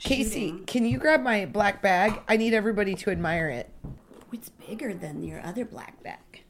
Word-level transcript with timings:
Casey, 0.00 0.60
can 0.66 0.84
you 0.86 0.98
grab 0.98 1.22
my 1.22 1.46
black 1.46 1.82
bag? 1.82 2.20
I 2.28 2.36
need 2.36 2.54
everybody 2.54 2.94
to 2.96 3.10
admire 3.10 3.48
it. 3.48 3.70
It's 4.32 4.48
bigger 4.50 4.94
than 4.94 5.22
your 5.22 5.44
other 5.44 5.64
black 5.64 6.02
bag. 6.02 6.42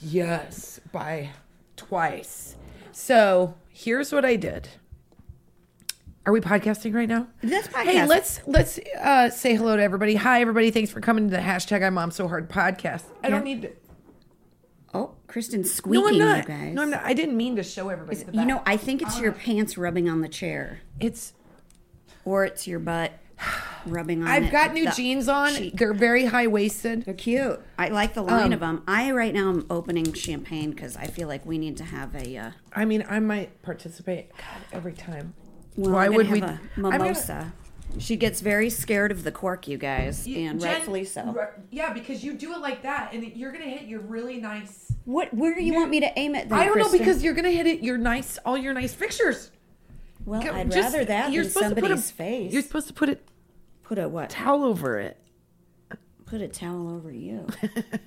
Yes, 0.00 0.80
by 0.90 1.30
twice. 1.76 2.56
So 2.90 3.54
here's 3.68 4.12
what 4.12 4.24
I 4.24 4.36
did. 4.36 4.68
Are 6.24 6.32
we 6.32 6.40
podcasting 6.40 6.94
right 6.94 7.08
now? 7.08 7.26
Let's 7.42 7.66
Hey, 7.74 8.06
let's 8.06 8.40
let's 8.46 8.78
uh, 9.00 9.28
say 9.30 9.54
hello 9.56 9.76
to 9.76 9.82
everybody. 9.82 10.14
Hi, 10.14 10.40
everybody. 10.40 10.70
Thanks 10.70 10.90
for 10.90 11.00
coming 11.00 11.28
to 11.28 11.36
the 11.36 11.42
hashtag 11.42 11.84
I'm 11.84 11.94
Mom 11.94 12.10
So 12.12 12.28
Hard 12.28 12.48
podcast. 12.48 13.02
I 13.24 13.30
don't 13.30 13.44
need 13.44 13.62
to. 13.62 13.72
Oh, 14.94 15.14
Kristen's 15.26 15.66
No, 15.68 15.72
squeaking, 15.72 16.06
I'm 16.08 16.18
not. 16.18 16.48
you 16.48 16.54
guys. 16.54 16.74
No, 16.74 16.82
I'm 16.82 16.90
not. 16.90 17.02
I 17.02 17.12
didn't 17.14 17.36
mean 17.36 17.56
to 17.56 17.62
show 17.62 17.88
everybody. 17.88 18.22
the 18.22 18.32
You 18.32 18.44
know, 18.44 18.62
I 18.66 18.76
think 18.76 19.02
it's 19.02 19.18
your 19.18 19.32
pants 19.32 19.76
rubbing 19.78 20.08
on 20.08 20.20
the 20.20 20.28
chair, 20.28 20.80
it's. 21.00 21.32
Or 22.24 22.44
it's 22.44 22.66
your 22.66 22.78
butt 22.78 23.12
rubbing 23.86 24.22
on. 24.22 24.28
It. 24.28 24.30
I've 24.30 24.42
it- 24.44 24.52
got 24.52 24.72
new 24.72 24.84
the 24.86 24.90
jeans 24.92 25.28
on. 25.28 25.54
cheek. 25.54 25.74
They're 25.76 25.92
very 25.94 26.26
high 26.26 26.46
waisted. 26.46 27.04
They're 27.04 27.14
cute. 27.14 27.60
I 27.78 27.88
like 27.88 28.14
the 28.14 28.22
line 28.22 28.46
Um, 28.46 28.52
of 28.52 28.60
them. 28.60 28.82
I 28.86 29.10
right 29.12 29.34
now 29.34 29.48
am 29.50 29.66
opening 29.70 30.12
champagne 30.12 30.70
because 30.70 30.96
I 30.96 31.06
feel 31.06 31.28
like 31.28 31.44
we 31.44 31.58
need 31.58 31.76
to 31.78 31.84
have 31.84 32.14
a. 32.14 32.36
Uh, 32.36 32.50
I 32.72 32.84
mean, 32.84 33.04
I 33.08 33.18
might 33.20 33.60
participate 33.62 34.30
God, 34.36 34.46
every 34.72 34.92
time. 34.92 35.34
well, 35.76 35.92
Why 35.94 36.06
I'm 36.06 36.14
would 36.14 36.30
we? 36.30 36.40
have 36.40 36.48
a 36.50 36.60
I'm 36.76 36.82
gonna- 36.82 36.98
mimosa? 36.98 37.52
She 37.98 38.16
gets 38.16 38.40
very 38.40 38.70
scared 38.70 39.12
of 39.12 39.22
the 39.22 39.30
cork, 39.30 39.68
you 39.68 39.76
guys, 39.76 40.24
and 40.26 40.58
Jen- 40.58 40.72
rightfully 40.76 41.04
so. 41.04 41.24
ri- 41.30 41.62
Yeah, 41.70 41.92
because 41.92 42.24
you 42.24 42.32
do 42.32 42.54
it 42.54 42.60
like 42.60 42.82
that, 42.84 43.12
and 43.12 43.22
you're 43.36 43.52
gonna 43.52 43.66
hit 43.66 43.82
your 43.82 44.00
really 44.00 44.38
nice. 44.40 44.90
What? 45.04 45.34
Where 45.34 45.54
do 45.54 45.62
you 45.62 45.74
want 45.74 45.90
me 45.90 46.00
to 46.00 46.18
aim 46.18 46.34
it? 46.34 46.48
Then, 46.48 46.58
I 46.58 46.64
don't 46.64 46.78
know 46.78 46.84
Kristen? 46.84 47.00
because 47.00 47.22
you're 47.22 47.34
gonna 47.34 47.50
hit 47.50 47.66
it 47.66 47.82
your 47.82 47.98
nice, 47.98 48.38
all 48.46 48.56
your 48.56 48.72
nice 48.72 48.94
fixtures. 48.94 49.50
Well, 50.24 50.42
I'd 50.42 50.70
just- 50.70 50.92
rather 50.92 51.04
that 51.06 51.32
you're 51.32 51.44
than 51.44 51.52
supposed 51.52 51.74
to 51.74 51.80
put 51.80 51.84
a- 51.84 51.96
somebody's 51.96 52.10
face. 52.10 52.52
You're 52.52 52.62
supposed 52.62 52.86
to 52.88 52.92
put 52.92 53.08
a 53.08 53.18
Put 53.82 53.98
a 53.98 54.08
what? 54.08 54.30
towel 54.30 54.64
over 54.64 54.98
it. 54.98 55.18
Put 56.24 56.40
a 56.40 56.48
towel 56.48 56.88
over 56.94 57.10
you. 57.12 57.46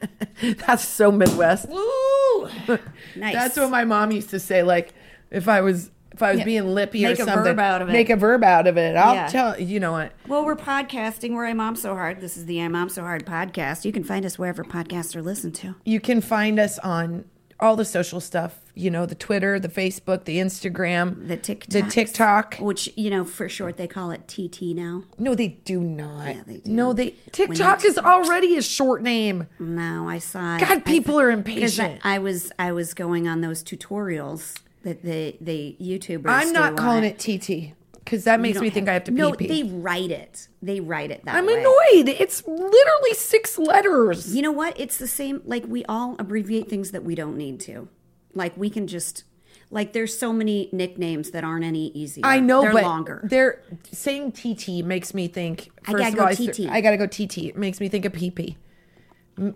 That's 0.65 0.83
so 0.87 1.11
Midwest. 1.11 1.69
Woo! 1.69 2.49
Nice. 3.15 3.33
That's 3.33 3.57
what 3.57 3.69
my 3.69 3.85
mom 3.85 4.11
used 4.11 4.29
to 4.31 4.39
say. 4.39 4.61
Like, 4.63 4.93
if 5.31 5.47
I 5.47 5.61
was 5.61 5.91
if 6.11 6.21
I 6.23 6.31
was 6.31 6.39
Yeah. 6.39 6.45
being 6.45 6.67
lippy 6.73 7.01
Make 7.03 7.19
or 7.19 7.23
a 7.23 7.25
something, 7.25 7.43
verb 7.43 7.59
out 7.59 7.81
of 7.81 7.89
it. 7.89 7.91
Make 7.91 8.09
a 8.09 8.15
verb 8.15 8.43
out 8.43 8.67
of 8.67 8.77
it. 8.77 8.95
I'll 8.95 9.15
Yeah. 9.15 9.27
tell 9.27 9.59
you 9.59 9.79
know 9.79 9.91
what. 9.93 10.13
Well, 10.27 10.45
we're 10.45 10.55
podcasting. 10.55 11.33
We're 11.33 11.45
I'm 11.45 11.57
Mom 11.57 11.75
So 11.75 11.93
Hard. 11.93 12.21
This 12.21 12.37
is 12.37 12.45
the 12.45 12.59
I'm 12.61 12.71
Mom 12.71 12.87
So 12.89 13.01
Hard 13.01 13.25
podcast. 13.25 13.83
You 13.85 13.91
can 13.91 14.03
find 14.03 14.25
us 14.25 14.39
wherever 14.39 14.63
podcasts 14.63 15.15
are 15.15 15.21
listened 15.21 15.55
to. 15.55 15.75
You 15.85 15.99
can 15.99 16.21
find 16.21 16.57
us 16.59 16.79
on 16.79 17.25
all 17.59 17.75
the 17.75 17.85
social 17.85 18.19
stuff. 18.19 18.59
You 18.77 18.91
know, 18.91 19.05
the 19.05 19.15
Twitter, 19.15 19.57
the 19.59 19.69
Facebook, 19.69 20.25
the 20.25 20.37
Instagram, 20.37 21.27
The 21.29 21.37
TikTok. 21.37 21.69
the 21.69 21.81
TikTok. 21.83 22.55
Which, 22.59 22.89
you 22.97 23.09
know, 23.09 23.23
for 23.23 23.47
short, 23.47 23.77
they 23.77 23.87
call 23.87 24.11
it 24.11 24.27
TT 24.27 24.75
now. 24.75 25.03
No, 25.17 25.33
they 25.35 25.47
do 25.63 25.79
not. 25.79 26.27
Yeah, 26.35 26.41
they 26.45 26.57
do. 26.57 26.69
No, 26.71 26.91
they 26.91 27.11
TikTok 27.31 27.85
is 27.85 27.97
already 27.97 28.57
a 28.57 28.61
short 28.61 29.01
name. 29.01 29.47
No, 29.59 30.09
I 30.09 30.19
saw 30.19 30.57
it. 30.57 30.59
God, 30.59 30.69
I- 30.77 30.79
people 30.81 31.17
are 31.19 31.27
'cause 31.31 31.35
I, 31.35 31.53
impatient. 31.53 32.01
I 32.03 32.19
was 32.19 32.51
I 32.59 32.71
was 32.73 32.93
going 32.93 33.27
on 33.27 33.39
those 33.41 33.63
tutorials 33.63 34.55
that 34.83 35.03
the 35.03 35.35
the 35.39 35.77
YouTubers. 35.81 36.23
I'm 36.27 36.51
not 36.51 36.75
calling 36.75 37.03
it 37.05 37.17
TT 37.17 37.73
because 38.05 38.23
that 38.23 38.39
makes 38.39 38.61
me 38.61 38.69
think 38.69 38.87
I 38.87 38.93
have 38.93 39.03
to 39.05 39.11
No, 39.11 39.33
pee 39.33 39.47
No, 39.47 39.53
they 39.55 39.63
write 39.63 40.11
it. 40.11 40.47
They 40.61 40.79
write 40.79 41.11
it 41.11 41.25
that 41.25 41.33
way. 41.33 41.39
I'm 41.39 41.45
way. 41.47 41.53
annoyed. 41.59 42.15
It's 42.19 42.45
literally 42.47 43.13
six 43.15 43.57
letters. 43.57 44.33
You 44.35 44.41
know 44.43 44.51
what? 44.51 44.79
It's 44.79 44.97
the 44.97 45.07
same. 45.07 45.41
Like 45.45 45.65
we 45.67 45.83
all 45.85 46.15
abbreviate 46.19 46.69
things 46.69 46.91
that 46.91 47.03
we 47.03 47.15
don't 47.15 47.35
need 47.35 47.59
to. 47.61 47.87
Like 48.33 48.55
we 48.55 48.69
can 48.69 48.87
just. 48.87 49.23
Like 49.71 49.93
there's 49.93 50.17
so 50.17 50.31
many 50.31 50.69
nicknames 50.71 51.31
that 51.31 51.43
aren't 51.43 51.65
any 51.65 51.87
easier. 51.87 52.23
I 52.23 52.39
know, 52.39 52.61
they're 52.61 52.71
but 52.73 52.83
longer. 52.83 53.25
they're 53.27 53.61
saying 53.91 54.33
TT 54.33 54.85
makes 54.85 55.13
me 55.15 55.27
think. 55.27 55.71
I 55.87 55.93
gotta 55.93 56.15
go 56.15 56.25
I 56.25 56.35
TT. 56.35 56.69
I 56.69 56.81
gotta 56.81 56.97
go 56.97 57.07
TT. 57.07 57.39
It 57.39 57.57
makes 57.57 57.79
me 57.79 57.89
think 57.89 58.05
of 58.05 58.13
pee 58.13 58.29
pee. 58.29 58.57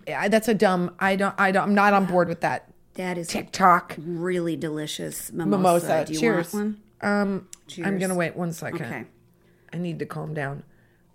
That's 0.07 0.47
a 0.47 0.53
dumb. 0.55 0.95
I 0.99 1.15
don't. 1.15 1.35
I 1.37 1.51
don't. 1.51 1.63
I'm 1.63 1.75
not 1.75 1.93
on 1.93 2.05
board 2.05 2.27
with 2.27 2.41
that. 2.41 2.69
that 2.95 3.17
is 3.19 3.27
TikTok 3.27 3.95
really 3.99 4.55
delicious 4.55 5.31
mimosa. 5.31 5.57
mimosa. 5.57 6.05
Do 6.05 6.13
you 6.13 6.19
Cheers. 6.19 6.53
want 6.53 6.77
one? 7.01 7.11
Um, 7.21 7.47
I'm 7.77 7.99
gonna 7.99 8.15
wait 8.15 8.35
one 8.35 8.51
second. 8.53 8.81
Okay. 8.85 9.05
I 9.73 9.77
need 9.77 9.99
to 9.99 10.05
calm 10.05 10.33
down. 10.33 10.63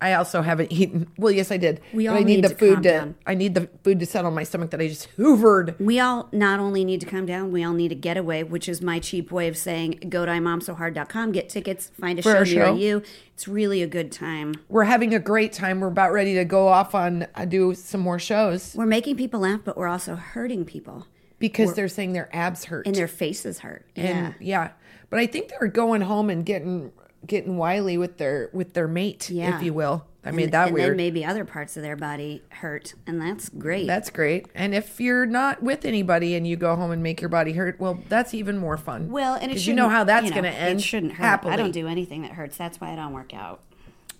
I 0.01 0.13
also 0.13 0.41
haven't 0.41 0.71
eaten. 0.73 1.07
Well, 1.17 1.31
yes, 1.31 1.51
I 1.51 1.57
did. 1.57 1.79
We 1.93 2.05
but 2.05 2.11
all 2.11 2.17
I 2.17 2.23
need, 2.23 2.35
need 2.35 2.43
the 2.43 2.49
to 2.49 2.55
food 2.55 2.73
calm 2.75 2.83
to. 2.83 2.89
down. 2.89 3.15
I 3.25 3.33
need 3.33 3.55
the 3.55 3.69
food 3.83 3.99
to 4.01 4.05
settle 4.05 4.29
my 4.29 4.43
stomach 4.43 4.71
that 4.71 4.81
I 4.81 4.87
just 4.89 5.07
hoovered. 5.17 5.79
We 5.79 5.99
all 6.01 6.27
not 6.33 6.59
only 6.59 6.83
need 6.83 6.99
to 7.01 7.05
calm 7.07 7.25
down, 7.25 7.51
we 7.51 7.63
all 7.63 7.73
need 7.73 7.91
a 7.93 7.95
getaway, 7.95 8.43
which 8.43 8.67
is 8.67 8.81
my 8.81 8.99
cheap 8.99 9.31
way 9.31 9.47
of 9.47 9.57
saying 9.57 10.03
go 10.09 10.25
to 10.25 10.31
imomsohard.com, 10.31 11.31
get 11.31 11.49
tickets, 11.49 11.91
find 11.99 12.19
a 12.19 12.21
For 12.21 12.45
show 12.45 12.73
near 12.75 12.75
you. 12.75 13.03
It's 13.33 13.47
really 13.47 13.81
a 13.81 13.87
good 13.87 14.11
time. 14.11 14.55
We're 14.69 14.83
having 14.83 15.13
a 15.13 15.19
great 15.19 15.53
time. 15.53 15.79
We're 15.79 15.87
about 15.87 16.11
ready 16.11 16.35
to 16.35 16.45
go 16.45 16.67
off 16.67 16.93
on 16.93 17.25
uh, 17.35 17.45
do 17.45 17.73
some 17.73 18.01
more 18.01 18.19
shows 18.19 18.75
We're 18.75 18.85
making 18.85 19.15
people 19.15 19.39
laugh, 19.41 19.61
but 19.63 19.77
we're 19.77 19.87
also 19.87 20.15
hurting 20.15 20.65
people. 20.65 21.07
because 21.39 21.73
they're 21.73 21.87
saying 21.87 22.13
their 22.13 22.29
abs 22.35 22.65
hurt 22.65 22.85
And 22.85 22.95
their 22.95 23.07
faces 23.07 23.59
hurt. 23.59 23.85
Yeah. 23.95 24.03
and 24.03 24.35
yeah. 24.39 24.71
But 25.15 25.21
I 25.21 25.27
think 25.27 25.47
they're 25.47 25.69
going 25.69 26.01
home 26.01 26.29
and 26.29 26.45
getting 26.45 26.91
getting 27.25 27.55
wily 27.55 27.97
with 27.97 28.17
their 28.17 28.49
with 28.51 28.73
their 28.73 28.85
mate, 28.85 29.29
Yeah. 29.29 29.55
if 29.55 29.63
you 29.63 29.73
will. 29.73 30.05
I 30.25 30.27
and, 30.27 30.35
made 30.35 30.51
that 30.51 30.67
and 30.67 30.75
then 30.77 30.83
weird. 30.87 30.97
maybe 30.97 31.23
other 31.23 31.45
parts 31.45 31.77
of 31.77 31.83
their 31.83 31.95
body 31.95 32.43
hurt, 32.49 32.95
and 33.07 33.21
that's 33.21 33.47
great. 33.47 33.87
That's 33.87 34.09
great. 34.09 34.47
And 34.53 34.75
if 34.75 34.99
you're 34.99 35.25
not 35.25 35.63
with 35.63 35.85
anybody 35.85 36.35
and 36.35 36.45
you 36.45 36.57
go 36.57 36.75
home 36.75 36.91
and 36.91 37.01
make 37.01 37.21
your 37.21 37.29
body 37.29 37.53
hurt, 37.53 37.79
well, 37.79 38.03
that's 38.09 38.33
even 38.33 38.57
more 38.57 38.75
fun. 38.75 39.09
well, 39.09 39.35
and 39.35 39.55
you 39.65 39.73
know 39.73 39.87
how 39.87 40.03
that's 40.03 40.25
you 40.25 40.31
know, 40.31 40.41
going 40.41 40.51
to 40.53 40.59
end. 40.59 40.79
It 40.81 40.83
shouldn't 40.83 41.13
hurt. 41.13 41.23
happily. 41.23 41.53
I 41.53 41.55
don't 41.55 41.71
do 41.71 41.87
anything 41.87 42.23
that 42.23 42.31
hurts. 42.31 42.57
That's 42.57 42.81
why 42.81 42.91
I 42.91 42.97
don't 42.97 43.13
work 43.13 43.33
out. 43.33 43.61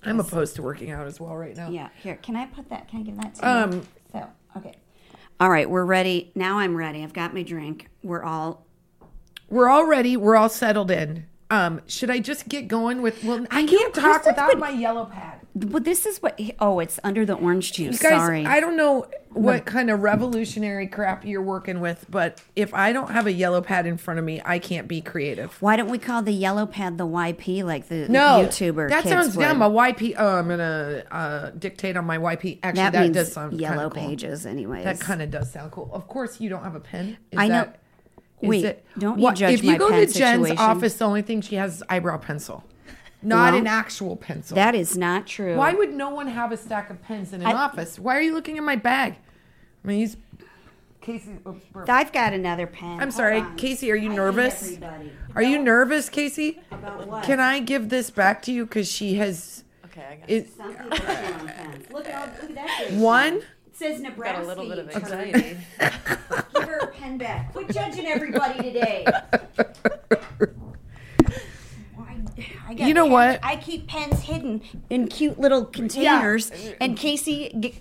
I'm 0.01 0.21
opposed 0.21 0.55
to 0.55 0.61
working 0.61 0.91
out 0.91 1.07
as 1.07 1.19
well 1.19 1.35
right 1.35 1.57
now. 1.57 1.71
Yeah, 1.71 1.89
here. 2.01 2.15
Can 2.21 2.37
I 2.37 2.45
put 2.45 2.69
that? 2.69 2.87
Can 2.87 3.01
I 3.01 3.03
give 3.03 3.17
that 3.17 3.35
to 3.35 3.41
you? 3.41 3.77
Um, 3.77 3.87
So, 4.13 4.25
okay. 4.55 4.75
All 5.41 5.49
right, 5.49 5.69
we're 5.69 5.83
ready. 5.83 6.31
Now 6.35 6.59
I'm 6.59 6.73
ready. 6.73 7.03
I've 7.03 7.11
got 7.11 7.33
my 7.33 7.43
drink. 7.43 7.89
We're 8.01 8.23
all. 8.23 8.64
We're 9.49 9.69
all 9.69 9.85
ready. 9.85 10.17
We're 10.17 10.35
all 10.35 10.49
settled 10.49 10.91
in. 10.91 11.25
Um, 11.51 11.81
should 11.85 12.09
I 12.09 12.19
just 12.19 12.49
get 12.49 12.67
going 12.67 13.01
with? 13.03 13.23
Well, 13.23 13.45
I, 13.51 13.65
can't 13.65 13.93
talk 13.93 14.03
Kristen's 14.23 14.25
without 14.27 14.49
been- 14.51 14.59
my 14.59 14.69
yellow 14.71 15.05
pad. 15.05 15.41
But 15.57 15.85
this 15.85 16.05
is 16.05 16.21
what. 16.21 16.37
Oh, 16.59 16.79
it's 16.79 16.99
under 17.03 17.25
the 17.25 17.35
orange 17.35 17.71
juice. 17.71 17.93
You 18.03 18.09
guys, 18.09 18.19
Sorry. 18.19 18.45
I 18.45 18.59
don't 18.59 18.75
know 18.75 19.05
what 19.29 19.65
kind 19.65 19.89
of 19.89 20.01
revolutionary 20.01 20.87
crap 20.87 21.23
you're 21.23 21.41
working 21.41 21.79
with, 21.79 22.05
but 22.09 22.41
if 22.57 22.73
I 22.73 22.91
don't 22.91 23.09
have 23.11 23.25
a 23.25 23.31
yellow 23.31 23.61
pad 23.61 23.85
in 23.85 23.95
front 23.97 24.19
of 24.19 24.25
me, 24.25 24.41
I 24.43 24.59
can't 24.59 24.85
be 24.87 24.99
creative. 24.99 25.53
Why 25.61 25.77
don't 25.77 25.87
we 25.89 25.97
call 25.97 26.21
the 26.23 26.33
yellow 26.33 26.65
pad 26.65 26.97
the 26.97 27.07
YP 27.07 27.63
like 27.63 27.87
the 27.87 28.09
No, 28.09 28.45
YouTuber? 28.45 28.89
That 28.89 29.05
sounds 29.05 29.37
would? 29.37 29.43
dumb. 29.43 29.61
A 29.61 29.69
YP. 29.69 30.15
Oh, 30.17 30.39
I'm 30.39 30.49
gonna 30.49 31.03
uh, 31.09 31.49
dictate 31.51 31.95
on 31.95 32.03
my 32.05 32.17
YP. 32.17 32.59
Actually, 32.61 32.81
That, 32.81 32.91
that, 32.91 33.13
does 33.13 33.31
sound 33.31 33.57
yellow 33.57 33.89
cool. 33.89 34.01
pages, 34.09 34.45
anyways. 34.45 34.83
That 34.83 34.99
kind 34.99 35.21
of 35.21 35.31
does 35.31 35.53
sound 35.53 35.71
cool. 35.71 35.89
Of 35.93 36.07
course, 36.09 36.41
you 36.41 36.49
don't 36.49 36.63
have 36.63 36.75
a 36.75 36.81
pen. 36.81 37.17
Is 37.31 37.39
I 37.39 37.47
know. 37.47 37.53
that- 37.53 37.79
is 38.45 38.49
Wait, 38.49 38.65
it- 38.65 38.85
don't 38.97 39.17
you 39.17 39.23
what- 39.23 39.35
judge 39.35 39.53
If 39.55 39.63
you 39.63 39.71
my 39.71 39.77
go 39.77 39.89
pen 39.89 40.05
to 40.07 40.13
Jen's 40.13 40.41
situation. 40.47 40.57
office, 40.57 40.93
the 40.95 41.05
only 41.05 41.21
thing 41.21 41.41
she 41.41 41.55
has 41.55 41.77
is 41.77 41.83
eyebrow 41.89 42.17
pencil, 42.17 42.63
not 43.21 43.51
Well, 43.53 43.61
an 43.61 43.67
actual 43.67 44.15
pencil. 44.15 44.55
That 44.55 44.75
is 44.75 44.97
not 44.97 45.27
true. 45.27 45.55
Why 45.55 45.73
would 45.73 45.93
no 45.93 46.09
one 46.09 46.27
have 46.27 46.51
a 46.51 46.57
stack 46.57 46.89
of 46.89 47.01
pens 47.03 47.33
in 47.33 47.41
an 47.41 47.47
I- 47.47 47.53
office? 47.53 47.97
Why 47.99 48.17
are 48.17 48.21
you 48.21 48.33
looking 48.33 48.57
in 48.57 48.63
my 48.63 48.75
bag? 48.75 49.15
I 49.83 49.87
mean, 49.87 49.99
he's 49.99 50.17
Casey. 51.01 51.33
Oops, 51.47 51.63
burp. 51.71 51.87
I've 51.87 52.11
got 52.11 52.33
another 52.33 52.65
pen. 52.65 52.93
I'm 52.93 52.99
Hold 52.99 53.13
sorry, 53.13 53.39
on. 53.41 53.55
Casey. 53.57 53.91
Are 53.91 53.95
you 53.95 54.09
nervous? 54.09 54.63
everybody. 54.63 55.11
Are 55.35 55.43
you 55.43 55.59
nervous, 55.59 56.09
Casey? 56.09 56.59
About 56.71 57.05
what? 57.07 57.23
Can 57.23 57.39
I 57.39 57.59
give 57.59 57.89
this 57.89 58.09
back 58.09 58.41
to 58.43 58.51
you 58.51 58.65
because 58.65 58.91
she 58.91 59.13
has 59.15 59.63
Okay, 59.85 60.03
I 60.03 60.15
got 60.15 60.29
it, 60.29 60.49
Some 60.57 60.73
people 60.73 60.97
chew 60.97 61.03
on 61.05 61.47
pens. 61.47 61.85
Look 61.93 62.07
at 62.09 62.15
all, 62.15 62.27
look 62.49 62.57
at 62.57 62.89
that. 62.89 62.91
one? 62.93 63.41
Pen. 63.79 63.91
It 63.91 63.93
says 63.93 64.01
Nebraska. 64.01 64.41
Got 64.41 64.45
a 64.45 64.47
little 64.47 64.69
bit 64.69 64.79
of 64.79 64.85
you 64.87 64.91
turd. 64.93 65.03
anxiety. 65.03 65.57
Give 66.53 66.63
her 66.63 66.77
a 66.79 66.87
pen 66.87 67.17
back. 67.17 67.51
Quit 67.53 67.69
judging 67.69 68.05
everybody 68.05 68.61
today. 68.61 69.05
I, 72.67 72.71
I 72.79 72.87
you 72.87 72.93
know 72.93 73.05
what? 73.05 73.39
I 73.43 73.55
keep 73.57 73.87
pens 73.87 74.21
hidden 74.21 74.61
in 74.89 75.07
cute 75.07 75.39
little 75.39 75.65
containers, 75.65 76.51
and 76.81 76.97
Casey 76.97 77.55
g- 77.59 77.75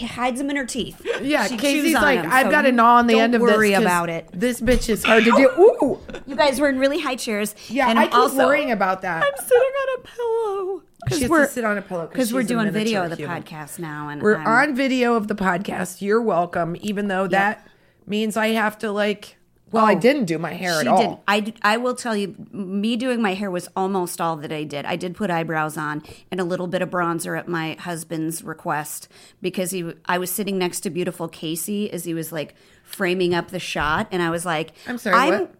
hides 0.00 0.38
them 0.38 0.50
in 0.50 0.56
her 0.56 0.66
teeth. 0.66 1.00
yeah, 1.22 1.46
She 1.46 1.56
Casey's 1.56 1.94
like, 1.94 2.22
them, 2.22 2.30
I've 2.32 2.46
so 2.46 2.50
got 2.50 2.66
a 2.66 2.72
gnaw 2.72 2.96
on 2.96 3.06
the 3.06 3.14
don't 3.14 3.22
end 3.22 3.34
of 3.36 3.40
worry 3.42 3.68
this. 3.70 3.76
'cause 3.78 3.84
about 3.84 4.08
it. 4.10 4.28
This 4.32 4.60
bitch 4.60 4.88
is 4.88 5.04
hard 5.04 5.24
to 5.24 5.30
do. 5.32 5.48
Ooh, 5.58 5.98
You 6.26 6.36
guys 6.36 6.60
were 6.60 6.68
in 6.68 6.78
really 6.78 7.00
high 7.00 7.16
chairs. 7.16 7.54
yeah, 7.68 7.88
and 7.88 7.98
I 7.98 8.04
keep 8.06 8.14
also, 8.14 8.38
worrying 8.46 8.70
about 8.70 9.02
that. 9.02 9.22
I'm 9.24 9.44
sitting 9.44 9.58
on 9.58 9.98
a 9.98 10.02
pillow 10.06 10.82
She 11.12 11.20
has 11.22 11.30
we're 11.30 11.46
to 11.46 11.52
sit 11.52 11.64
on 11.64 11.78
a 11.78 11.82
pillow 11.82 12.02
'cause 12.06 12.12
because 12.12 12.32
we're 12.32 12.42
doing 12.44 12.70
video 12.70 13.04
of 13.04 13.10
the 13.10 13.16
human. 13.16 13.42
podcast 13.42 13.78
now, 13.78 14.08
and 14.08 14.22
We're 14.22 14.36
I'm- 14.38 14.70
on 14.70 14.74
video 14.74 15.14
of 15.14 15.28
the 15.28 15.34
podcast. 15.34 16.00
You're 16.02 16.22
welcome, 16.22 16.76
even 16.80 17.08
though 17.08 17.26
that 17.28 17.66
means 18.06 18.36
I 18.36 18.48
have 18.48 18.78
to 18.78 18.90
like. 18.90 19.36
Well, 19.74 19.84
I 19.84 19.94
Oh. 19.94 19.98
didn't 20.00 20.24
do 20.26 20.38
my 20.38 20.52
hair 20.54 20.80
at 20.80 20.86
all. 20.86 21.22
did. 21.26 21.52
I, 21.62 21.74
I 21.74 21.76
will 21.76 21.94
tell 21.94 22.16
you, 22.16 22.34
me 22.52 22.96
doing 22.96 23.20
my 23.20 23.34
hair 23.34 23.50
was 23.50 23.68
almost 23.76 24.20
all 24.20 24.36
that 24.36 24.52
I 24.52 24.64
did. 24.64 24.84
I 24.86 24.96
did 24.96 25.14
put 25.14 25.30
eyebrows 25.30 25.76
on 25.76 26.02
and 26.30 26.40
a 26.40 26.44
little 26.44 26.66
bit 26.66 26.80
of 26.82 26.90
bronzer 26.90 27.38
at 27.38 27.48
my 27.48 27.74
husband's 27.80 28.42
request 28.42 29.08
because 29.42 29.70
he. 29.72 29.92
I 30.06 30.18
was 30.18 30.30
sitting 30.30 30.56
next 30.58 30.80
to 30.80 30.90
beautiful 30.90 31.28
Casey 31.28 31.90
as 31.92 32.04
he 32.04 32.14
was 32.14 32.32
like 32.32 32.54
framing 32.84 33.34
up 33.34 33.48
the 33.48 33.58
shot, 33.58 34.08
and 34.10 34.22
I 34.22 34.30
was 34.30 34.46
like, 34.46 34.72
I'm 34.86 34.98
sorry, 34.98 35.30
what? 35.30 35.54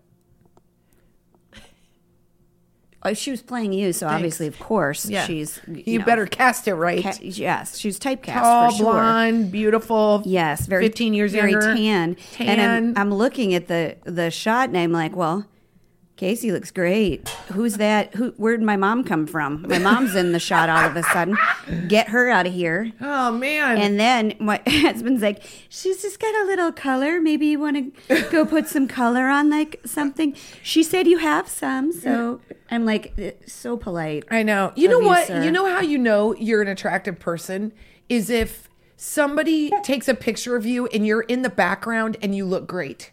Oh, 3.07 3.13
she 3.13 3.31
was 3.31 3.43
playing 3.43 3.73
you, 3.75 3.93
so 3.93 4.07
obviously, 4.07 4.47
of 4.47 4.59
course, 4.59 5.05
Yeah, 5.09 5.27
she's. 5.27 5.61
You, 5.69 5.99
know, 5.99 6.05
better 6.05 6.27
cast 6.27 6.67
it 6.69 6.75
right. 6.75 7.03
ca- 7.03 7.19
yes, 7.21 7.77
she's 7.79 7.99
typecast 7.99 8.41
Tall, 8.43 8.71
for 8.71 8.77
sure. 8.79 8.93
blonde, 8.93 9.53
beautiful. 9.53 10.23
Yes, 10.25 10.67
very 10.67 10.85
15 10.87 11.13
years 11.15 11.33
very 11.33 11.53
younger. 11.53 11.75
tan. 11.75 12.15
Tan. 12.33 12.49
And 12.49 12.61
I'm, 12.61 12.99
I'm 12.99 13.15
looking 13.15 13.55
at 13.55 13.69
the 13.69 13.97
the 14.05 14.31
shot, 14.31 14.69
and 14.69 14.79
I'm 14.79 14.93
like, 14.93 15.15
well, 15.15 15.45
Casey 16.17 16.53
looks 16.53 16.71
great. 16.71 17.29
Who's 17.53 17.77
that? 17.79 18.15
Who? 18.15 18.31
Where'd 18.37 18.63
my 18.63 18.77
mom 18.77 19.03
come 19.03 19.27
from? 19.27 19.63
My 19.69 19.79
mom's 19.79 20.15
in 20.15 20.31
the 20.31 20.39
shot 20.39 20.69
all 20.69 20.85
of 20.85 20.95
a 20.95 21.03
sudden. 21.03 21.37
Get 21.89 22.09
her 22.11 22.31
out 22.31 22.47
of 22.47 22.53
here. 22.53 22.93
oh 23.01 23.33
man. 23.33 23.79
And 23.79 23.99
then 23.99 24.35
my 24.39 24.63
husband's 24.67 25.23
like, 25.23 25.43
she's 25.69 26.03
just 26.03 26.21
got 26.21 26.33
a 26.33 26.47
little 26.47 26.71
color. 26.71 27.21
Maybe 27.21 27.47
you 27.47 27.59
want 27.59 27.95
to 28.09 28.23
go 28.31 28.47
put 28.47 28.69
some 28.69 28.87
color 28.87 29.29
on, 29.29 29.51
like 29.51 29.81
something. 29.85 30.37
She 30.63 30.85
said 30.85 31.09
you 31.09 31.19
have 31.19 31.49
some, 31.49 31.93
so 31.93 32.41
I'm 32.71 32.85
like, 32.85 33.13
eh, 33.19 33.33
so 33.47 33.77
polite. 33.77 34.25
I 34.31 34.45
know. 34.45 34.73
You 34.77 34.89
know 34.89 35.01
you, 35.01 35.07
what? 35.07 35.27
sir. 35.27 35.43
You 35.43 35.51
know 35.51 35.67
how 35.67 35.81
you 35.81 35.99
know 35.99 36.35
you're 36.37 36.63
an 36.63 36.69
attractive 36.69 37.19
person 37.19 37.73
is 38.09 38.31
if 38.31 38.69
somebody 38.97 39.71
takes 39.83 40.07
a 40.07 40.15
picture 40.15 40.55
of 40.55 40.65
you 40.65 40.87
and 40.87 41.05
you're 41.05 41.23
in 41.23 41.43
the 41.43 41.51
background 41.51 42.17
and 42.23 42.37
you 42.37 42.45
look 42.45 42.69
great. 42.69 43.11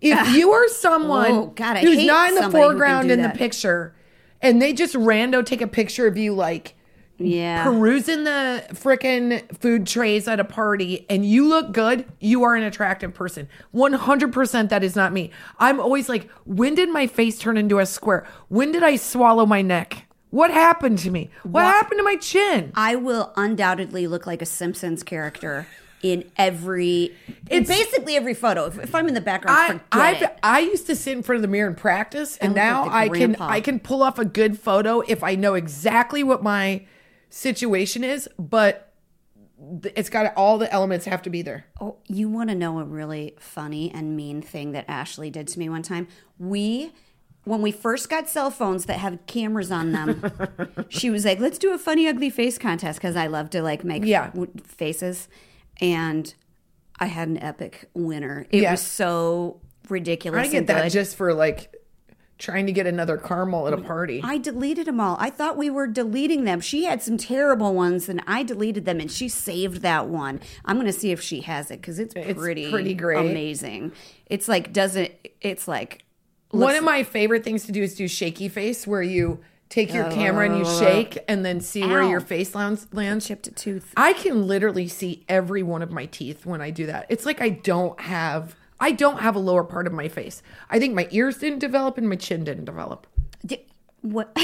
If 0.00 0.28
you 0.36 0.52
are 0.52 0.68
someone 0.68 1.30
Oh, 1.32 1.46
God, 1.54 1.78
who's 1.78 2.04
not 2.04 2.28
in 2.30 2.34
the 2.36 2.42
somebody 2.42 2.62
who 2.62 2.68
can 2.68 2.78
foreground 2.78 3.10
in 3.10 3.22
the 3.22 3.30
picture 3.30 3.94
and 4.40 4.62
they 4.62 4.72
just 4.72 4.94
rando 4.94 5.44
take 5.44 5.60
a 5.60 5.66
picture 5.66 6.06
of 6.06 6.16
you 6.16 6.32
like 6.34 6.74
Yeah. 7.18 7.64
perusing 7.64 8.22
the 8.24 8.64
frickin' 8.74 9.42
food 9.58 9.86
trays 9.86 10.28
at 10.28 10.38
a 10.38 10.44
party 10.44 11.04
and 11.10 11.26
you 11.26 11.48
look 11.48 11.72
good, 11.72 12.04
you 12.20 12.44
are 12.44 12.54
an 12.54 12.62
attractive 12.62 13.12
person. 13.14 13.48
100% 13.74 14.68
that 14.68 14.84
is 14.84 14.94
not 14.94 15.12
me. 15.12 15.30
I'm 15.58 15.80
always 15.80 16.08
like, 16.08 16.30
when 16.44 16.74
did 16.76 16.88
my 16.90 17.06
face 17.08 17.38
turn 17.38 17.56
into 17.56 17.78
a 17.80 17.86
square? 17.86 18.24
When 18.48 18.70
did 18.72 18.82
I 18.84 18.94
swallow 18.96 19.46
my 19.46 19.62
neck? 19.62 20.04
What 20.30 20.50
happened 20.50 20.98
to 21.00 21.10
me? 21.10 21.30
What 21.42 21.64
happened 21.64 21.98
to 21.98 22.04
my 22.04 22.16
chin? 22.16 22.70
I 22.74 22.94
will 22.96 23.32
undoubtedly 23.36 24.06
look 24.06 24.26
like 24.26 24.42
a 24.42 24.46
Simpsons 24.46 25.02
character 25.02 25.66
in 26.02 26.30
every, 26.36 27.14
in 27.50 27.62
It's- 27.62 27.68
basically 27.68 28.16
every 28.16 28.34
photo. 28.34 28.66
If, 28.66 28.78
if 28.78 28.94
I'm 28.94 29.08
in 29.08 29.14
the 29.14 29.20
background, 29.20 29.80
I 29.92 30.10
I. 30.12 30.30
I 30.42 30.60
used 30.60 30.86
to 30.86 30.94
sit 30.96 31.16
in 31.16 31.22
front 31.22 31.36
of 31.36 31.42
the 31.42 31.48
mirror 31.48 31.68
and 31.68 31.76
practice, 31.76 32.36
and 32.38 32.54
now 32.54 32.86
like 32.86 32.92
I 33.12 33.18
can. 33.18 33.36
I 33.40 33.60
can 33.60 33.80
pull 33.80 34.02
off 34.02 34.18
a 34.18 34.24
good 34.24 34.58
photo 34.58 35.00
if 35.00 35.22
I 35.24 35.34
know 35.34 35.54
exactly 35.54 36.22
what 36.22 36.42
my 36.42 36.86
situation 37.30 38.04
is, 38.04 38.28
but 38.38 38.92
it's 39.96 40.08
got 40.08 40.32
all 40.36 40.56
the 40.58 40.72
elements 40.72 41.04
have 41.06 41.20
to 41.22 41.30
be 41.30 41.42
there. 41.42 41.66
Oh, 41.80 41.96
you 42.06 42.28
want 42.28 42.48
to 42.50 42.54
know 42.54 42.78
a 42.78 42.84
really 42.84 43.34
funny 43.40 43.90
and 43.92 44.16
mean 44.16 44.40
thing 44.40 44.72
that 44.72 44.84
Ashley 44.88 45.30
did 45.30 45.48
to 45.48 45.58
me 45.58 45.68
one 45.68 45.82
time? 45.82 46.06
We, 46.38 46.92
when 47.44 47.60
we 47.60 47.72
first 47.72 48.08
got 48.08 48.28
cell 48.28 48.52
phones 48.52 48.84
that 48.86 48.98
have 49.00 49.18
cameras 49.26 49.72
on 49.72 49.90
them, 49.92 50.22
she 50.88 51.10
was 51.10 51.24
like, 51.24 51.40
"Let's 51.40 51.58
do 51.58 51.72
a 51.74 51.78
funny 51.78 52.06
ugly 52.06 52.30
face 52.30 52.56
contest" 52.56 53.00
because 53.00 53.16
I 53.16 53.26
love 53.26 53.50
to 53.50 53.62
like 53.62 53.82
make 53.84 54.04
Yeah. 54.04 54.30
faces, 54.64 55.28
and 55.80 56.32
I 56.98 57.06
had 57.06 57.28
an 57.28 57.38
epic 57.42 57.88
winner. 57.94 58.46
It 58.50 58.68
was 58.70 58.80
so 58.82 59.60
ridiculous. 59.88 60.48
I 60.48 60.50
get 60.50 60.66
that 60.66 60.84
good. 60.84 60.92
just 60.92 61.16
for 61.16 61.32
like 61.34 61.74
trying 62.38 62.66
to 62.66 62.72
get 62.72 62.86
another 62.86 63.16
caramel 63.16 63.66
at 63.66 63.72
a 63.72 63.78
party. 63.78 64.20
I 64.22 64.38
deleted 64.38 64.86
them 64.86 65.00
all. 65.00 65.16
I 65.18 65.28
thought 65.28 65.56
we 65.56 65.70
were 65.70 65.88
deleting 65.88 66.44
them. 66.44 66.60
She 66.60 66.84
had 66.84 67.02
some 67.02 67.16
terrible 67.16 67.74
ones, 67.74 68.08
and 68.08 68.22
I 68.28 68.44
deleted 68.44 68.84
them, 68.84 69.00
and 69.00 69.10
she 69.10 69.28
saved 69.28 69.82
that 69.82 70.08
one. 70.08 70.40
I'm 70.64 70.76
going 70.76 70.86
to 70.86 70.92
see 70.92 71.10
if 71.10 71.20
she 71.20 71.40
has 71.40 71.70
it 71.72 71.80
because 71.80 71.98
it's 71.98 72.14
It's 72.14 72.38
pretty, 72.38 72.70
pretty 72.70 72.94
great. 72.94 73.18
amazing. 73.30 73.92
It's 74.26 74.46
like 74.46 74.72
doesn't. 74.72 75.10
It's 75.40 75.66
like 75.66 76.04
One 76.50 76.76
of 76.76 76.84
my 76.84 77.02
favorite 77.02 77.42
things 77.42 77.64
to 77.66 77.72
do 77.72 77.82
is 77.82 77.94
do 77.96 78.06
shaky 78.06 78.48
face, 78.48 78.86
where 78.86 79.02
you 79.02 79.40
take 79.68 79.92
your 79.92 80.10
camera 80.10 80.46
and 80.46 80.58
you 80.58 80.64
uh, 80.64 80.78
shake 80.80 81.18
and 81.28 81.44
then 81.44 81.60
see 81.60 81.82
where 81.86 82.02
your 82.02 82.20
face 82.20 82.54
lands. 82.54 82.86
lands. 82.92 83.26
chipped 83.26 83.46
a 83.46 83.50
tooth. 83.50 83.92
I 83.96 84.12
can 84.12 84.46
literally 84.46 84.88
see 84.88 85.24
every 85.28 85.62
one 85.62 85.82
of 85.82 85.90
my 85.90 86.06
teeth 86.06 86.46
when 86.46 86.60
I 86.60 86.70
do 86.70 86.86
that. 86.86 87.06
It's 87.08 87.26
like 87.26 87.40
I 87.40 87.48
don't 87.50 88.00
have 88.00 88.56
I 88.80 88.92
don't 88.92 89.18
have 89.20 89.34
a 89.34 89.40
lower 89.40 89.64
part 89.64 89.86
of 89.86 89.92
my 89.92 90.08
face. 90.08 90.42
I 90.70 90.78
think 90.78 90.94
my 90.94 91.08
ears 91.10 91.38
didn't 91.38 91.58
develop 91.58 91.98
and 91.98 92.08
my 92.08 92.16
chin 92.16 92.44
didn't 92.44 92.64
develop. 92.64 93.06
Di- 93.44 93.66
What? 94.02 94.36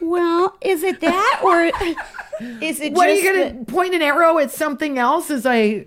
well, 0.00 0.56
is 0.60 0.82
it 0.82 1.00
that 1.00 1.40
or 1.44 1.62
is 2.62 2.80
it? 2.80 2.92
What 2.92 3.08
are 3.08 3.12
you 3.14 3.50
gonna 3.50 3.64
point 3.64 3.94
an 3.94 4.02
arrow 4.02 4.38
at 4.38 4.50
something 4.50 4.98
else 4.98 5.30
as 5.30 5.46
I 5.46 5.58
the- 5.60 5.86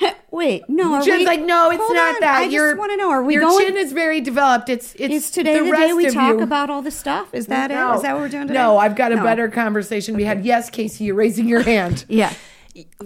wait, 0.30 0.62
no. 0.68 0.94
Are 0.94 1.02
Jen's 1.02 1.20
we, 1.20 1.26
like, 1.26 1.40
no, 1.40 1.70
it's 1.70 1.78
hold 1.82 1.94
not 1.94 2.14
on, 2.16 2.20
that. 2.20 2.36
I 2.42 2.44
your, 2.44 2.70
just 2.70 2.78
want 2.78 2.92
to 2.92 2.96
know: 2.96 3.10
Are 3.10 3.22
we 3.22 3.34
your 3.34 3.42
going? 3.42 3.66
chin 3.66 3.76
is 3.76 3.92
very 3.92 4.20
developed. 4.20 4.68
It's 4.68 4.94
it's 4.96 5.12
is 5.14 5.30
today 5.30 5.58
the, 5.58 5.64
day 5.64 5.70
rest 5.70 5.96
we 5.96 6.06
of 6.06 6.14
talk 6.14 6.36
you. 6.36 6.42
about 6.42 6.70
all 6.70 6.82
the 6.82 6.90
stuff? 6.90 7.34
Is 7.34 7.46
that 7.46 7.70
No. 7.70 7.92
it? 7.92 7.96
Is 7.96 8.02
that 8.02 8.12
what 8.14 8.20
we're 8.22 8.28
doing 8.28 8.46
today? 8.48 8.58
No, 8.58 8.78
I've 8.78 8.94
got 8.96 9.12
a 9.12 9.16
No. 9.16 9.22
better 9.24 9.48
conversation 9.48 10.14
we 10.16 10.24
had. 10.24 10.44
Yes, 10.44 10.70
Casey, 10.70 11.04
you're 11.04 11.14
raising 11.16 11.48
your 11.48 11.62
hand. 11.62 12.04
Yeah. 12.08 12.32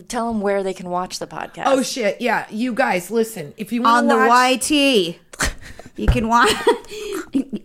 Tell 0.08 0.30
them 0.30 0.42
where 0.42 0.62
they 0.62 0.74
can 0.74 0.90
watch 0.90 1.18
the 1.18 1.26
podcast. 1.26 1.62
Oh 1.66 1.82
shit, 1.82 2.20
yeah. 2.20 2.46
You 2.50 2.74
guys, 2.74 3.10
listen. 3.10 3.54
If 3.56 3.72
you 3.72 3.80
want 3.82 4.08
on 4.10 4.16
to 4.18 4.22
the 4.22 4.28
watch, 4.28 4.70
YT. 4.70 5.18
You 5.96 6.06
can 6.06 6.28
watch. 6.28 6.50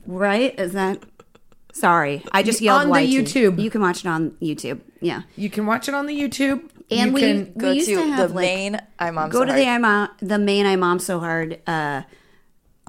right? 0.06 0.57
Is 0.59 0.73
that? 0.73 1.01
Sorry, 1.73 2.23
I 2.31 2.44
just 2.44 2.59
yelled 2.62 2.83
On 2.83 2.89
the 2.91 3.01
YT. 3.01 3.25
YouTube. 3.27 3.62
You 3.62 3.69
can 3.69 3.81
watch 3.81 4.00
it 4.00 4.07
on 4.07 4.31
YouTube. 4.41 4.81
Yeah, 5.01 5.21
you 5.35 5.50
can 5.50 5.65
watch 5.65 5.88
it 5.88 5.94
on 5.95 6.06
the 6.07 6.18
YouTube. 6.19 6.69
And 6.89 7.09
you 7.09 7.14
we 7.14 7.21
can 7.21 7.54
Go 7.57 7.69
we 7.69 7.76
used 7.78 7.90
to 7.90 7.95
to 7.95 8.02
have 8.04 8.30
the 8.30 8.35
like 8.35 8.44
main 8.45 8.80
I'm 9.00 9.16
Mom 9.16 9.30
go 9.30 9.40
So 9.40 9.45
to 9.45 9.52
Hard 9.52 9.61
the 9.61 9.68
I'm 9.68 9.81
Mom- 9.81 10.09
the 10.19 10.38
main 10.40 10.66
I 10.66 10.76
Mom 10.76 11.00
So 11.00 11.19
Hard 11.19 11.59
uh, 11.68 12.04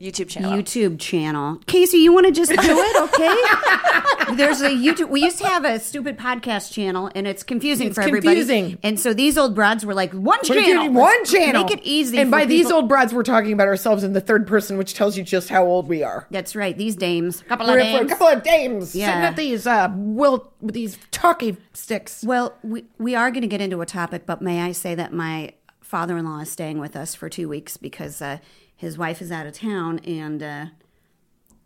YouTube 0.01 0.29
channel. 0.29 0.53
YouTube 0.53 0.99
channel. 0.99 1.61
Casey, 1.67 1.99
you 1.99 2.13
want 2.13 2.27
to 2.27 2.33
just 2.33 2.51
do 2.51 2.57
it? 2.61 3.03
Okay. 3.03 4.35
There's 4.37 4.61
a 4.61 4.69
YouTube. 4.71 5.09
We 5.09 5.23
used 5.23 5.39
to 5.39 5.47
have 5.47 5.65
a 5.65 5.81
stupid 5.81 6.19
podcast 6.19 6.73
channel, 6.73 7.11
and 7.15 7.27
it's 7.27 7.43
confusing 7.43 7.89
It's 7.89 7.95
for 7.97 8.03
everybody. 8.03 8.37
confusing. 8.37 8.79
And 8.83 9.01
so 9.01 9.13
these 9.15 9.37
old 9.39 9.55
broads 9.55 9.85
were 9.87 9.95
like, 9.95 10.13
one 10.13 10.39
We're 10.49 10.55
channel, 10.63 10.93
one 10.93 11.25
channel. 11.25 11.65
Make 11.65 11.73
it 11.79 11.81
easy. 11.83 12.19
And 12.19 12.29
for 12.31 12.39
by 12.39 12.45
these 12.45 12.71
old 12.71 12.89
broads, 12.89 13.13
we're 13.13 13.23
talking 13.23 13.53
about 13.53 13.67
ourselves 13.69 14.05
in 14.05 14.13
the 14.13 14.21
third 14.21 14.47
person, 14.47 14.77
which 14.79 14.95
tells 14.95 15.17
you 15.17 15.25
just 15.25 15.49
how 15.49 15.65
old 15.65 15.89
we 15.89 16.03
are. 16.03 16.27
That's 16.31 16.55
right. 16.55 16.77
These 16.77 16.97
dames, 16.97 17.43
couple 17.43 17.67
We're 17.67 17.81
of 17.81 17.99
for 17.99 18.05
a 18.05 18.09
couple 18.09 18.27
of 18.29 18.43
dames 18.43 18.91
sitting 18.91 19.09
Yeah. 19.09 19.29
at 19.29 19.37
these 19.37 19.67
uh, 19.67 19.89
will 19.95 20.53
these 20.63 20.99
talkie 21.11 21.57
sticks. 21.73 22.23
Well, 22.25 22.55
we, 22.63 22.85
we 22.99 23.15
are 23.15 23.31
going 23.31 23.43
to 23.43 23.49
get 23.49 23.61
into 23.61 23.81
a 23.81 23.87
topic, 23.87 24.27
but 24.27 24.43
may 24.43 24.61
I 24.61 24.73
say 24.73 24.95
that 24.95 25.13
my 25.13 25.53
father 25.81 26.19
in 26.19 26.27
law 26.27 26.41
is 26.41 26.51
staying 26.51 26.79
with 26.79 26.95
us 26.97 27.15
for 27.15 27.29
two 27.31 27.49
weeks 27.49 27.77
because 27.79 28.21
uh, 28.21 28.39
his 28.79 28.97
wife 28.97 29.21
is 29.21 29.31
out 29.31 29.45
of 29.47 29.53
town 29.53 29.99
and 30.01 30.43
uh, 30.43 30.67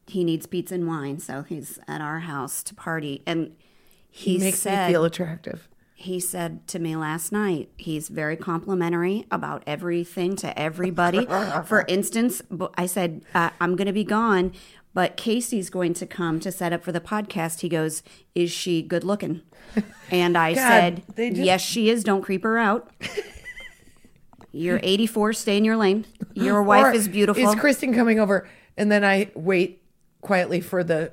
he 0.06 0.24
needs 0.24 0.46
pizza 0.46 0.74
and 0.74 0.88
wine. 0.88 1.18
So 1.20 1.42
he's 1.42 1.78
at 1.86 2.00
our 2.00 2.20
house 2.20 2.62
to 2.64 2.74
party. 2.74 3.22
And 3.26 3.54
he, 4.10 4.32
He 4.32 4.38
makes 4.38 4.58
said, 4.58 4.88
me 4.88 4.92
feel 4.94 5.04
attractive. 5.04 5.68
he 5.94 6.18
said 6.18 6.66
to 6.68 6.78
me 6.78 6.96
last 6.96 7.30
night, 7.30 7.68
he's 7.76 8.08
very 8.08 8.36
complimentary 8.36 9.24
about 9.30 9.62
everything 9.66 10.34
to 10.36 10.58
everybody. 10.58 11.24
For 11.66 11.84
instance, 11.86 12.42
I 12.76 12.86
said, 12.86 13.24
uh, 13.34 13.50
I'm 13.60 13.76
going 13.76 13.86
to 13.86 13.92
be 13.92 14.04
gone, 14.04 14.52
but 14.94 15.16
Casey's 15.16 15.70
going 15.70 15.94
to 15.94 16.06
come 16.06 16.40
to 16.40 16.50
set 16.52 16.72
up 16.74 16.82
for 16.84 16.92
the 16.92 17.00
podcast. 17.00 17.60
He 17.60 17.68
goes, 17.70 18.02
Is 18.34 18.50
she 18.50 18.82
good 18.82 19.04
looking? 19.04 19.40
And 20.10 20.36
I 20.36 20.52
God, 20.54 20.58
said, 20.58 21.02
just- 21.16 21.36
Yes, 21.36 21.60
she 21.62 21.88
is. 21.88 22.04
Don't 22.04 22.20
creep 22.22 22.42
her 22.42 22.58
out. 22.58 22.90
You're 24.52 24.80
84, 24.82 25.32
stay 25.32 25.56
in 25.56 25.64
your 25.64 25.76
lane. 25.76 26.04
Your 26.34 26.62
wife 26.62 26.84
Or 26.86 26.92
is 26.92 27.08
beautiful. 27.08 27.42
Is 27.42 27.54
Kristen 27.56 27.94
coming 27.94 28.20
over? 28.20 28.46
And 28.76 28.90
then 28.92 29.04
I 29.04 29.30
wait 29.34 29.82
quietly 30.20 30.60
for 30.60 30.84
the. 30.84 31.12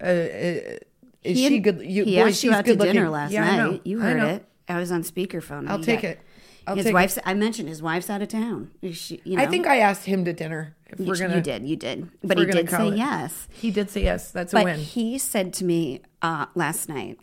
Uh, 0.00 0.04
uh, 0.04 0.76
is 1.24 1.36
He 1.38 1.48
she 1.48 1.58
good? 1.60 1.80
You, 1.82 2.04
he 2.04 2.16
boy, 2.16 2.28
asked 2.28 2.42
you 2.44 2.52
out 2.52 2.64
to 2.64 2.74
good 2.76 2.92
dinner 2.92 3.08
last 3.10 3.30
Yeah, 3.32 3.44
I 3.44 3.56
night. 3.56 3.82
You 3.84 4.00
heard 4.00 4.16
know. 4.16 4.26
it. 4.26 4.44
I 4.68 4.78
was 4.78 4.90
on 4.92 5.02
speakerphone. 5.02 5.68
I'll 5.68 5.82
take 5.82 6.02
got- 6.02 6.10
it. 6.12 6.20
I'll 6.66 6.76
his 6.76 6.84
take 6.84 6.94
it. 6.94 7.18
I 7.24 7.32
mentioned 7.32 7.66
his 7.68 7.80
wife's 7.80 8.10
out 8.10 8.20
of 8.20 8.28
town. 8.28 8.70
She, 8.92 9.22
you 9.24 9.36
know, 9.38 9.42
I 9.42 9.46
think 9.46 9.66
I 9.66 9.78
asked 9.78 10.04
him 10.04 10.26
to 10.26 10.34
dinner, 10.34 10.76
If 10.90 11.00
You, 11.00 11.06
we're 11.06 11.16
gonna, 11.16 11.36
you 11.36 11.40
did, 11.40 11.66
you 11.66 11.76
did, 11.76 12.10
but 12.22 12.36
he 12.36 12.44
did 12.44 12.68
say 12.68 12.88
it. 12.88 12.96
yes. 12.96 13.48
He 13.50 13.70
did 13.70 13.88
say 13.88 14.02
yes. 14.04 14.30
That's 14.32 14.52
a 14.52 14.56
But 14.56 14.64
win. 14.64 14.78
he 14.78 15.16
said 15.16 15.54
to 15.54 15.64
me 15.64 16.02
uh, 16.20 16.44
last 16.54 16.86
night, 16.90 17.18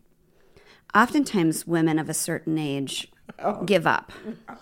oftentimes 0.96 1.68
women 1.68 2.00
of 2.00 2.10
a 2.10 2.13
certain 2.13 2.58
age 2.58 3.08
Oh. 3.39 3.63
give 3.63 3.86
up. 3.88 4.12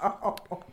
Oh. 0.01 0.63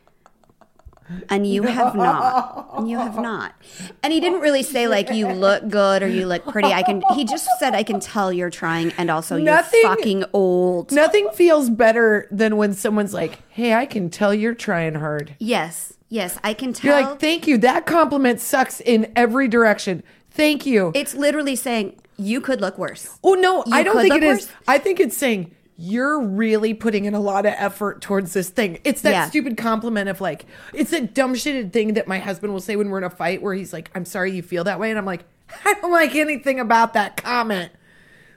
And 1.29 1.45
you 1.47 1.65
have 1.65 1.97
not. 1.97 2.71
And 2.77 2.89
you 2.89 2.97
have 2.97 3.17
not. 3.17 3.55
And 4.03 4.13
he 4.13 4.21
didn't 4.21 4.39
oh. 4.39 4.43
really 4.43 4.63
say 4.63 4.87
like 4.87 5.11
you 5.11 5.27
look 5.29 5.69
good 5.69 6.03
or 6.03 6.09
you 6.09 6.27
look 6.27 6.45
pretty. 6.47 6.69
I 6.69 6.83
can 6.83 7.03
he 7.15 7.25
just 7.25 7.49
said 7.59 7.75
I 7.75 7.83
can 7.83 7.99
tell 7.99 8.33
you're 8.33 8.51
trying 8.51 8.93
and 8.97 9.11
also 9.11 9.37
Nothing- 9.37 9.81
you're 9.83 9.97
fucking 9.97 10.25
old. 10.33 10.93
Nothing 10.93 11.29
feels 11.35 11.69
better 11.69 12.29
than 12.31 12.57
when 12.57 12.75
someone's 12.75 13.13
like, 13.13 13.41
"Hey, 13.49 13.75
I 13.75 13.87
can 13.87 14.09
tell 14.09 14.33
you're 14.33 14.55
trying 14.55 14.95
hard." 14.95 15.35
Yes. 15.39 15.95
Yes, 16.09 16.39
I 16.43 16.55
can 16.55 16.73
tell. 16.73 16.91
You're 17.01 17.11
like, 17.11 17.21
"Thank 17.21 17.47
you." 17.47 17.59
That 17.59 17.87
compliment 17.87 18.41
sucks 18.41 18.81
in 18.81 19.13
every 19.17 19.49
direction. 19.49 20.03
Thank 20.31 20.65
you. 20.65 20.93
it's 20.95 21.15
literally 21.15 21.57
saying 21.57 21.97
you 22.17 22.41
could 22.41 22.61
look 22.61 22.79
worse. 22.79 23.19
oh 23.25 23.35
no, 23.35 23.65
You 23.67 23.73
I 23.75 23.83
don't 23.83 24.01
think 24.01 24.15
it 24.15 24.23
is. 24.23 24.47
worse. 24.47 24.53
I 24.69 24.79
think 24.79 25.01
it's 25.01 25.17
saying 25.17 25.53
you're 25.83 26.21
really 26.21 26.75
putting 26.75 27.07
in 27.07 27.15
a 27.15 27.21
lot 27.21 27.47
of 27.47 27.55
effort 27.57 28.03
towards 28.03 28.35
this 28.35 28.51
thing. 28.51 28.79
It's 28.85 29.01
that 29.01 29.11
Yeah. 29.13 29.27
stupid 29.29 29.57
compliment 29.57 30.11
of 30.11 30.21
like, 30.21 30.45
it's 30.75 30.91
that 30.91 31.15
dumb 31.15 31.33
shitted 31.35 31.73
thing 31.73 31.95
that 31.95 32.07
my 32.07 32.19
husband 32.19 32.53
will 32.53 32.61
say 32.61 32.77
when 32.77 32.91
we're 32.91 32.99
in 32.99 33.05
a 33.05 33.09
fight 33.11 33.41
where 33.41 33.55
he's 33.55 33.73
like, 33.73 33.91
"I'm 33.95 34.05
sorry 34.05 34.31
you 34.33 34.43
feel 34.43 34.63
that 34.65 34.79
way," 34.79 34.91
and 34.91 34.99
I'm 34.99 35.07
like, 35.07 35.25
I 35.65 35.73
don't 35.81 35.91
like 35.91 36.15
anything 36.15 36.61
about 36.61 36.93
that 36.93 37.17
comment. 37.17 37.73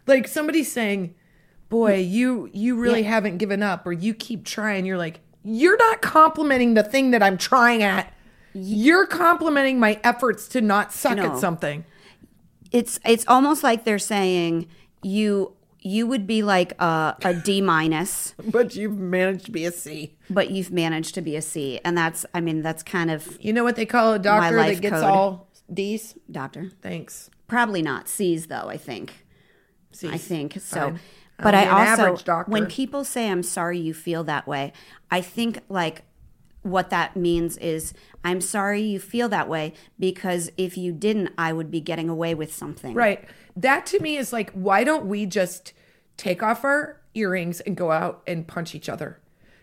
Like 0.07 0.25
somebody 0.29 0.63
saying, 0.63 1.15
"Boy, 1.67 1.97
mm. 2.01 2.09
you 2.09 2.49
you 2.53 2.75
really 2.77 3.03
haven't 3.03 3.39
given 3.39 3.61
up," 3.61 3.85
or 3.85 3.91
"You 3.91 4.13
keep 4.13 4.45
trying." 4.45 4.85
You're 4.85 4.97
like, 4.97 5.19
you're 5.43 5.77
not 5.77 6.01
complimenting 6.01 6.75
the 6.75 6.83
thing 6.83 7.11
that 7.11 7.21
I'm 7.21 7.37
trying 7.37 7.83
at. 7.83 8.13
You're 8.53 9.05
complimenting 9.05 9.79
my 9.81 9.99
efforts 10.01 10.47
to 10.49 10.61
not 10.61 10.93
suck 10.93 11.17
No. 11.17 11.33
at 11.33 11.39
something. 11.39 11.83
It's 12.71 13.01
it's 13.05 13.25
almost 13.27 13.63
like 13.63 13.83
they're 13.83 13.99
saying 13.99 14.67
you 15.01 15.53
you 15.83 16.07
would 16.07 16.25
be 16.25 16.41
like 16.43 16.73
a, 16.81 17.15
a 17.23 17.33
D 17.33 17.61
minus, 17.61 18.33
But 18.51 18.75
you've 18.75 18.97
managed 18.97 19.45
to 19.45 19.51
be 19.51 19.65
a 19.65 19.71
C. 19.71 20.15
but 20.29 20.49
you've 20.51 20.71
managed 20.71 21.13
to 21.15 21.21
be 21.21 21.35
a 21.35 21.41
C, 21.41 21.79
and 21.83 21.97
that's 21.97 22.25
I 22.33 22.41
mean 22.41 22.61
that's 22.61 22.83
kind 22.83 23.11
of 23.11 23.37
You 23.41 23.53
know 23.53 23.63
what 23.63 23.75
they 23.75 23.85
call 23.85 24.13
a 24.13 24.19
doctor 24.19 24.55
that 24.55 24.81
gets 24.81 24.95
code. 24.95 25.03
all 25.03 25.49
D's? 25.71 26.15
doctor. 26.31 26.71
Thanks. 26.81 27.29
Probably 27.47 27.81
not 27.81 28.07
C's 28.07 28.47
though. 28.47 28.67
I 28.69 28.77
think. 28.77 29.25
C's. 29.91 30.11
I 30.11 30.17
think 30.17 30.59
so. 30.59 30.79
Fine. 30.79 30.99
But 31.39 31.55
I 31.55 31.89
also, 31.95 32.43
when 32.45 32.67
people 32.67 33.03
say 33.03 33.29
"I'm 33.29 33.43
sorry 33.43 33.79
you 33.79 33.93
feel 33.93 34.23
that 34.25 34.47
way," 34.47 34.71
I 35.11 35.21
think 35.21 35.59
like 35.67 36.03
what 36.61 36.89
that 36.91 37.15
means 37.17 37.57
is 37.57 37.93
I'm 38.23 38.39
sorry 38.39 38.81
you 38.81 38.99
feel 38.99 39.27
that 39.29 39.49
way 39.49 39.73
because 39.99 40.49
if 40.57 40.77
you 40.77 40.93
didn't, 40.93 41.31
I 41.37 41.51
would 41.51 41.69
be 41.69 41.81
getting 41.81 42.07
away 42.09 42.33
with 42.33 42.53
something. 42.53 42.93
Right. 42.93 43.27
That 43.55 43.85
to 43.87 43.99
me 43.99 44.17
is 44.17 44.33
like, 44.33 44.51
why 44.51 44.83
don't 44.83 45.05
we 45.05 45.25
just 45.25 45.73
take 46.17 46.41
off 46.43 46.63
our 46.63 46.99
earrings 47.13 47.59
and 47.61 47.75
go 47.77 47.91
out 47.91 48.23
and 48.27 48.47
punch 48.47 48.73
each 48.75 48.89
other? 48.89 49.19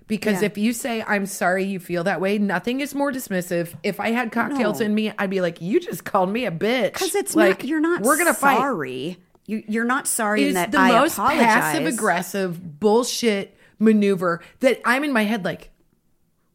Because 0.06 0.40
Yeah. 0.42 0.46
if 0.46 0.58
you 0.58 0.72
say, 0.72 1.02
I'm 1.06 1.24
sorry 1.26 1.64
you 1.64 1.78
feel 1.78 2.02
that 2.04 2.20
way, 2.20 2.36
nothing 2.38 2.80
is 2.80 2.94
more 2.94 3.12
dismissive. 3.12 3.74
If 3.84 4.00
I 4.00 4.10
had 4.10 4.32
cocktails 4.32 4.80
No. 4.80 4.86
in 4.86 4.94
me, 4.94 5.12
I'd 5.18 5.30
be 5.30 5.40
like, 5.40 5.60
you 5.60 5.78
just 5.78 6.04
called 6.04 6.30
me 6.32 6.46
a 6.46 6.50
bitch. 6.50 6.94
Because 6.94 7.14
it's 7.14 7.36
like, 7.36 7.60
not 7.60 7.68
you're 7.68 7.80
not. 7.80 8.02
We're 8.02 8.16
going 8.16 8.26
to 8.26 8.34
fight. 8.34 8.56
sorry. 8.58 9.18
You, 9.46 9.62
you're 9.68 9.84
not 9.84 10.06
sorry 10.06 10.48
in 10.48 10.54
that 10.54 10.70
the 10.72 10.78
I 10.78 10.92
most 11.00 11.16
passive 11.16 11.86
aggressive 11.86 12.80
bullshit 12.80 13.56
maneuver 13.78 14.40
that 14.60 14.80
I'm 14.84 15.02
in 15.04 15.12
my 15.12 15.24
head 15.24 15.44
like, 15.44 15.69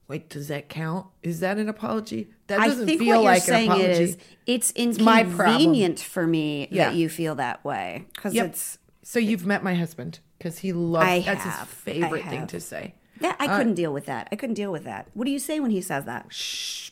wait, 0.07 0.29
does 0.29 0.47
that 0.49 0.69
count? 0.69 1.07
Is 1.23 1.39
that 1.39 1.57
an 1.57 1.67
apology? 1.69 2.29
That 2.47 2.59
doesn't 2.59 2.83
I 2.83 2.85
think 2.85 2.99
feel 3.01 3.07
what 3.17 3.23
you're 3.23 3.31
like 3.33 3.41
saying 3.41 3.71
an 3.71 3.77
apology. 3.81 4.03
is 4.03 4.17
it's 4.45 4.99
my 4.99 5.21
inconvenient 5.21 5.99
for 5.99 6.27
me 6.27 6.67
Yeah. 6.71 6.89
that 6.89 6.95
you 6.95 7.09
feel 7.09 7.35
that 7.35 7.63
way 7.65 8.05
because 8.13 8.33
Yep. 8.33 8.45
it's 8.47 8.77
so 9.01 9.19
you've 9.19 9.45
met 9.45 9.63
my 9.63 9.75
husband 9.75 10.19
because 10.37 10.59
he 10.59 10.73
loves 10.73 11.07
I 11.07 11.19
that's 11.21 11.43
have. 11.43 11.67
his 11.69 11.77
favorite 11.77 12.25
I 12.25 12.29
thing 12.29 12.47
to 12.47 12.59
say. 12.59 12.95
that 13.21 13.35
I 13.39 13.47
uh, 13.47 13.57
couldn't 13.57 13.75
deal 13.75 13.93
with 13.93 14.05
that. 14.07 14.27
I 14.31 14.35
couldn't 14.35 14.55
deal 14.55 14.71
with 14.71 14.83
that. 14.83 15.07
What 15.13 15.25
do 15.25 15.31
you 15.31 15.39
say 15.39 15.59
when 15.59 15.71
he 15.71 15.81
says 15.81 16.05
that? 16.05 16.25
You- 16.25 16.91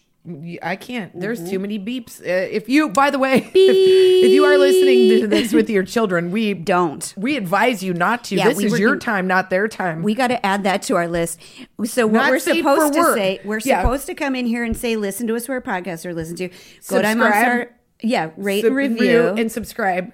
I 0.64 0.78
can't. 0.78 1.20
There's 1.20 1.40
Mm-hmm. 1.42 1.50
too 1.50 1.60
many 1.60 1.78
beeps. 1.80 2.22
Uh, 2.22 2.24
if 2.50 2.70
you, 2.70 2.88
by 2.90 3.10
the 3.10 3.20
way, 3.20 3.38
if, 3.40 3.52
if 3.56 4.32
you 4.32 4.46
are 4.46 4.58
listening 4.58 5.20
to 5.22 5.28
this 5.28 5.52
with 5.52 5.70
your 5.70 5.84
children, 5.84 6.32
we 6.32 6.54
Don't. 6.54 7.14
We 7.18 7.36
advise 7.36 7.84
you 7.84 7.94
not 7.94 8.24
to. 8.26 8.36
Yeah, 8.36 8.48
this 8.50 8.58
we 8.58 8.66
is 8.68 8.80
your 8.80 8.92
gonna- 8.92 9.00
time, 9.02 9.28
not 9.28 9.50
their 9.50 9.68
time. 9.68 10.02
We 10.02 10.16
got 10.16 10.28
to 10.28 10.46
add 10.46 10.64
that 10.64 10.82
to 10.84 10.96
our 10.96 11.08
list. 11.10 11.40
So 11.84 12.06
what 12.08 12.14
Not 12.14 12.32
we're 12.32 12.40
supposed 12.40 12.94
to 12.94 13.00
work. 13.00 13.18
say, 13.18 13.42
we're 13.44 13.60
Yeah. 13.66 13.82
supposed 13.82 14.06
to 14.06 14.16
come 14.16 14.36
in 14.36 14.46
here 14.46 14.64
and 14.64 14.78
say, 14.78 14.96
listen 14.96 15.28
to 15.28 15.36
us 15.36 15.46
for 15.46 15.58
a 15.58 15.62
podcast 15.62 16.06
or 16.06 16.14
listen 16.14 16.38
to 16.38 16.48
go 16.48 16.54
to 16.54 16.64
Subscribe. 16.82 17.18
Monster. 17.18 17.76
Yeah, 18.02 18.32
rate 18.38 18.62
Sub- 18.62 18.68
and 18.68 18.76
review. 18.78 19.28
and 19.38 19.52
subscribe. 19.52 20.14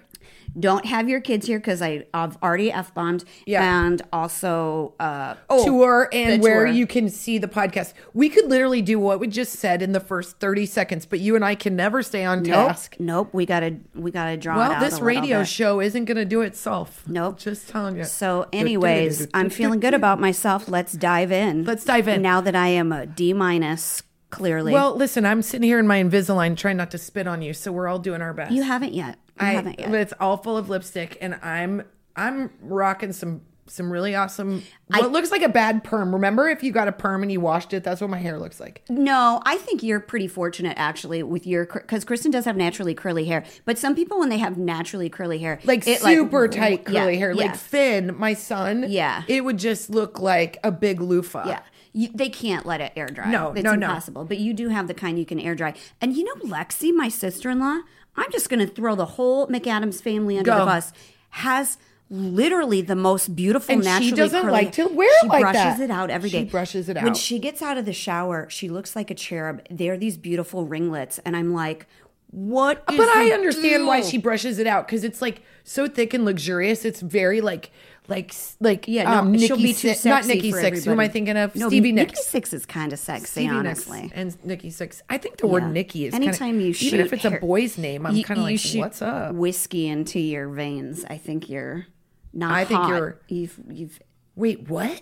Don't 0.57 0.85
have 0.85 1.09
your 1.09 1.19
kids 1.21 1.47
here 1.47 1.59
because 1.59 1.81
I've 1.81 2.05
already 2.13 2.71
f 2.71 2.93
bombed. 2.93 3.23
Yeah. 3.45 3.85
and 3.85 4.01
also 4.13 4.93
uh, 4.99 5.35
oh, 5.49 5.65
tour 5.65 6.09
and 6.13 6.41
the 6.41 6.43
where 6.43 6.65
tour. 6.65 6.73
you 6.73 6.87
can 6.87 7.09
see 7.09 7.37
the 7.37 7.47
podcast. 7.47 7.93
We 8.13 8.29
could 8.29 8.45
literally 8.49 8.81
do 8.81 8.99
what 8.99 9.19
we 9.19 9.27
just 9.27 9.53
said 9.53 9.81
in 9.81 9.91
the 9.91 9.99
first 9.99 10.39
30 10.39 10.65
seconds, 10.65 11.05
but 11.05 11.19
you 11.19 11.35
and 11.35 11.43
I 11.45 11.55
can 11.55 11.75
never 11.75 12.01
stay 12.03 12.25
on 12.25 12.43
Nope, 12.43 12.67
task. 12.69 12.95
nope. 12.99 13.29
We 13.33 13.45
gotta 13.45 13.77
we 13.95 14.11
gotta 14.11 14.37
draw. 14.37 14.55
it 14.55 14.69
Well, 14.69 14.79
this 14.79 14.99
radio 14.99 15.39
bit. 15.39 15.47
show 15.47 15.79
isn't 15.81 16.05
going 16.05 16.17
to 16.17 16.25
do 16.25 16.41
itself. 16.41 17.03
Nope. 17.07 17.37
Just 17.39 17.69
telling 17.69 17.97
you. 17.97 18.03
So, 18.03 18.47
anyways, 18.53 19.27
I'm 19.33 19.49
feeling 19.49 19.79
good 19.79 19.93
about 19.93 20.19
myself. 20.19 20.67
Let's 20.67 20.93
dive 20.93 21.31
in. 21.31 21.63
Let's 21.65 21.83
dive 21.85 22.07
in. 22.07 22.21
Now 22.21 22.41
that 22.41 22.55
I 22.55 22.67
am 22.69 22.91
a 22.91 23.05
D 23.05 23.33
minus, 23.33 24.03
clearly. 24.29 24.71
Well, 24.73 24.95
listen, 24.95 25.25
I'm 25.25 25.41
sitting 25.41 25.67
here 25.67 25.79
in 25.79 25.87
my 25.87 26.01
Invisalign 26.03 26.55
trying 26.57 26.77
not 26.77 26.91
to 26.91 26.97
spit 26.97 27.27
on 27.27 27.41
you, 27.41 27.53
so 27.53 27.71
we're 27.71 27.87
all 27.87 27.99
doing 27.99 28.21
our 28.21 28.33
best. 28.33 28.51
you 28.51 28.63
haven't 28.63 28.93
yet. 28.93 29.17
I, 29.39 29.51
haven't 29.51 29.79
yet. 29.79 29.91
but 29.91 29.99
It's 29.99 30.13
all 30.19 30.37
full 30.37 30.57
of 30.57 30.69
lipstick, 30.69 31.17
and 31.21 31.35
I'm 31.41 31.83
I'm 32.15 32.51
rocking 32.61 33.13
some 33.13 33.41
some 33.67 33.91
really 33.91 34.15
awesome. 34.15 34.63
What 34.87 35.11
looks 35.11 35.29
like 35.29 35.43
a 35.43 35.49
bad 35.49 35.83
perm. 35.83 36.11
Remember, 36.11 36.49
if 36.49 36.63
you 36.63 36.71
got 36.71 36.87
a 36.87 36.91
perm 36.91 37.21
and 37.21 37.31
you 37.31 37.39
washed 37.39 37.71
it, 37.71 37.83
that's 37.83 38.01
what 38.01 38.09
my 38.09 38.17
hair 38.17 38.39
looks 38.39 38.59
like. 38.59 38.81
No, 38.89 39.41
I 39.45 39.57
think 39.57 39.83
you're 39.83 39.99
pretty 39.99 40.27
fortunate 40.27 40.73
actually 40.75 41.21
with 41.21 41.45
your 41.45 41.65
because 41.67 42.03
Kristen 42.03 42.31
does 42.31 42.45
have 42.45 42.57
naturally 42.57 42.95
curly 42.95 43.25
hair, 43.25 43.45
but 43.65 43.77
some 43.77 43.93
people 43.95 44.19
when 44.19 44.29
they 44.29 44.39
have 44.39 44.57
naturally 44.57 45.07
curly 45.07 45.37
hair, 45.37 45.59
Like 45.65 45.87
it, 45.87 46.01
super 46.01 46.47
tight 46.47 46.83
yeah, 46.89 47.01
curly 47.01 47.17
hair, 47.17 47.31
yeah, 47.31 47.43
like 47.45 47.55
Finn, 47.55 48.15
my 48.17 48.33
son. 48.33 48.85
Yeah. 48.87 49.21
it 49.27 49.45
would 49.45 49.59
just 49.59 49.91
look 49.91 50.19
like 50.19 50.57
a 50.63 50.71
big 50.71 50.99
loofah. 50.99 51.47
yeah. 51.47 51.61
You, 51.91 52.09
they 52.13 52.29
can't 52.29 52.67
let 52.67 52.81
it 52.81 52.93
air 52.95 53.07
dry. 53.07 53.31
No, 53.31 53.51
it's 53.51 53.63
no, 53.63 53.73
no. 53.73 53.87
impossible. 53.87 54.23
But 54.23 54.37
you 54.37 54.53
do 54.53 54.69
have 54.69 54.87
the 54.87 54.93
kind 54.93 55.17
you 55.17 55.25
can 55.25 55.39
air 55.39 55.55
dry. 55.55 55.73
And 55.99 56.15
you 56.15 56.23
know, 56.23 56.35
Lexi, 56.47 56.93
my 56.93 57.09
sister 57.09 57.49
in 57.49 57.59
law, 57.59 57.79
I'm 58.15 58.31
just 58.31 58.49
going 58.49 58.65
to 58.65 58.67
throw 58.67 58.95
the 58.95 59.05
whole 59.05 59.47
McAdams 59.47 60.01
family 60.01 60.37
under 60.37 60.51
Go. 60.51 60.59
the 60.59 60.65
bus. 60.65 60.93
Has 61.29 61.77
literally 62.09 62.81
the 62.81 62.95
most 62.95 63.35
beautiful 63.35 63.75
natural. 63.75 63.95
And 63.95 64.03
she 64.05 64.11
doesn't 64.11 64.41
curly 64.41 64.51
like 64.51 64.71
to 64.73 64.87
wear 64.87 65.09
she 65.21 65.27
like 65.27 65.41
brushes 65.41 65.77
that. 65.77 65.81
it 65.81 65.91
out 65.91 66.09
every 66.09 66.29
day. 66.29 66.45
She 66.45 66.49
brushes 66.49 66.89
it 66.89 66.97
out 66.97 67.03
When 67.03 67.13
she 67.13 67.39
gets 67.39 67.61
out 67.61 67.77
of 67.77 67.85
the 67.85 67.93
shower, 67.93 68.49
she 68.49 68.67
looks 68.67 68.95
like 68.95 69.11
a 69.11 69.15
cherub. 69.15 69.61
They're 69.69 69.97
these 69.97 70.17
beautiful 70.17 70.65
ringlets, 70.65 71.19
and 71.19 71.35
I'm 71.35 71.53
like, 71.53 71.85
what? 72.31 72.83
is 72.89 72.97
But 72.97 73.09
I 73.09 73.25
the 73.25 73.33
understand 73.33 73.87
why 73.87 74.01
she 74.01 74.17
brushes 74.17 74.59
it 74.59 74.67
out 74.67 74.87
because 74.87 75.03
it's 75.03 75.21
like 75.21 75.43
so 75.63 75.87
thick 75.87 76.13
and 76.13 76.25
luxurious. 76.25 76.85
It's 76.85 77.01
very 77.01 77.41
like 77.41 77.71
like 78.07 78.33
like 78.59 78.87
Yeah, 78.87 79.03
no, 79.03 79.09
um, 79.19 79.37
she'll 79.37 79.57
be 79.57 79.67
too 79.73 79.89
Six- 79.89 80.05
not 80.05 80.23
sexy 80.25 80.35
Nikki 80.35 80.51
for 80.51 80.61
Six. 80.61 80.83
Who 80.85 80.91
am 80.91 80.99
I 80.99 81.07
thinking 81.07 81.37
of? 81.37 81.55
No, 81.55 81.67
Stevie 81.69 81.91
Nikki 81.91 82.15
Sixx 82.15 82.53
is 82.53 82.65
kind 82.65 82.91
of 82.93 82.99
sexy, 82.99 83.25
Stevie 83.25 83.47
Nicks 83.61 83.87
honestly. 83.89 84.11
and 84.15 84.45
Nikki 84.45 84.69
Sixx. 84.69 85.01
I 85.09 85.17
think 85.17 85.37
the 85.37 85.47
word 85.47 85.63
Yeah. 85.63 85.71
Nikki 85.71 86.05
is 86.05 86.13
Anytime 86.13 86.37
kinda, 86.53 86.63
you 86.65 86.73
shoot, 86.73 86.87
even 86.93 87.01
if 87.01 87.13
it's 87.13 87.25
a 87.25 87.31
boy's 87.31 87.77
name, 87.77 88.05
I'm 88.05 88.21
kind 88.23 88.39
of 88.39 88.43
like, 88.45 88.59
shoot 88.59 88.79
what's 88.79 89.01
up? 89.01 89.35
Whiskey 89.35 89.87
into 89.87 90.19
your 90.19 90.49
veins. 90.49 91.05
I 91.09 91.17
think 91.17 91.49
you're 91.49 91.85
not. 92.33 92.51
I 92.51 92.65
think 92.65 92.79
hot. 92.79 92.89
you're- 92.89 93.13
You've 93.27 93.59
you've. 93.71 93.99
Wait, 94.35 94.69
what? 94.69 95.01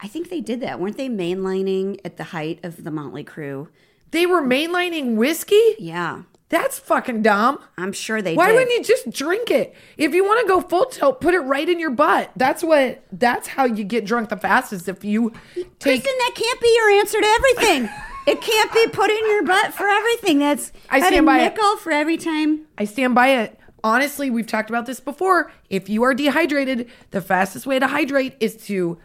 I 0.00 0.06
think 0.08 0.30
they 0.30 0.40
did 0.40 0.60
that, 0.60 0.78
weren't 0.80 0.96
they? 0.96 1.08
Mainlining 1.08 1.98
at 2.04 2.16
the 2.18 2.24
height 2.24 2.60
of 2.62 2.84
the 2.84 2.90
Mötley 2.90 3.24
Crüe. 3.24 3.66
They 4.12 4.26
were 4.26 4.40
mainlining 4.40 5.16
whiskey? 5.16 5.74
Yeah, 5.78 6.22
That's 6.50 6.78
fucking 6.78 7.22
dumb. 7.22 7.58
I'm 7.76 7.92
sure 7.92 8.22
they 8.22 8.34
Why 8.34 8.46
did. 8.46 8.54
wouldn't 8.54 8.72
you 8.72 8.82
just 8.82 9.10
drink 9.10 9.50
it? 9.50 9.74
If 9.98 10.14
you 10.14 10.24
want 10.24 10.40
to 10.40 10.46
go 10.48 10.62
full 10.62 10.86
tilt, 10.86 11.20
put 11.20 11.34
it 11.34 11.40
right 11.40 11.68
in 11.68 11.78
your 11.78 11.90
butt. 11.90 12.30
That's 12.36 12.62
what. 12.62 13.02
That's 13.12 13.48
how 13.48 13.66
you 13.66 13.84
get 13.84 14.06
drunk 14.06 14.30
the 14.30 14.36
fastest. 14.36 14.88
If 14.88 15.04
you 15.04 15.30
take, 15.54 15.78
Kristen, 15.80 16.12
that 16.18 16.32
can't 16.34 16.60
be 16.60 16.74
your 16.76 16.90
answer 16.90 17.20
to 17.20 17.26
everything. 17.26 17.90
it 18.26 18.40
can't 18.40 18.72
be 18.72 18.86
put 18.88 19.10
in 19.10 19.26
your 19.26 19.44
butt 19.44 19.74
for 19.74 19.86
everything. 19.86 20.38
That's 20.38 20.72
I 20.88 21.00
stand 21.00 21.16
a 21.16 21.22
by 21.22 21.38
it. 21.40 21.54
nickel 21.54 21.76
for 21.76 21.92
every 21.92 22.16
time. 22.16 22.62
I 22.78 22.84
stand 22.84 23.14
by 23.14 23.28
it. 23.28 23.58
Honestly, 23.84 24.30
we've 24.30 24.46
talked 24.46 24.70
about 24.70 24.86
this 24.86 25.00
before. 25.00 25.52
If 25.68 25.88
you 25.88 26.02
are 26.02 26.14
dehydrated, 26.14 26.90
the 27.10 27.20
fastest 27.20 27.66
way 27.66 27.78
to 27.78 27.86
hydrate 27.86 28.36
is 28.40 28.56
to 28.66 28.98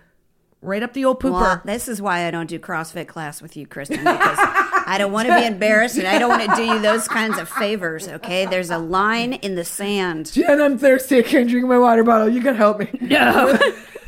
right 0.62 0.82
up 0.82 0.94
the 0.94 1.06
old 1.06 1.20
pooper. 1.20 1.34
Well, 1.34 1.62
this 1.66 1.88
is 1.88 2.02
why 2.02 2.26
I 2.26 2.32
don't 2.32 2.48
do 2.48 2.58
CrossFit 2.58 3.08
class 3.08 3.42
with 3.42 3.56
you, 3.58 3.68
Kristen, 3.68 3.98
because 4.00 4.38
I 4.86 4.98
don't 4.98 5.12
want 5.12 5.28
to 5.28 5.36
be 5.36 5.46
embarrassed 5.46 5.98
and 5.98 6.08
I 6.08 6.20
don't 6.20 6.30
want 6.30 6.50
to 6.50 6.56
do 6.56 6.64
you 6.64 6.80
those 6.80 7.08
kinds 7.08 7.38
of 7.38 7.50
favors, 7.50 8.08
okay? 8.08 8.46
There's 8.46 8.70
a 8.70 8.78
line 8.78 9.34
in 9.34 9.56
the 9.56 9.64
sand. 9.66 10.32
Jen, 10.32 10.62
I'm 10.62 10.78
thirsty. 10.78 11.20
I 11.20 11.22
can't 11.24 11.50
drink 11.50 11.68
my 11.68 11.78
water 11.78 12.04
bottle. 12.04 12.30
You 12.30 12.42
can 12.42 12.56
help 12.56 12.80
me. 12.80 12.90
No. 13.02 13.58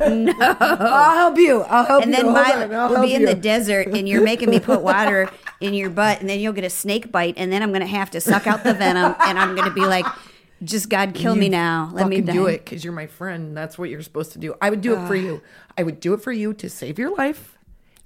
no. 0.00 0.34
I'll 0.38 1.16
help 1.16 1.38
you. 1.38 1.62
I'll 1.62 1.84
help 1.84 2.02
And 2.02 2.10
you. 2.10 2.16
then 2.16 2.24
Hold 2.26 2.34
Milo 2.34 2.64
on, 2.64 2.74
I'll 2.74 2.88
will 2.88 2.96
help 2.96 3.08
be 3.08 3.14
in 3.14 3.22
you. 3.22 3.26
the 3.28 3.34
desert 3.34 3.88
and 3.88 4.08
you're 4.08 4.22
making 4.22 4.50
me 4.50 4.60
put 4.60 4.82
water 4.82 5.30
in 5.60 5.74
your 5.74 5.90
butt 5.90 6.20
and 6.20 6.28
then 6.28 6.40
you'll 6.40 6.52
get 6.52 6.64
a 6.64 6.70
snake 6.70 7.10
bite 7.10 7.34
and 7.36 7.52
then 7.52 7.62
I'm 7.62 7.70
going 7.70 7.80
to 7.80 7.86
have 7.86 8.10
to 8.12 8.20
suck 8.20 8.46
out 8.46 8.64
the 8.64 8.74
venom 8.74 9.14
and 9.20 9.38
I'm 9.38 9.54
going 9.54 9.68
to 9.68 9.74
be 9.74 9.86
like, 9.86 10.06
just 10.64 10.88
God 10.88 11.14
kill 11.14 11.34
me 11.34 11.48
now. 11.48 11.90
Let 11.92 12.08
me 12.08 12.20
die. 12.20 12.32
do 12.32 12.46
it 12.46 12.64
because 12.64 12.82
you're 12.84 12.92
my 12.92 13.06
friend. 13.06 13.56
That's 13.56 13.78
what 13.78 13.90
you're 13.90 14.02
supposed 14.02 14.32
to 14.32 14.38
do. 14.38 14.54
I 14.60 14.70
would 14.70 14.80
do 14.80 14.94
it 14.94 15.06
for 15.06 15.14
ah. 15.14 15.18
you. 15.20 15.42
I 15.76 15.82
would 15.82 16.00
do 16.00 16.14
it 16.14 16.22
for 16.22 16.32
you 16.32 16.54
to 16.54 16.70
save 16.70 16.98
your 16.98 17.14
life. 17.14 17.55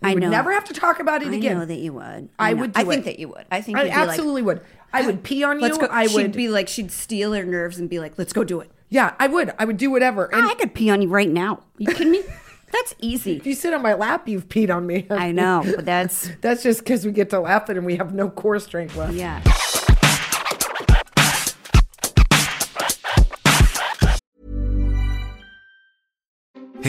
We 0.03 0.11
I 0.11 0.15
would 0.15 0.23
know. 0.23 0.31
never 0.31 0.53
have 0.53 0.65
to 0.65 0.73
talk 0.73 0.99
about 1.01 1.23
it 1.23 1.29
I 1.29 1.35
again. 1.35 1.57
I 1.57 1.61
know 1.61 1.67
that 1.67 1.79
you 1.79 1.93
would. 1.93 2.29
I 2.39 2.53
know. 2.55 2.61
would 2.63 2.73
I 2.75 2.85
think 2.85 3.03
it. 3.03 3.05
that 3.05 3.19
you 3.19 3.29
would. 3.29 3.45
I 3.51 3.61
think 3.61 3.77
I 3.79 3.83
you'd 3.83 3.91
be 3.93 3.97
like, 3.99 4.09
absolutely 4.09 4.43
would. 4.43 4.61
I 4.93 5.07
would 5.07 5.23
pee 5.23 5.45
on 5.45 5.57
you. 5.57 5.63
Let's 5.63 5.79
go. 5.79 5.89
I 5.91 6.07
she'd 6.07 6.15
would 6.17 6.33
be 6.33 6.49
like, 6.49 6.69
she'd 6.69 6.91
steel 6.91 7.33
her 7.35 7.45
nerves 7.45 7.79
and 7.79 7.89
be 7.91 7.99
like, 8.01 8.17
let's 8.19 8.33
go 8.33 8.43
do 8.43 8.61
it. 8.61 8.71
Yeah, 8.89 9.15
I 9.19 9.27
would. 9.29 9.53
I 9.59 9.65
would 9.67 9.77
do 9.77 9.91
whatever. 9.91 10.33
And 10.35 10.49
I 10.49 10.55
could 10.55 10.75
pee 10.75 10.91
on 10.91 11.01
you 11.03 11.09
right 11.09 11.29
now. 11.29 11.61
you 11.79 11.87
kidding 11.87 12.11
me? 12.13 12.23
That's 12.73 12.95
easy. 13.01 13.37
if 13.37 13.47
you 13.47 13.55
sit 13.55 13.75
on 13.75 13.83
my 13.83 13.95
lap, 13.95 14.29
you've 14.29 14.49
peed 14.49 14.75
on 14.75 14.87
me. 14.87 15.07
I 15.11 15.33
know, 15.33 15.63
but 15.65 15.85
that's 15.85 16.31
That's 16.41 16.63
just 16.63 16.79
because 16.81 17.05
we 17.05 17.11
get 17.11 17.29
to 17.31 17.41
laugh 17.41 17.63
laughing 17.63 17.77
and 17.77 17.85
we 17.85 17.97
have 17.97 18.15
no 18.15 18.31
core 18.31 18.61
strength 18.61 18.95
left. 18.97 19.13
yeah. 19.15 19.43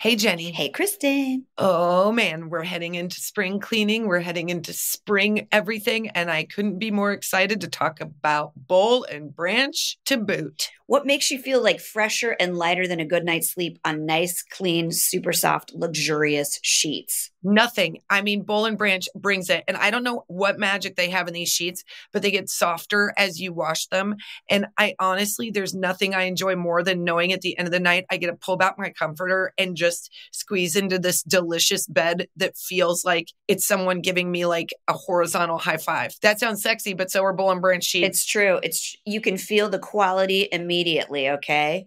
Hey, 0.00 0.16
Jenny. 0.16 0.50
Hey, 0.50 0.70
Kristen. 0.70 1.44
Oh 1.58 2.10
man, 2.10 2.48
we're 2.48 2.64
heading 2.64 2.94
into 2.94 3.20
spring 3.20 3.60
cleaning. 3.60 4.06
We're 4.06 4.20
heading 4.20 4.48
into 4.48 4.72
spring 4.72 5.46
everything. 5.52 6.08
And 6.08 6.30
I 6.30 6.44
couldn't 6.44 6.78
be 6.78 6.90
more 6.90 7.12
excited 7.12 7.60
to 7.60 7.68
talk 7.68 8.00
about 8.00 8.52
Boll 8.56 9.04
and 9.04 9.36
Branch 9.36 9.98
to 10.06 10.16
boot. 10.16 10.70
What 10.86 11.04
makes 11.04 11.30
you 11.30 11.38
feel 11.38 11.62
like 11.62 11.80
fresher 11.80 12.34
and 12.40 12.56
lighter 12.56 12.88
than 12.88 12.98
a 12.98 13.04
good 13.04 13.26
night's 13.26 13.50
sleep 13.50 13.78
on 13.84 14.06
nice, 14.06 14.42
clean, 14.42 14.90
super 14.90 15.34
soft, 15.34 15.74
luxurious 15.74 16.58
sheets? 16.62 17.30
Nothing. 17.42 18.00
I 18.10 18.22
mean, 18.22 18.42
Boll 18.42 18.66
and 18.66 18.76
Branch 18.76 19.08
brings 19.14 19.48
it. 19.48 19.64
And 19.66 19.76
I 19.76 19.90
don't 19.90 20.04
know 20.04 20.24
what 20.26 20.58
magic 20.58 20.96
they 20.96 21.10
have 21.10 21.26
in 21.26 21.34
these 21.34 21.48
sheets, 21.48 21.84
but 22.12 22.22
they 22.22 22.30
get 22.30 22.50
softer 22.50 23.14
as 23.16 23.40
you 23.40 23.52
wash 23.52 23.86
them. 23.86 24.16
And 24.48 24.66
I 24.76 24.94
honestly, 24.98 25.50
there's 25.50 25.74
nothing 25.74 26.14
I 26.14 26.22
enjoy 26.22 26.56
more 26.56 26.82
than 26.82 27.04
knowing 27.04 27.32
at 27.32 27.40
the 27.40 27.56
end 27.58 27.66
of 27.66 27.72
the 27.72 27.80
night, 27.80 28.04
I 28.10 28.18
get 28.18 28.26
to 28.26 28.34
pull 28.34 28.56
back 28.56 28.76
my 28.78 28.90
comforter 28.90 29.52
and 29.56 29.76
just 29.76 30.12
squeeze 30.32 30.76
into 30.76 30.98
this 30.98 31.22
delicious 31.22 31.86
bed 31.86 32.28
that 32.36 32.56
feels 32.56 33.04
like 33.04 33.28
it's 33.48 33.66
someone 33.66 34.00
giving 34.00 34.30
me 34.30 34.44
like 34.44 34.70
a 34.88 34.92
horizontal 34.92 35.58
high 35.58 35.78
five. 35.78 36.14
That 36.22 36.40
sounds 36.40 36.62
sexy, 36.62 36.92
but 36.92 37.10
so 37.10 37.24
are 37.24 37.32
Boll 37.32 37.52
and 37.52 37.60
Branch 37.62 37.82
sheets. 37.82 38.06
It's 38.06 38.26
true. 38.26 38.60
It's 38.62 38.96
you 39.06 39.20
can 39.20 39.38
feel 39.38 39.68
the 39.68 39.78
quality 39.78 40.48
immediately, 40.52 41.30
okay? 41.30 41.86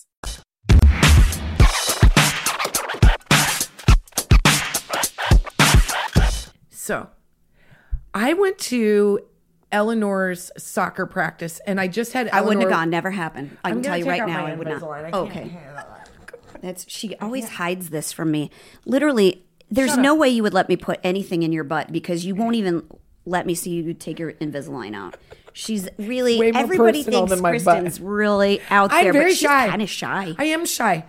So, 6.91 7.07
I 8.13 8.33
went 8.33 8.57
to 8.57 9.21
Eleanor's 9.71 10.51
soccer 10.57 11.05
practice 11.05 11.61
and 11.65 11.79
I 11.79 11.87
just 11.87 12.11
had 12.11 12.27
I 12.27 12.41
wouldn't 12.41 12.63
have 12.63 12.69
gone. 12.69 12.89
Never 12.89 13.11
happened. 13.11 13.57
I 13.63 13.71
can 13.71 13.81
tell 13.81 13.97
you 13.97 14.09
right 14.09 14.27
now, 14.27 14.45
I 14.45 14.55
would 14.55 14.67
not. 14.67 14.83
I 14.83 15.11
Okay. 15.11 15.57
That's 16.61 16.85
she 16.89 17.15
always 17.15 17.47
hides 17.47 17.91
this 17.91 18.11
from 18.11 18.29
me. 18.29 18.51
Literally, 18.85 19.45
there's 19.69 19.95
no 19.95 20.13
way 20.15 20.27
you 20.27 20.43
would 20.43 20.53
let 20.53 20.67
me 20.67 20.75
put 20.75 20.99
anything 21.01 21.43
in 21.43 21.53
your 21.53 21.63
butt 21.63 21.93
because 21.93 22.25
you 22.25 22.35
won't 22.35 22.57
even 22.57 22.85
let 23.25 23.45
me 23.45 23.55
see 23.55 23.69
you 23.69 23.93
take 23.93 24.19
your 24.19 24.33
Invisalign 24.33 24.93
out. 24.93 25.15
She's 25.53 25.87
really 25.97 26.51
everybody 26.53 27.03
thinks 27.03 27.29
than 27.29 27.39
my 27.39 27.53
butt. 27.53 27.83
Kristen's 27.83 28.01
really 28.01 28.59
out 28.69 28.91
I'm 28.91 29.05
there, 29.05 29.13
very 29.13 29.25
but 29.27 29.29
she's 29.29 29.39
shy. 29.39 29.69
kind 29.69 29.81
of 29.81 29.89
shy. 29.89 30.35
I 30.37 30.43
am 30.43 30.65
shy. 30.65 31.05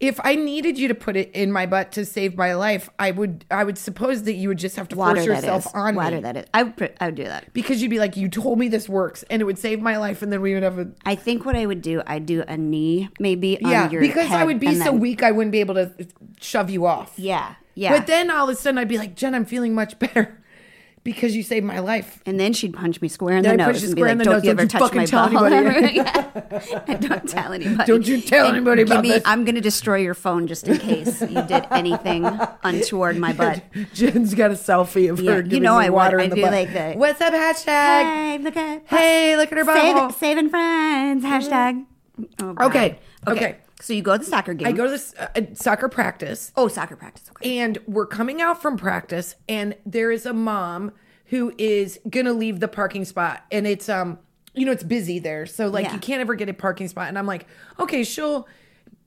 If 0.00 0.18
I 0.24 0.34
needed 0.34 0.78
you 0.78 0.88
to 0.88 0.94
put 0.94 1.14
it 1.14 1.30
in 1.32 1.52
my 1.52 1.66
butt 1.66 1.92
to 1.92 2.06
save 2.06 2.34
my 2.34 2.54
life, 2.54 2.88
I 2.98 3.10
would. 3.10 3.44
I 3.50 3.64
would 3.64 3.76
suppose 3.76 4.22
that 4.22 4.32
you 4.32 4.48
would 4.48 4.56
just 4.58 4.76
have 4.76 4.88
to 4.88 4.96
Water 4.96 5.16
force 5.16 5.26
that 5.26 5.34
yourself 5.36 5.66
is. 5.66 5.72
on 5.74 5.94
Water 5.94 6.16
me 6.16 6.22
that 6.22 6.36
is. 6.38 6.46
I 6.54 6.62
would. 6.62 6.94
I 6.98 7.06
would 7.06 7.14
do 7.16 7.24
that. 7.24 7.52
because 7.52 7.82
you'd 7.82 7.90
be 7.90 7.98
like, 7.98 8.16
"You 8.16 8.30
told 8.30 8.58
me 8.58 8.68
this 8.68 8.88
works," 8.88 9.24
and 9.28 9.42
it 9.42 9.44
would 9.44 9.58
save 9.58 9.82
my 9.82 9.98
life, 9.98 10.22
and 10.22 10.32
then 10.32 10.40
we 10.40 10.54
would 10.54 10.62
have 10.62 10.78
a 10.78 10.88
I 11.04 11.16
think 11.16 11.44
what 11.44 11.54
I 11.54 11.66
would 11.66 11.82
do, 11.82 12.02
I'd 12.06 12.24
do 12.24 12.42
a 12.48 12.56
knee 12.56 13.10
maybe 13.18 13.58
yeah. 13.60 13.84
on 13.84 13.90
your 13.90 14.00
Because 14.00 14.24
I 14.30 14.38
head 14.38 14.46
would 14.46 14.58
be 14.58 14.68
and 14.68 14.78
so 14.78 14.84
then- 14.84 15.00
weak, 15.00 15.22
I 15.22 15.32
wouldn't 15.32 15.52
be 15.52 15.60
able 15.60 15.74
to 15.74 15.92
shove 16.40 16.70
you 16.70 16.86
off. 16.86 17.12
Yeah, 17.18 17.56
yeah. 17.74 17.96
But 17.96 18.06
then 18.06 18.30
all 18.30 18.48
of 18.48 18.56
a 18.56 18.58
sudden, 18.58 18.78
I'd 18.78 18.88
be 18.88 18.96
like, 18.96 19.16
"Jen, 19.16 19.34
I'm 19.34 19.44
feeling 19.44 19.74
much 19.74 19.98
better 19.98 20.39
because 21.04 21.34
you 21.36 21.42
saved 21.42 21.64
my 21.66 21.78
life." 21.78 22.20
and 22.26 22.38
then 22.38 22.52
she'd 22.52 22.74
punch 22.74 23.00
me 23.00 23.08
square 23.08 23.36
in 23.36 23.42
Then 23.42 23.56
the 23.58 23.64
punch 23.64 23.76
nose 23.76 23.84
and 23.84 23.96
be 23.96 24.02
like, 24.02 24.18
"Don't 24.18 24.44
you 24.44 24.50
ever 24.50 24.64
Don't 24.66 24.72
you 24.72 24.78
touch 24.80 24.94
my 24.94 25.04
tell 25.06 25.30
ball." 25.30 25.44
anybody. 25.46 25.96
Yeah. 26.00 26.96
Don't 27.00 27.28
tell 27.28 27.52
anybody. 27.52 27.84
Don't 27.86 28.06
you 28.06 28.20
tell 28.20 28.46
And 28.46 28.56
anybody 28.56 28.82
about 28.82 29.02
me- 29.02 29.10
this. 29.10 29.22
I'm 29.26 29.44
going 29.44 29.54
to 29.56 29.60
destroy 29.60 29.96
your 29.98 30.14
phone 30.14 30.46
just 30.46 30.66
in 30.68 30.78
case 30.78 31.20
you 31.22 31.42
did 31.42 31.66
anything 31.70 32.24
untoward 32.62 33.16
my 33.16 33.32
butt. 33.32 33.62
Jen's 33.94 34.34
got 34.34 34.50
a 34.50 34.54
selfie 34.54 35.10
of 35.10 35.20
Yeah, 35.20 35.32
her 35.36 35.42
you 35.42 35.58
know 35.60 35.74
I 35.76 35.88
would. 35.90 35.96
water 35.96 36.18
in 36.18 36.24
I'd 36.26 36.30
the 36.32 36.34
be 36.36 36.42
butt. 36.42 36.52
like 36.52 36.72
the- 36.72 36.92
What's 36.96 37.20
up, 37.20 37.32
hashtag? 37.34 38.02
Hey, 38.04 38.38
look 38.38 38.56
at 38.56 38.82
Hey, 38.86 39.36
look 39.36 39.50
at 39.52 39.58
her 39.58 39.64
Save, 39.64 39.96
butthole. 39.96 40.14
saving 40.18 40.48
friends 40.50 41.24
hashtag. 41.24 41.84
Oh, 42.40 42.52
God. 42.54 42.66
Okay, 42.70 42.98
okay. 43.26 43.56
So 43.82 43.92
you 43.92 44.02
go 44.02 44.12
to 44.12 44.18
the 44.18 44.24
soccer 44.24 44.54
game. 44.54 44.68
I 44.68 44.72
go 44.72 44.84
to 44.84 44.90
this 44.90 45.14
uh, 45.18 45.28
soccer 45.54 45.88
practice, 45.88 46.52
Oh, 46.56 46.68
soccer 46.68 46.96
practice. 46.96 47.30
Okay. 47.30 47.58
and 47.58 47.78
we're 47.86 48.06
coming 48.06 48.40
out 48.42 48.60
from 48.60 48.76
practice, 48.76 49.34
and 49.48 49.74
there 49.86 50.10
is 50.10 50.26
a 50.26 50.32
mom 50.32 50.92
who 51.26 51.52
is 51.58 51.98
gonna 52.08 52.32
leave 52.32 52.60
the 52.60 52.68
parking 52.68 53.04
spot, 53.04 53.44
and 53.50 53.66
it's 53.66 53.88
um, 53.88 54.18
you 54.54 54.66
know, 54.66 54.72
it's 54.72 54.82
busy 54.82 55.18
there, 55.20 55.46
so 55.46 55.68
like 55.68 55.86
Yeah. 55.86 55.94
you 55.94 55.98
can't 56.00 56.20
ever 56.20 56.34
get 56.34 56.48
a 56.48 56.54
parking 56.54 56.88
spot, 56.88 57.08
and 57.08 57.16
I'm 57.18 57.26
like, 57.26 57.46
okay, 57.78 58.02
she'll 58.04 58.48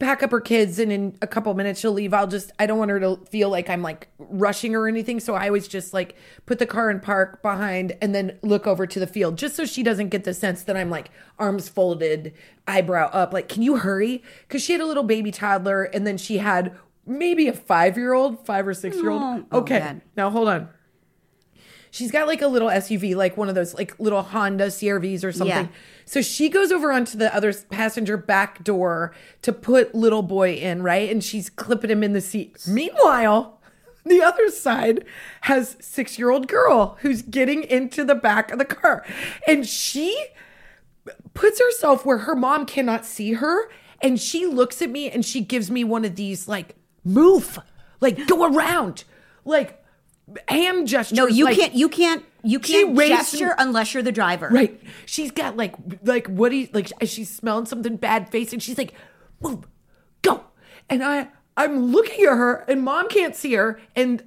pack 0.03 0.21
up 0.21 0.31
her 0.31 0.41
kids, 0.41 0.79
and 0.79 0.91
in 0.91 1.17
a 1.21 1.27
couple 1.27 1.53
minutes 1.53 1.79
she'll 1.79 1.93
leave. 1.93 2.13
I'll 2.13 2.27
just, 2.27 2.51
I 2.59 2.65
don't 2.65 2.77
want 2.77 2.91
her 2.91 2.99
to 2.99 3.17
feel 3.29 3.49
like 3.49 3.69
I'm 3.69 3.81
like 3.81 4.07
rushing 4.19 4.75
or 4.75 4.87
anything, 4.87 5.19
so 5.19 5.35
I 5.35 5.47
always 5.47 5.67
just 5.67 5.93
like 5.93 6.15
put 6.45 6.59
the 6.59 6.65
car 6.65 6.89
in 6.89 6.99
park 6.99 7.41
behind, 7.41 7.97
and 8.01 8.13
then 8.13 8.37
look 8.41 8.67
over 8.67 8.85
to 8.85 8.99
the 8.99 9.07
field, 9.07 9.37
just 9.37 9.55
so 9.55 9.65
she 9.65 9.83
doesn't 9.83 10.09
get 10.09 10.23
the 10.23 10.33
sense 10.33 10.63
that 10.63 10.75
I'm 10.77 10.89
like 10.89 11.09
arms 11.39 11.69
folded, 11.69 12.33
eyebrow 12.67 13.09
up, 13.11 13.33
like, 13.33 13.49
can 13.49 13.61
you 13.61 13.77
hurry? 13.77 14.23
Because 14.47 14.61
she 14.61 14.73
had 14.73 14.81
a 14.81 14.85
little 14.85 15.03
baby 15.03 15.31
toddler, 15.31 15.83
and 15.83 16.05
then 16.05 16.17
she 16.17 16.37
had 16.37 16.75
maybe 17.05 17.47
a 17.47 17.53
five 17.53 17.97
year 17.97 18.13
old, 18.13 18.45
five 18.45 18.67
or 18.67 18.73
six 18.73 18.95
year 18.97 19.09
old. 19.09 19.21
Oh, 19.21 19.45
oh, 19.51 19.59
okay, 19.59 19.79
God. 19.79 20.01
now 20.15 20.29
hold 20.29 20.47
on. 20.47 20.69
She's 21.93 22.09
got 22.09 22.25
like 22.25 22.41
a 22.41 22.47
little 22.47 22.69
SUV, 22.69 23.15
like 23.15 23.37
one 23.37 23.49
of 23.49 23.53
those 23.53 23.75
like 23.75 23.93
little 23.99 24.23
Honda 24.23 24.69
CRVs 24.69 25.23
or 25.23 25.31
something. 25.31 25.65
Yeah. 25.65 25.71
So 26.05 26.23
she 26.23 26.49
goes 26.49 26.71
over 26.71 26.91
onto 26.91 27.19
the 27.19 27.33
other 27.35 27.53
passenger 27.53 28.17
back 28.17 28.63
door 28.63 29.13
to 29.43 29.53
put 29.53 29.93
little 29.93 30.23
boy 30.23 30.53
in, 30.53 30.81
right? 30.81 31.11
And 31.11 31.23
she's 31.23 31.51
clipping 31.51 31.91
him 31.91 32.01
in 32.01 32.13
the 32.13 32.19
seat. 32.19 32.57
Meanwhile, 32.67 33.61
the 34.05 34.23
other 34.23 34.49
side 34.49 35.05
has 35.41 35.77
six 35.79 36.17
year 36.17 36.31
old 36.31 36.47
girl 36.47 36.97
who's 37.01 37.21
getting 37.21 37.61
into 37.61 38.03
the 38.03 38.15
back 38.15 38.49
of 38.49 38.57
the 38.57 38.65
car. 38.65 39.05
And 39.47 39.63
she 39.63 40.29
puts 41.35 41.61
herself 41.61 42.07
where 42.07 42.17
her 42.19 42.35
mom 42.35 42.65
cannot 42.65 43.05
see 43.05 43.33
her. 43.33 43.69
And 44.01 44.19
she 44.19 44.47
looks 44.47 44.81
at 44.81 44.89
me 44.89 45.11
and 45.11 45.23
she 45.23 45.41
gives 45.41 45.69
me 45.69 45.83
one 45.83 46.05
of 46.05 46.15
these 46.15 46.47
like, 46.47 46.75
move, 47.03 47.59
like 48.01 48.25
go 48.25 48.51
around, 48.51 49.03
like 49.45 49.82
hand 50.47 50.87
gestures. 50.87 51.17
No, 51.17 51.27
you 51.27 51.45
like- 51.45 51.57
can't. 51.57 51.73
You 51.73 51.89
can't. 51.89 52.23
You 52.45 52.59
can't 52.59 52.97
gesture 52.97 53.55
unless 53.57 53.93
you're 53.93 54.03
the 54.03 54.11
driver. 54.11 54.49
Right. 54.49 54.81
She's 55.05 55.31
got 55.31 55.55
like 55.55 55.75
like 56.03 56.27
what 56.27 56.49
do 56.49 56.57
you 56.57 56.67
like 56.73 56.91
she's 57.05 57.29
smelling 57.33 57.65
something 57.65 57.95
bad 57.95 58.29
face 58.29 58.51
and 58.51 58.61
she's 58.61 58.77
like, 58.77 58.93
move, 59.39 59.65
go. 60.21 60.43
And 60.89 61.03
I 61.03 61.29
I'm 61.55 61.85
looking 61.93 62.25
at 62.25 62.31
her 62.31 62.65
and 62.67 62.83
mom 62.83 63.07
can't 63.07 63.33
see 63.33 63.53
her 63.53 63.79
and 63.95 64.23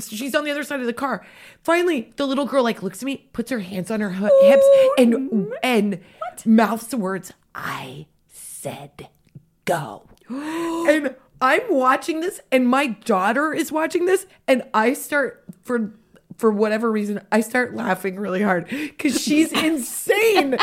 she's 0.00 0.34
on 0.34 0.42
the 0.44 0.50
other 0.50 0.64
side 0.64 0.80
of 0.80 0.86
the 0.86 0.92
car. 0.92 1.24
Finally, 1.62 2.12
the 2.16 2.26
little 2.26 2.44
girl 2.46 2.64
like 2.64 2.82
looks 2.82 3.02
at 3.02 3.06
me, 3.06 3.28
puts 3.32 3.52
her 3.52 3.60
hands 3.60 3.88
on 3.90 4.00
her 4.00 4.10
hu- 4.10 4.40
hips 4.42 4.66
and 4.98 5.52
and 5.62 6.00
mouths 6.44 6.88
the 6.88 6.96
words, 6.96 7.32
I 7.54 8.06
said 8.26 9.08
go. 9.64 10.08
and 10.28 11.14
I'm 11.40 11.62
watching 11.70 12.20
this 12.20 12.40
and 12.52 12.68
my 12.68 12.88
daughter 12.88 13.52
is 13.52 13.72
watching 13.72 14.04
this 14.06 14.26
and 14.46 14.62
I 14.74 14.92
start 14.92 15.44
for 15.62 15.92
for 16.36 16.50
whatever 16.50 16.90
reason 16.90 17.20
I 17.30 17.42
start 17.42 17.74
laughing 17.74 18.16
really 18.18 18.40
hard 18.42 18.66
cuz 18.98 19.20
she's 19.20 19.52
insane. 19.64 20.56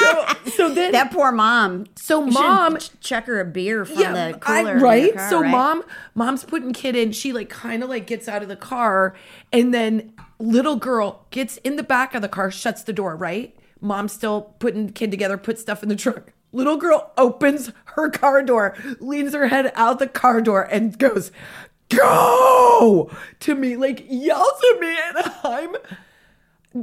so 0.00 0.26
so 0.54 0.68
then 0.74 0.92
That 0.92 1.10
poor 1.12 1.32
mom. 1.32 1.86
So 1.96 2.20
mom- 2.26 2.76
ch- 2.78 2.90
check 3.00 3.26
her 3.26 3.40
a 3.40 3.44
beer 3.44 3.84
from 3.86 3.98
yeah, 4.00 4.32
the 4.32 4.38
cooler. 4.38 4.76
in 4.76 4.82
right? 4.82 5.14
car, 5.14 5.30
so 5.30 5.40
right? 5.40 5.50
mom, 5.50 5.82
mom's 6.14 6.44
putting 6.44 6.72
kid 6.74 6.94
in. 6.96 7.12
She 7.12 7.32
like 7.32 7.48
kind 7.48 7.82
of 7.82 7.88
like 7.88 8.06
gets 8.06 8.28
out 8.28 8.42
of 8.42 8.48
the 8.48 8.56
car, 8.56 9.14
and 9.52 9.72
then 9.72 10.12
little 10.38 10.76
girl 10.76 11.26
gets 11.30 11.56
in 11.58 11.76
the 11.76 11.82
back 11.82 12.14
of 12.14 12.20
the 12.22 12.28
car, 12.28 12.50
shuts 12.50 12.82
the 12.82 12.92
door. 12.92 13.16
Right? 13.16 13.54
Mom's 13.80 14.12
still 14.12 14.54
putting 14.58 14.90
kid 14.90 15.10
together, 15.10 15.38
puts 15.38 15.60
stuff 15.62 15.82
in 15.82 15.88
the 15.88 15.96
trunk. 15.96 16.32
Little 16.52 16.76
girl 16.76 17.12
opens 17.18 17.72
her 17.96 18.08
car 18.10 18.42
door, 18.42 18.76
leans 19.00 19.34
her 19.34 19.48
head 19.48 19.70
out 19.74 19.98
the 19.98 20.06
car 20.06 20.40
door, 20.40 20.62
and 20.62 20.98
goes, 20.98 21.30
"Go!" 21.88 23.10
to 23.40 23.54
me, 23.54 23.76
like 23.76 24.04
yells 24.08 24.60
at 24.74 24.80
me, 24.80 24.96
and 25.08 25.32
I'm. 25.44 25.76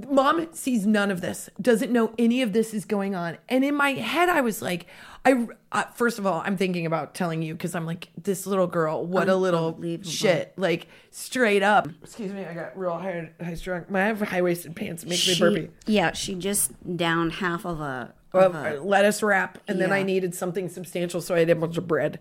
Mom 0.10 0.48
sees 0.52 0.86
none 0.86 1.12
of 1.12 1.22
this, 1.22 1.48
doesn't 1.62 1.92
know 1.92 2.12
any 2.18 2.42
of 2.42 2.54
this 2.54 2.74
is 2.74 2.86
going 2.86 3.14
on. 3.16 3.38
And 3.48 3.64
in 3.64 3.76
my 3.76 3.92
head, 3.92 4.30
I 4.30 4.42
was 4.42 4.62
like, 4.62 4.88
I, 5.24 5.48
uh, 5.72 5.84
first 5.94 6.18
of 6.18 6.26
all, 6.26 6.42
I'm 6.44 6.58
thinking 6.58 6.86
about 6.88 7.14
telling 7.14 7.42
you 7.44 7.54
because 7.54 7.76
I'm 7.76 7.86
like, 7.86 8.10
this 8.22 8.48
little 8.48 8.66
girl, 8.68 9.06
what 9.06 9.30
a 9.30 9.36
little 9.36 9.80
shit. 10.04 10.54
Like, 10.58 10.88
straight 11.12 11.62
up. 11.64 11.88
Excuse 12.04 12.34
me, 12.34 12.44
I 12.44 12.54
got 12.56 12.78
real 12.78 12.98
high, 12.98 13.30
high 13.42 13.54
strung. 13.54 13.86
My 13.88 14.12
high 14.14 14.42
waisted 14.42 14.76
pants 14.76 15.06
makes 15.06 15.26
me 15.28 15.36
She- 15.36 15.40
burpy. 15.40 15.70
Yeah, 15.86 16.14
she 16.14 16.34
just 16.36 16.72
downed 16.98 17.34
half 17.34 17.64
of 17.64 17.80
a. 17.80 18.14
Well, 18.36 18.50
of 18.50 18.56
a- 18.56 18.80
uh, 18.80 18.84
lettuce 18.84 19.24
wrap, 19.24 19.58
and 19.68 19.80
then 19.80 19.92
I 19.92 20.04
needed 20.04 20.36
something 20.36 20.70
substantial, 20.70 21.22
so 21.22 21.36
I 21.36 21.40
had 21.40 21.50
a 21.50 21.56
bunch 21.56 21.78
of 21.78 21.88
bread. 21.88 22.20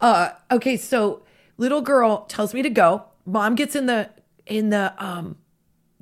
Uh, 0.00 0.30
okay, 0.50 0.76
so 0.76 1.22
little 1.56 1.80
girl 1.80 2.26
tells 2.26 2.52
me 2.54 2.62
to 2.62 2.70
go. 2.70 3.04
Mom 3.24 3.54
gets 3.54 3.74
in 3.74 3.86
the 3.86 4.10
in 4.46 4.70
the 4.70 4.92
um 5.04 5.36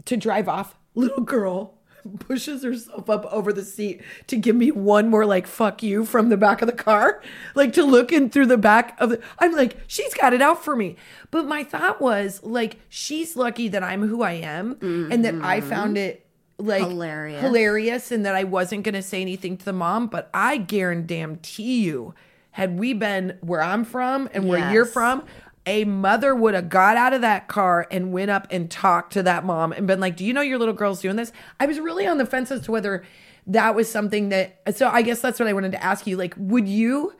to 0.04 0.16
drive 0.16 0.48
off. 0.48 0.76
Little 0.94 1.22
girl 1.22 1.74
pushes 2.18 2.62
herself 2.62 3.08
up 3.08 3.24
over 3.32 3.52
the 3.52 3.64
seat 3.64 4.02
to 4.26 4.36
give 4.36 4.54
me 4.54 4.70
one 4.70 5.08
more 5.08 5.24
like 5.24 5.46
fuck 5.46 5.82
you 5.82 6.04
from 6.04 6.28
the 6.28 6.36
back 6.36 6.60
of 6.60 6.66
the 6.66 6.74
car, 6.74 7.22
like 7.54 7.72
to 7.74 7.84
look 7.84 8.12
in 8.12 8.28
through 8.30 8.46
the 8.46 8.58
back 8.58 9.00
of 9.00 9.10
the. 9.10 9.20
I'm 9.38 9.52
like, 9.52 9.76
she's 9.86 10.12
got 10.14 10.32
it 10.34 10.42
out 10.42 10.62
for 10.64 10.76
me. 10.76 10.96
But 11.30 11.46
my 11.46 11.64
thought 11.64 12.00
was 12.00 12.42
like, 12.42 12.76
she's 12.88 13.36
lucky 13.36 13.68
that 13.68 13.82
I'm 13.82 14.06
who 14.06 14.22
I 14.22 14.32
am, 14.32 14.76
and 14.82 15.24
that 15.24 15.34
I 15.36 15.60
found 15.60 15.96
it 15.96 16.23
like 16.58 16.82
Hilarious. 16.82 17.40
hilarious 17.40 18.12
and 18.12 18.24
that 18.26 18.34
I 18.34 18.44
wasn't 18.44 18.84
going 18.84 18.94
to 18.94 19.02
say 19.02 19.20
anything 19.20 19.56
to 19.56 19.64
the 19.64 19.72
mom, 19.72 20.06
but 20.06 20.30
I 20.32 20.56
guarantee 20.58 21.82
you, 21.82 22.14
had 22.52 22.78
we 22.78 22.92
been 22.92 23.36
where 23.40 23.60
I'm 23.60 23.84
from 23.84 24.28
and 24.32 24.48
where 24.48 24.72
you're 24.72 24.84
from, 24.84 25.24
a 25.66 25.84
mother 25.84 26.34
would 26.34 26.54
have 26.54 26.68
got 26.68 26.96
out 26.96 27.12
of 27.12 27.22
that 27.22 27.48
car 27.48 27.86
and 27.90 28.12
went 28.12 28.30
up 28.30 28.46
and 28.50 28.70
talked 28.70 29.14
to 29.14 29.22
that 29.24 29.44
mom 29.44 29.72
and 29.72 29.86
been 29.86 29.98
like, 29.98 30.16
Do 30.16 30.24
you 30.24 30.32
know 30.32 30.40
your 30.40 30.58
little 30.58 30.74
girl's 30.74 31.00
doing 31.00 31.16
this? 31.16 31.32
I 31.58 31.66
was 31.66 31.80
really 31.80 32.06
on 32.06 32.18
the 32.18 32.26
fence 32.26 32.50
as 32.50 32.62
to 32.62 32.72
whether 32.72 33.04
that 33.46 33.74
was 33.74 33.90
something 33.90 34.28
that, 34.28 34.60
so 34.76 34.88
I 34.88 35.02
guess 35.02 35.20
that's 35.20 35.40
what 35.40 35.48
I 35.48 35.52
wanted 35.52 35.72
to 35.72 35.82
ask 35.82 36.06
you. 36.06 36.16
Like, 36.16 36.34
would 36.36 36.68
you 36.68 37.14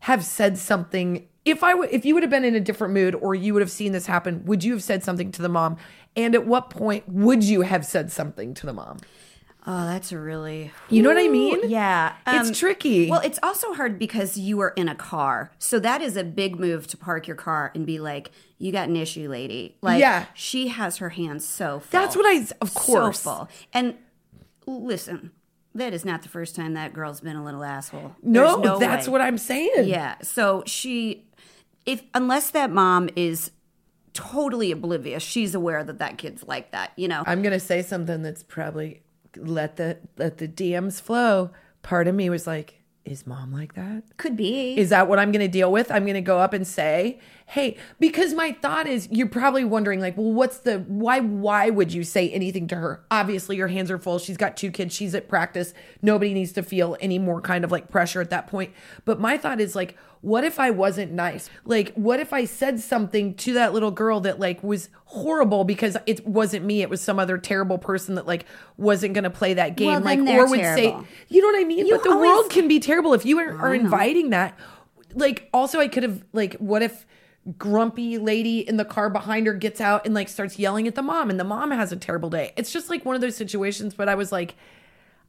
have 0.00 0.24
said 0.24 0.58
something 0.58 1.28
if 1.44 1.62
I 1.64 1.70
w- 1.72 1.88
if 1.90 2.04
you 2.04 2.14
would 2.14 2.22
have 2.22 2.30
been 2.30 2.44
in 2.44 2.54
a 2.54 2.60
different 2.60 2.92
mood 2.94 3.14
or 3.14 3.34
you 3.34 3.52
would 3.54 3.60
have 3.62 3.70
seen 3.70 3.92
this 3.92 4.06
happen, 4.06 4.44
would 4.44 4.62
you 4.64 4.72
have 4.72 4.82
said 4.82 5.02
something 5.02 5.32
to 5.32 5.42
the 5.42 5.48
mom? 5.48 5.76
And 6.16 6.34
at 6.34 6.46
what 6.46 6.70
point 6.70 7.08
would 7.08 7.44
you 7.44 7.62
have 7.62 7.86
said 7.86 8.10
something 8.12 8.52
to 8.54 8.66
the 8.66 8.72
mom? 8.72 8.98
Oh, 9.66 9.84
that's 9.86 10.10
really. 10.12 10.72
You 10.88 11.02
know 11.02 11.10
what 11.10 11.18
I 11.18 11.28
mean? 11.28 11.68
Yeah. 11.68 12.14
um, 12.26 12.48
It's 12.48 12.58
tricky. 12.58 13.10
Well, 13.10 13.20
it's 13.20 13.38
also 13.42 13.74
hard 13.74 13.98
because 13.98 14.38
you 14.38 14.58
are 14.60 14.70
in 14.70 14.88
a 14.88 14.94
car. 14.94 15.52
So 15.58 15.78
that 15.80 16.00
is 16.00 16.16
a 16.16 16.24
big 16.24 16.58
move 16.58 16.86
to 16.88 16.96
park 16.96 17.26
your 17.26 17.36
car 17.36 17.70
and 17.74 17.84
be 17.86 17.98
like, 17.98 18.30
you 18.58 18.72
got 18.72 18.88
an 18.88 18.96
issue, 18.96 19.28
lady. 19.28 19.76
Like, 19.82 20.00
Yeah. 20.00 20.26
she 20.34 20.68
has 20.68 20.96
her 20.96 21.10
hands 21.10 21.44
so 21.46 21.80
full. 21.80 21.88
That's 22.00 22.16
what 22.16 22.24
I 22.26 22.46
of 22.62 22.72
course. 22.74 23.20
So 23.20 23.30
full. 23.30 23.48
And 23.74 23.96
listen, 24.66 25.30
that 25.74 25.92
is 25.94 26.04
not 26.04 26.22
the 26.22 26.28
first 26.28 26.56
time 26.56 26.74
that 26.74 26.92
girl's 26.92 27.20
been 27.20 27.36
a 27.36 27.44
little 27.44 27.62
asshole. 27.62 28.16
No, 28.22 28.56
no 28.60 28.78
that's 28.78 29.06
way. 29.06 29.12
what 29.12 29.20
I'm 29.20 29.38
saying. 29.38 29.84
Yeah. 29.84 30.16
So 30.22 30.62
she, 30.66 31.26
if 31.86 32.02
unless 32.14 32.50
that 32.50 32.70
mom 32.70 33.08
is 33.16 33.50
totally 34.12 34.72
oblivious, 34.72 35.22
she's 35.22 35.54
aware 35.54 35.84
that 35.84 35.98
that 35.98 36.18
kid's 36.18 36.44
like 36.44 36.72
that. 36.72 36.92
You 36.96 37.08
know. 37.08 37.22
I'm 37.26 37.42
gonna 37.42 37.60
say 37.60 37.82
something 37.82 38.22
that's 38.22 38.42
probably 38.42 39.02
let 39.36 39.76
the 39.76 39.98
let 40.16 40.38
the 40.38 40.48
DMs 40.48 41.00
flow. 41.00 41.50
Part 41.82 42.08
of 42.08 42.14
me 42.14 42.28
was 42.28 42.46
like, 42.46 42.80
is 43.04 43.26
mom 43.26 43.52
like 43.52 43.74
that? 43.74 44.02
Could 44.18 44.36
be. 44.36 44.76
Is 44.76 44.90
that 44.90 45.08
what 45.08 45.18
I'm 45.18 45.32
going 45.32 45.44
to 45.44 45.48
deal 45.48 45.72
with? 45.72 45.90
I'm 45.90 46.04
going 46.04 46.14
to 46.14 46.20
go 46.20 46.38
up 46.38 46.52
and 46.52 46.66
say, 46.66 47.18
"Hey," 47.46 47.76
because 47.98 48.34
my 48.34 48.52
thought 48.52 48.86
is 48.86 49.08
you're 49.10 49.28
probably 49.28 49.64
wondering 49.64 50.00
like, 50.00 50.16
"Well, 50.16 50.32
what's 50.32 50.58
the 50.58 50.80
why 50.80 51.20
why 51.20 51.70
would 51.70 51.92
you 51.92 52.04
say 52.04 52.30
anything 52.30 52.68
to 52.68 52.76
her?" 52.76 53.04
Obviously, 53.10 53.56
your 53.56 53.68
hands 53.68 53.90
are 53.90 53.98
full. 53.98 54.18
She's 54.18 54.36
got 54.36 54.56
two 54.56 54.70
kids. 54.70 54.94
She's 54.94 55.14
at 55.14 55.28
practice. 55.28 55.72
Nobody 56.02 56.34
needs 56.34 56.52
to 56.52 56.62
feel 56.62 56.96
any 57.00 57.18
more 57.18 57.40
kind 57.40 57.64
of 57.64 57.72
like 57.72 57.88
pressure 57.88 58.20
at 58.20 58.30
that 58.30 58.46
point. 58.46 58.72
But 59.04 59.18
my 59.18 59.38
thought 59.38 59.60
is 59.60 59.74
like, 59.74 59.96
what 60.22 60.44
if 60.44 60.60
I 60.60 60.70
wasn't 60.70 61.12
nice? 61.12 61.48
Like, 61.64 61.94
what 61.94 62.20
if 62.20 62.32
I 62.32 62.44
said 62.44 62.78
something 62.80 63.34
to 63.36 63.54
that 63.54 63.72
little 63.72 63.90
girl 63.90 64.20
that 64.20 64.38
like 64.38 64.62
was 64.62 64.88
horrible 65.06 65.64
because 65.64 65.96
it 66.06 66.26
wasn't 66.26 66.64
me, 66.64 66.82
it 66.82 66.90
was 66.90 67.00
some 67.00 67.18
other 67.18 67.38
terrible 67.38 67.78
person 67.78 68.16
that 68.16 68.26
like 68.26 68.44
wasn't 68.76 69.14
going 69.14 69.24
to 69.24 69.30
play 69.30 69.54
that 69.54 69.76
game 69.76 69.86
Well, 69.88 70.00
like 70.00 70.18
or 70.18 70.46
would 70.48 70.60
terrible. 70.60 71.00
say, 71.02 71.08
you 71.28 71.40
know 71.40 71.48
what 71.48 71.60
I 71.60 71.64
mean? 71.64 71.86
You 71.86 71.94
but 71.96 72.04
the 72.04 72.10
always- 72.10 72.26
world 72.28 72.50
can 72.50 72.68
be 72.68 72.80
terrible 72.80 73.14
if 73.14 73.24
you 73.24 73.38
are, 73.38 73.56
are 73.58 73.74
inviting 73.74 74.30
that. 74.30 74.58
Like, 75.14 75.48
also, 75.52 75.80
I 75.80 75.88
could 75.88 76.04
have, 76.04 76.22
like, 76.32 76.54
what 76.58 76.82
if 76.82 77.04
grumpy 77.58 78.16
lady 78.18 78.60
in 78.60 78.76
the 78.76 78.84
car 78.84 79.10
behind 79.10 79.46
her 79.46 79.54
gets 79.54 79.80
out 79.80 80.04
and, 80.04 80.14
like, 80.14 80.28
starts 80.28 80.56
yelling 80.58 80.86
at 80.86 80.94
the 80.94 81.02
mom 81.02 81.30
and 81.30 81.40
the 81.40 81.44
mom 81.44 81.72
has 81.72 81.90
a 81.90 81.96
terrible 81.96 82.30
day? 82.30 82.52
It's 82.56 82.72
just 82.72 82.88
like 82.90 83.04
one 83.04 83.16
of 83.16 83.20
those 83.20 83.34
situations, 83.36 83.92
but 83.94 84.08
I 84.08 84.14
was 84.14 84.30
like, 84.30 84.54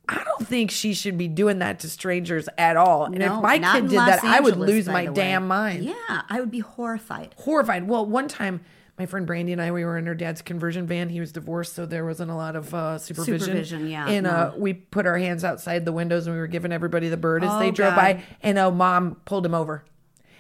I 0.09 0.23
don't 0.23 0.45
think 0.47 0.71
she 0.71 0.93
should 0.93 1.17
be 1.17 1.27
doing 1.27 1.59
that 1.59 1.79
to 1.81 1.89
strangers 1.89 2.49
at 2.57 2.75
all. 2.75 3.05
And 3.05 3.19
No, 3.19 3.37
if 3.37 3.41
my 3.41 3.59
kid 3.59 3.89
did 3.89 3.95
Los 3.95 4.07
that, 4.21 4.23
I 4.23 4.39
would 4.39 4.57
lose 4.57 4.87
my 4.87 5.05
damn 5.05 5.47
mind. 5.47 5.85
Yeah, 5.85 6.21
I 6.29 6.39
would 6.39 6.51
be 6.51 6.59
horrified. 6.59 7.33
Horrified. 7.37 7.87
Well, 7.87 8.05
one 8.05 8.27
time, 8.27 8.61
my 8.99 9.05
friend 9.05 9.25
Brandy 9.25 9.53
and 9.53 9.61
I, 9.61 9.71
we 9.71 9.85
were 9.85 9.97
in 9.97 10.05
her 10.07 10.15
dad's 10.15 10.41
conversion 10.41 10.85
van. 10.85 11.09
He 11.09 11.19
was 11.21 11.31
divorced, 11.31 11.73
so 11.73 11.85
there 11.85 12.05
wasn't 12.05 12.29
a 12.29 12.35
lot 12.35 12.55
of 12.55 12.73
uh, 12.73 12.97
supervision. 12.97 13.39
Supervision, 13.39 13.87
yeah, 13.89 14.07
And 14.07 14.27
uh, 14.27 14.51
we 14.57 14.73
put 14.73 15.05
our 15.05 15.17
hands 15.17 15.43
outside 15.43 15.85
the 15.85 15.93
windows 15.93 16.27
and 16.27 16.35
we 16.35 16.39
were 16.41 16.47
giving 16.47 16.71
everybody 16.73 17.07
the 17.07 17.17
bird 17.17 17.43
as 17.43 17.51
Oh, 17.51 17.59
they 17.59 17.71
drove 17.71 17.95
God. 17.95 18.01
by. 18.17 18.23
And 18.43 18.57
uh, 18.57 18.69
mom 18.69 19.15
pulled 19.25 19.45
him 19.45 19.53
over 19.55 19.85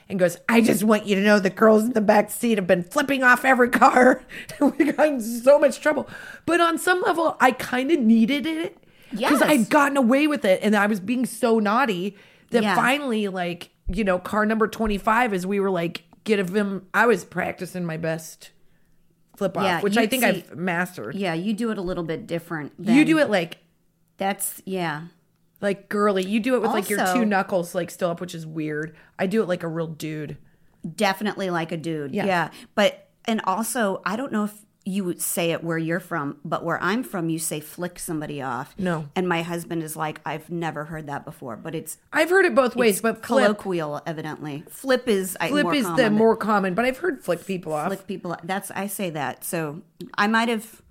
and 0.09 0.19
goes, 0.19 0.35
I 0.49 0.59
just 0.59 0.83
want 0.83 1.05
you 1.05 1.15
to 1.15 1.21
know 1.21 1.39
the 1.39 1.49
girls 1.49 1.85
in 1.85 1.93
the 1.93 2.01
back 2.01 2.29
seat 2.29 2.57
have 2.57 2.67
been 2.67 2.83
flipping 2.83 3.23
off 3.23 3.45
every 3.45 3.69
car. 3.69 4.23
we 4.59 4.91
got 4.91 5.07
in 5.07 5.21
so 5.21 5.57
much 5.57 5.79
trouble. 5.79 6.09
But 6.45 6.59
on 6.59 6.77
some 6.77 7.01
level, 7.03 7.37
I 7.39 7.51
kind 7.51 7.89
of 7.91 7.99
needed 7.99 8.45
it 8.45 8.77
because 9.11 9.39
Yes. 9.39 9.43
I'd 9.43 9.69
gotten 9.69 9.97
away 9.97 10.27
with 10.27 10.45
it 10.45 10.59
and 10.63 10.75
I 10.75 10.87
was 10.87 10.99
being 10.99 11.25
so 11.25 11.59
naughty 11.59 12.17
that 12.51 12.63
Yeah. 12.63 12.75
finally, 12.75 13.27
like, 13.27 13.69
you 13.87 14.03
know, 14.03 14.19
car 14.19 14.45
number 14.45 14.67
25, 14.67 15.33
as 15.33 15.45
we 15.45 15.59
were 15.59 15.69
like, 15.71 16.03
get 16.23 16.39
of 16.39 16.55
him, 16.55 16.87
I 16.93 17.05
was 17.07 17.23
practicing 17.25 17.85
my 17.85 17.97
best 17.97 18.51
flip 19.35 19.57
off, 19.57 19.63
Yeah, 19.63 19.81
which 19.81 19.97
I 19.97 20.05
think 20.07 20.23
see- 20.23 20.29
I've 20.29 20.55
mastered. 20.55 21.15
Yeah, 21.15 21.33
you 21.33 21.53
do 21.53 21.71
it 21.71 21.77
a 21.77 21.81
little 21.81 22.03
bit 22.03 22.27
different. 22.27 22.73
you 22.79 23.03
do 23.05 23.17
it 23.19 23.29
like, 23.29 23.57
That's 24.17 24.61
yeah. 24.65 25.03
like 25.61 25.89
girly. 25.89 26.23
You 26.23 26.39
do 26.39 26.55
it 26.55 26.61
with 26.61 26.71
like 26.71 26.89
your 26.89 27.03
two 27.13 27.25
knuckles 27.25 27.73
like 27.73 27.89
still 27.89 28.09
up, 28.11 28.21
which 28.21 28.35
is 28.35 28.45
weird. 28.45 28.95
I 29.17 29.25
do 29.27 29.41
it 29.41 29.47
like 29.47 29.63
a 29.63 29.67
real 29.67 29.87
dude. 29.87 30.37
Definitely 30.95 31.49
like 31.49 31.71
a 31.71 31.77
dude. 31.77 32.13
Yeah. 32.13 32.25
Yeah. 32.25 32.49
But 32.75 33.07
and 33.25 33.41
also 33.45 34.01
I 34.05 34.15
don't 34.15 34.31
know 34.31 34.43
if 34.45 34.53
you 34.83 35.03
would 35.03 35.21
say 35.21 35.51
it 35.51 35.63
where 35.63 35.77
you're 35.77 35.99
from, 35.99 36.37
but 36.43 36.63
where 36.63 36.81
I'm 36.81 37.03
from, 37.03 37.29
you 37.29 37.37
say 37.37 37.59
flick 37.59 37.99
somebody 37.99 38.41
off. 38.41 38.73
No. 38.79 39.07
And 39.15 39.29
my 39.29 39.43
husband 39.43 39.83
is 39.83 39.95
like, 39.95 40.19
I've 40.25 40.49
never 40.49 40.85
heard 40.85 41.05
that 41.07 41.23
before, 41.23 41.55
but 41.55 41.75
it's 41.75 41.97
I've 42.11 42.31
heard 42.31 42.45
it 42.45 42.55
both 42.55 42.75
ways, 42.75 42.99
but 42.99 43.23
flip, 43.23 43.23
colloquial, 43.23 44.01
evidently. 44.07 44.63
Flip 44.69 45.07
is 45.07 45.37
I, 45.39 45.49
flip 45.49 45.65
more 45.65 45.75
is 45.75 45.85
common, 45.85 46.03
the 46.03 46.09
more 46.09 46.35
common, 46.35 46.73
but 46.73 46.85
I've 46.85 46.97
heard 46.97 47.23
flick 47.23 47.45
people 47.45 47.73
off. 47.73 47.87
flick 47.87 48.07
people. 48.07 48.35
That's 48.43 48.71
I 48.71 48.87
say 48.87 49.11
that. 49.11 49.43
So 49.43 49.81
I 50.17 50.25
might 50.27 50.49
have 50.49 50.81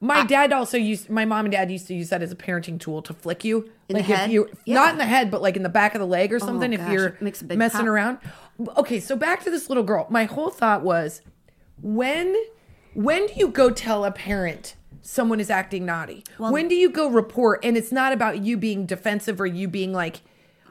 My 0.00 0.24
dad 0.24 0.52
also 0.52 0.76
used 0.76 1.10
my 1.10 1.24
mom 1.24 1.46
and 1.46 1.52
dad 1.52 1.70
used 1.70 1.88
to 1.88 1.94
use 1.94 2.10
that 2.10 2.22
as 2.22 2.30
a 2.30 2.36
parenting 2.36 2.78
tool 2.78 3.02
to 3.02 3.12
flick 3.12 3.44
you. 3.44 3.70
In 3.88 3.94
the 3.96 4.02
like 4.02 4.10
if 4.10 4.16
head? 4.16 4.30
you 4.30 4.48
Yeah. 4.64 4.74
not 4.74 4.90
in 4.92 4.98
the 4.98 5.04
head, 5.04 5.30
but 5.32 5.42
like 5.42 5.56
in 5.56 5.64
the 5.64 5.68
back 5.68 5.94
of 5.94 6.00
the 6.00 6.06
leg 6.06 6.32
or 6.32 6.36
oh, 6.36 6.38
something 6.38 6.72
if 6.72 6.80
gosh, 6.80 6.92
you're 6.92 7.16
makes 7.20 7.40
a 7.40 7.44
big 7.44 7.58
messing 7.58 7.80
pop. 7.80 7.88
around. 7.88 8.18
Okay, 8.76 9.00
so 9.00 9.16
back 9.16 9.42
to 9.44 9.50
this 9.50 9.68
little 9.68 9.84
girl. 9.84 10.06
My 10.10 10.24
whole 10.24 10.50
thought 10.50 10.82
was 10.82 11.22
when 11.82 12.36
when 12.96 13.26
do 13.26 13.34
you 13.36 13.48
go 13.48 13.70
tell 13.70 14.04
a 14.04 14.10
parent 14.10 14.74
someone 15.02 15.38
is 15.38 15.50
acting 15.50 15.84
naughty? 15.84 16.24
when 16.38 16.66
do 16.66 16.74
you 16.74 16.90
go 16.90 17.08
report 17.08 17.60
and 17.62 17.76
it's 17.76 17.92
not 17.92 18.12
about 18.12 18.42
you 18.42 18.56
being 18.56 18.86
defensive 18.86 19.40
or 19.40 19.46
you 19.46 19.68
being 19.68 19.92
like, 19.92 20.22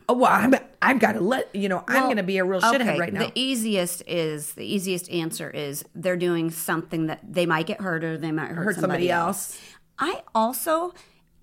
"Oh, 0.10 0.16
well, 0.16 0.32
I'm 0.32 0.56
I've 0.82 1.00
got 1.00 1.14
to 1.14 1.22
let, 1.22 1.56
you 1.56 1.70
know, 1.70 1.84
I'm 1.88 2.04
going 2.04 2.18
to 2.18 2.24
be 2.24 2.38
a 2.38 2.44
real 2.44 2.62
shithead 2.62 2.82
okay, 2.82 3.00
right 3.00 3.14
now." 3.14 3.20
The 3.20 3.32
easiest 3.36 4.04
is 4.08 4.54
the 4.54 4.66
easiest 4.66 5.10
answer 5.12 5.50
is 5.50 5.86
they're 5.94 6.18
doing 6.18 6.50
something 6.50 7.06
that 7.08 7.22
they 7.24 7.46
might 7.46 7.68
get 7.68 7.82
hurt 7.82 8.04
or 8.04 8.18
they 8.18 8.32
might 8.32 8.50
hurt, 8.50 8.66
Hurt 8.66 8.76
somebody 8.78 9.12
else. 9.12 9.60
I 10.00 10.24
also 10.34 10.94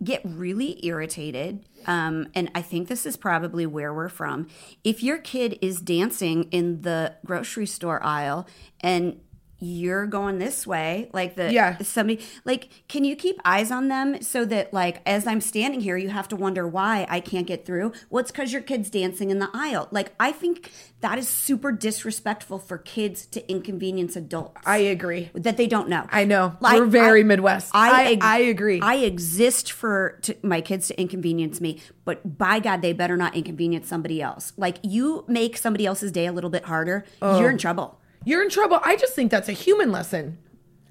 get 0.03 0.21
really 0.25 0.85
irritated, 0.85 1.64
um, 1.87 2.27
and 2.35 2.51
I 2.57 2.62
think 2.62 2.88
this 2.88 3.07
is 3.07 3.16
probably 3.16 3.66
where 3.66 3.95
we're 3.95 4.09
from. 4.09 4.49
If 4.83 5.01
your 5.01 5.18
kid 5.18 5.59
is 5.62 5.81
dancing 5.81 6.45
in 6.51 6.83
the 6.83 7.14
grocery 7.25 7.66
store 7.66 8.03
aisle 8.03 8.49
and 8.81 9.21
you're 9.64 10.07
going 10.07 10.38
this 10.38 10.66
way 10.66 11.09
like 11.12 11.37
the 11.37 11.53
Yeah. 11.53 11.79
somebody 11.83 12.20
like 12.44 12.68
can 12.88 13.05
you 13.05 13.14
keep 13.14 13.40
eyes 13.44 13.70
on 13.70 13.87
them 13.87 14.20
so 14.20 14.44
that 14.46 14.72
like 14.75 15.01
as 15.07 15.25
i'm 15.25 15.40
standing 15.40 15.81
here 15.81 15.96
you 15.96 16.09
have 16.09 16.27
to 16.29 16.37
wonder 16.37 16.66
why 16.66 17.07
i 17.09 17.20
can't 17.20 17.46
get 17.46 17.64
through 17.64 17.92
well 18.11 18.20
it's 18.20 18.33
because 18.33 18.53
your 18.53 18.61
kid's 18.62 18.90
dancing 18.90 19.31
in 19.31 19.38
the 19.38 19.48
aisle 19.55 19.87
like 19.92 20.11
i 20.18 20.33
think 20.33 20.72
that 21.01 21.16
is 21.16 21.29
super 21.29 21.70
disrespectful 21.70 22.59
for 22.59 22.77
kids 22.79 23.25
to 23.27 23.48
inconvenience 23.51 24.16
adults 24.16 24.61
I 24.66 24.79
agree. 24.79 25.31
that 25.35 25.57
they 25.57 25.66
don't 25.68 25.88
know 25.88 26.07
I 26.11 26.25
know. 26.25 26.57
We're 26.61 26.85
very 26.87 27.22
Midwest. 27.25 27.70
I- 27.72 28.18
I 28.20 28.38
agree. 28.38 28.81
i 28.81 28.96
exist 28.96 29.70
for 29.70 30.18
to, 30.22 30.37
my 30.42 30.61
kids 30.61 30.88
to 30.88 31.01
inconvenience 31.01 31.61
me 31.61 31.81
but 32.05 32.37
by 32.37 32.59
god 32.59 32.83
they 32.83 32.92
better 32.92 33.16
not 33.16 33.37
inconvenience 33.37 33.87
somebody 33.88 34.20
else 34.20 34.53
like 34.57 34.79
you 34.83 35.25
make 35.29 35.57
somebody 35.57 35.87
else's 35.87 36.11
day 36.11 36.27
a 36.27 36.33
little 36.33 36.51
bit 36.51 36.64
harder 36.64 37.05
Oh. 37.20 37.38
you're 37.38 37.51
in 37.51 37.55
oh. 37.55 37.59
trouble 37.59 37.98
You're 38.25 38.43
in 38.43 38.51
trouble. 38.51 38.81
I 38.85 38.97
just 38.97 39.15
think 39.15 39.31
that's 39.31 39.49
a 39.49 39.53
human 39.53 39.91
lesson. 39.93 40.39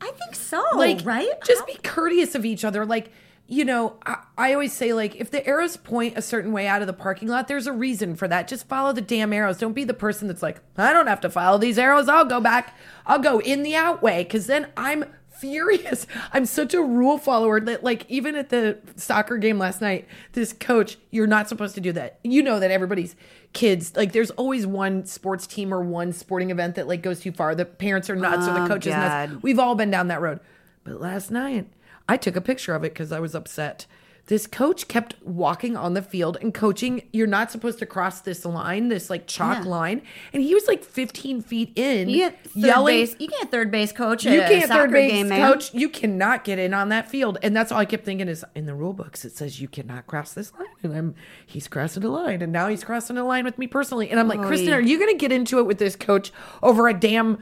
i 0.01 0.11
think 0.11 0.35
so 0.35 0.63
like 0.75 1.01
right? 1.03 1.29
just 1.45 1.65
be 1.67 1.75
courteous 1.83 2.35
of 2.35 2.45
each 2.45 2.63
other. 2.65 2.85
Like 2.85 3.11
you 3.47 3.65
know 3.65 3.97
I, 4.05 4.23
I 4.37 4.53
always 4.53 4.73
say 4.73 4.93
like 4.93 5.15
if 5.15 5.29
the 5.31 5.45
arrows 5.45 5.75
point 5.77 6.17
a 6.17 6.21
certain 6.21 6.51
way 6.53 6.67
out 6.67 6.81
of 6.81 6.87
the 6.87 6.93
parking 6.93 7.27
lot 7.27 7.47
there's 7.47 7.67
a 7.67 7.73
reason 7.73 8.15
for 8.15 8.27
that. 8.27 8.47
Just 8.47 8.67
follow 8.67 8.93
the 8.93 9.01
damn 9.01 9.33
arrows. 9.33 9.57
Don't 9.57 9.73
be 9.73 9.83
the 9.83 9.93
person 9.93 10.27
that's 10.27 10.41
like 10.41 10.61
i 10.77 10.93
don't 10.93 11.07
have 11.07 11.21
to 11.21 11.29
follow 11.29 11.57
these 11.57 11.77
arrows. 11.77 12.07
I'll 12.09 12.25
go 12.25 12.39
back. 12.39 12.77
I'll 13.05 13.19
go 13.19 13.39
in 13.39 13.63
the 13.63 13.75
out 13.75 14.01
way. 14.01 14.23
Because 14.23 14.47
then 14.47 14.67
i'm 14.77 15.05
furious. 15.41 16.07
I'm 16.33 16.45
such 16.45 16.73
a 16.73 16.81
rule 16.81 17.17
follower 17.17 17.59
that 17.59 17.83
like 17.83 18.05
even 18.09 18.35
at 18.35 18.49
the 18.49 18.77
soccer 18.95 19.37
game 19.37 19.57
last 19.59 19.81
night 19.81 20.07
this 20.33 20.53
coach 20.53 20.97
you're 21.09 21.27
not 21.27 21.49
supposed 21.49 21.75
to 21.75 21.81
do 21.81 21.91
that. 21.93 22.19
You 22.23 22.41
know 22.43 22.59
that 22.59 22.71
everybody's 22.71 23.15
kids 23.53 23.95
like 23.97 24.13
there's 24.13 24.31
always 24.31 24.65
one 24.65 25.05
sports 25.05 25.45
team 25.47 25.73
or 25.73 25.81
one 25.81 26.13
sporting 26.13 26.51
event 26.51 26.75
that 26.75 26.87
like 26.87 27.01
goes 27.01 27.19
too 27.19 27.31
far. 27.31 27.55
The 27.55 27.65
parents 27.65 28.09
are 28.09 28.15
nuts 28.15 28.47
or 28.47 28.53
the 28.53 28.63
Oh, 28.63 28.67
coaches 28.67 28.93
nuts. 28.93 29.43
We've 29.43 29.59
all 29.59 29.75
been 29.75 29.91
down 29.91 30.07
that 30.07 30.21
road. 30.21 30.39
But 30.83 31.01
last 31.01 31.31
night, 31.31 31.67
I 32.07 32.17
took 32.17 32.35
a 32.35 32.41
picture 32.41 32.73
of 32.73 32.83
it 32.83 32.93
because 32.93 33.11
I 33.11 33.19
was 33.19 33.35
upset. 33.35 33.85
This 34.31 34.47
coach 34.47 34.87
kept 34.87 35.15
walking 35.25 35.75
on 35.75 35.93
the 35.93 36.01
field 36.01 36.37
and 36.39 36.53
coaching. 36.53 37.01
You're 37.11 37.27
not 37.27 37.51
supposed 37.51 37.79
to 37.79 37.85
cross 37.85 38.21
this 38.21 38.45
line, 38.45 38.87
this 38.87 39.09
like 39.09 39.27
chalk 39.27 39.65
Yeah. 39.65 39.69
line. 39.69 40.01
And 40.31 40.41
he 40.41 40.53
was 40.53 40.69
like 40.69 40.85
15 40.85 41.41
feet 41.41 41.73
in, 41.75 42.07
You 42.07 42.15
get 42.19 42.41
third 42.45 42.55
yelling. 42.55 42.95
base. 42.95 43.15
You 43.19 43.27
get 43.27 43.51
third 43.51 43.71
base 43.71 43.91
coach. 43.91 44.23
You 44.23 44.41
a 44.41 44.47
can't 44.47 44.71
third 44.71 44.89
base 44.89 45.11
game, 45.11 45.27
man. 45.27 45.51
coach. 45.51 45.73
You 45.73 45.89
cannot 45.89 46.45
get 46.45 46.59
in 46.59 46.73
on 46.73 46.87
that 46.87 47.09
field. 47.09 47.39
And 47.43 47.53
that's 47.53 47.73
all 47.73 47.79
I 47.79 47.83
kept 47.85 48.05
thinking 48.05 48.29
is 48.29 48.45
in 48.55 48.67
the 48.67 48.73
rule 48.73 48.93
books 48.93 49.25
it 49.25 49.35
says 49.35 49.59
you 49.59 49.67
cannot 49.67 50.07
cross 50.07 50.31
this 50.33 50.53
line. 50.57 50.67
And 50.81 50.93
I'm 50.95 51.15
he's 51.45 51.67
crossing 51.67 52.05
a 52.05 52.09
line. 52.09 52.41
And 52.41 52.53
now 52.53 52.69
he's 52.69 52.85
crossing 52.85 53.17
a 53.17 53.25
line 53.25 53.43
with 53.43 53.57
me 53.57 53.67
personally. 53.67 54.09
And 54.09 54.17
I'm 54.17 54.29
like, 54.29 54.41
Kristen, 54.43 54.71
are 54.71 54.79
you 54.79 54.97
gonna 54.97 55.13
get 55.15 55.33
into 55.33 55.59
it 55.59 55.65
with 55.65 55.77
this 55.77 55.97
coach 55.97 56.31
over 56.63 56.87
a 56.87 56.93
damn 56.93 57.37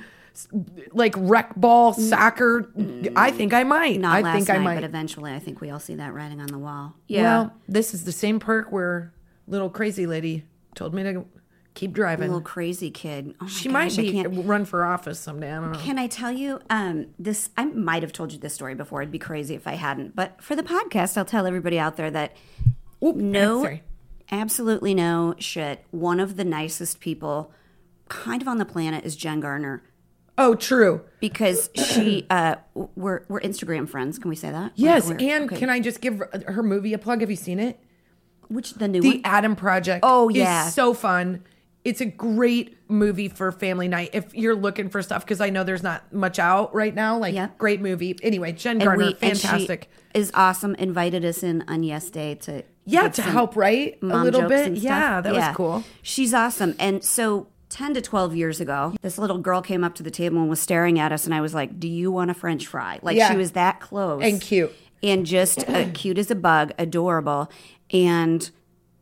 like 0.91 1.13
rec 1.17 1.55
ball 1.55 1.93
soccer? 1.93 2.71
I 3.15 3.31
think 3.31 3.53
I 3.53 3.63
might. 3.63 3.99
Not 3.99 4.15
I 4.17 4.21
last 4.21 4.35
think 4.35 4.47
night, 4.49 4.55
I 4.55 4.59
might. 4.59 4.75
but 4.75 4.83
eventually, 4.83 5.33
I 5.33 5.39
think 5.39 5.61
we 5.61 5.69
all 5.69 5.79
see 5.79 5.95
that 5.95 6.13
writing 6.13 6.39
on 6.41 6.47
the 6.47 6.57
wall. 6.59 6.95
Yeah. 7.07 7.23
Well, 7.23 7.53
this 7.67 7.93
is 7.93 8.05
the 8.05 8.11
same 8.11 8.39
perk 8.39 8.71
where 8.71 9.13
little 9.47 9.69
crazy 9.69 10.05
lady 10.05 10.45
told 10.75 10.93
me 10.93 11.03
to 11.03 11.25
Keep 11.75 11.93
driving. 11.93 12.27
little 12.27 12.41
crazy 12.41 12.91
kid. 12.91 13.35
Oh 13.39 13.45
my 13.45 13.47
she 13.49 13.69
gosh, 13.69 13.73
might 13.73 13.99
I 13.99 14.01
be 14.01 14.11
can't- 14.11 14.45
run 14.45 14.65
for 14.65 14.83
office 14.83 15.19
someday. 15.19 15.51
I 15.51 15.59
don't 15.61 15.71
know. 15.71 15.79
Can 15.79 15.97
I 15.97 16.07
tell 16.07 16.31
you 16.31 16.59
um, 16.69 17.07
this? 17.17 17.49
I 17.55 17.65
might 17.65 18.03
have 18.03 18.11
told 18.11 18.33
you 18.33 18.39
this 18.39 18.53
story 18.53 18.75
before. 18.75 19.01
It'd 19.01 19.11
be 19.11 19.19
crazy 19.19 19.55
if 19.55 19.65
I 19.67 19.75
hadn't. 19.75 20.15
But 20.15 20.41
for 20.41 20.55
the 20.55 20.63
podcast, 20.63 21.17
I'll 21.17 21.25
tell 21.25 21.45
everybody 21.45 21.79
out 21.79 21.95
there 21.95 22.11
that 22.11 22.35
no, 23.01 23.61
sorry. 23.63 23.83
absolutely 24.31 24.93
no 24.93 25.35
shit. 25.37 25.85
One 25.91 26.19
of 26.19 26.35
the 26.35 26.43
nicest 26.43 26.99
people, 26.99 27.53
kind 28.09 28.41
of 28.41 28.47
on 28.49 28.57
the 28.57 28.65
planet, 28.65 29.05
is 29.05 29.15
Jen 29.15 29.39
Garner 29.39 29.81
Oh, 30.39 30.55
true. 30.55 31.01
because 31.19 31.69
she 31.75 32.25
uh, 32.29 32.55
we're 32.95 33.23
we're 33.27 33.41
Instagram 33.41 33.87
friends. 33.87 34.17
Can 34.17 34.29
we 34.29 34.35
say 34.35 34.49
that? 34.51 34.71
Yes, 34.75 35.07
We're- 35.09 35.29
and 35.31 35.43
okay. 35.45 35.57
can 35.57 35.69
I 35.69 35.79
just 35.79 36.01
give 36.01 36.23
her 36.47 36.63
movie 36.63 36.93
a 36.93 36.97
plug? 36.97 37.21
Have 37.21 37.29
you 37.29 37.35
seen 37.35 37.59
it? 37.59 37.79
which 38.47 38.73
the 38.73 38.87
new 38.87 39.01
The 39.01 39.09
one? 39.09 39.21
Adam 39.25 39.55
Project. 39.55 39.99
Oh, 40.01 40.29
is 40.29 40.37
yeah. 40.37 40.69
so 40.69 40.95
fun. 40.95 41.43
It's 41.85 42.01
a 42.01 42.05
great 42.05 42.77
movie 42.89 43.27
for 43.29 43.51
family 43.51 43.87
night 43.87 44.09
if 44.13 44.33
you're 44.33 44.55
looking 44.55 44.89
for 44.89 45.03
stuff 45.03 45.23
because 45.23 45.39
I 45.39 45.51
know 45.51 45.63
there's 45.63 45.83
not 45.83 46.11
much 46.11 46.39
out 46.39 46.73
right 46.73 46.93
now. 46.95 47.19
Like, 47.19 47.35
Yep. 47.35 47.57
great 47.59 47.79
movie. 47.79 48.17
Anyway, 48.23 48.51
Jen 48.53 48.77
And 48.77 48.83
Garner, 48.85 49.05
we- 49.05 49.13
fantastic. 49.13 49.87
is 50.15 50.31
awesome. 50.33 50.73
Invited 50.75 51.23
us 51.25 51.43
in 51.43 51.63
on 51.67 51.83
Yes 51.83 52.09
Day 52.09 52.35
to 52.35 52.63
Yeah, 52.85 53.07
to 53.09 53.21
help 53.21 53.55
write 53.55 53.99
a 54.01 54.05
little 54.05 54.49
bit. 54.49 54.73
Yeah, 54.77 55.21
that 55.21 55.31
was 55.33 55.55
cool. 55.55 55.83
She's 56.01 56.33
awesome. 56.33 56.75
And 56.79 57.03
so 57.03 57.47
10 57.69 57.93
to 57.93 58.01
12 58.01 58.35
years 58.35 58.59
ago, 58.59 58.95
this 59.01 59.17
little 59.17 59.37
girl 59.37 59.61
came 59.61 59.83
up 59.83 59.95
to 59.95 60.03
the 60.03 60.11
table 60.11 60.39
and 60.39 60.49
was 60.49 60.59
staring 60.59 60.99
at 60.99 61.11
us 61.11 61.25
and 61.25 61.33
I 61.33 61.41
was 61.41 61.53
like, 61.53 61.79
"Do 61.79 61.87
you 61.87 62.11
want 62.11 62.31
a 62.31 62.33
french 62.33 62.65
fry?" 62.67 62.99
Like 63.01 63.15
Yeah. 63.17 63.29
she 63.31 63.37
was 63.37 63.51
that 63.51 63.79
close. 63.79 64.23
And 64.23 64.41
cute. 64.41 64.73
And 65.03 65.25
just 65.25 65.67
uh, 65.69 65.85
cute 65.93 66.17
as 66.17 66.29
a 66.31 66.35
bug, 66.35 66.71
adorable. 66.79 67.49
And 67.91 68.49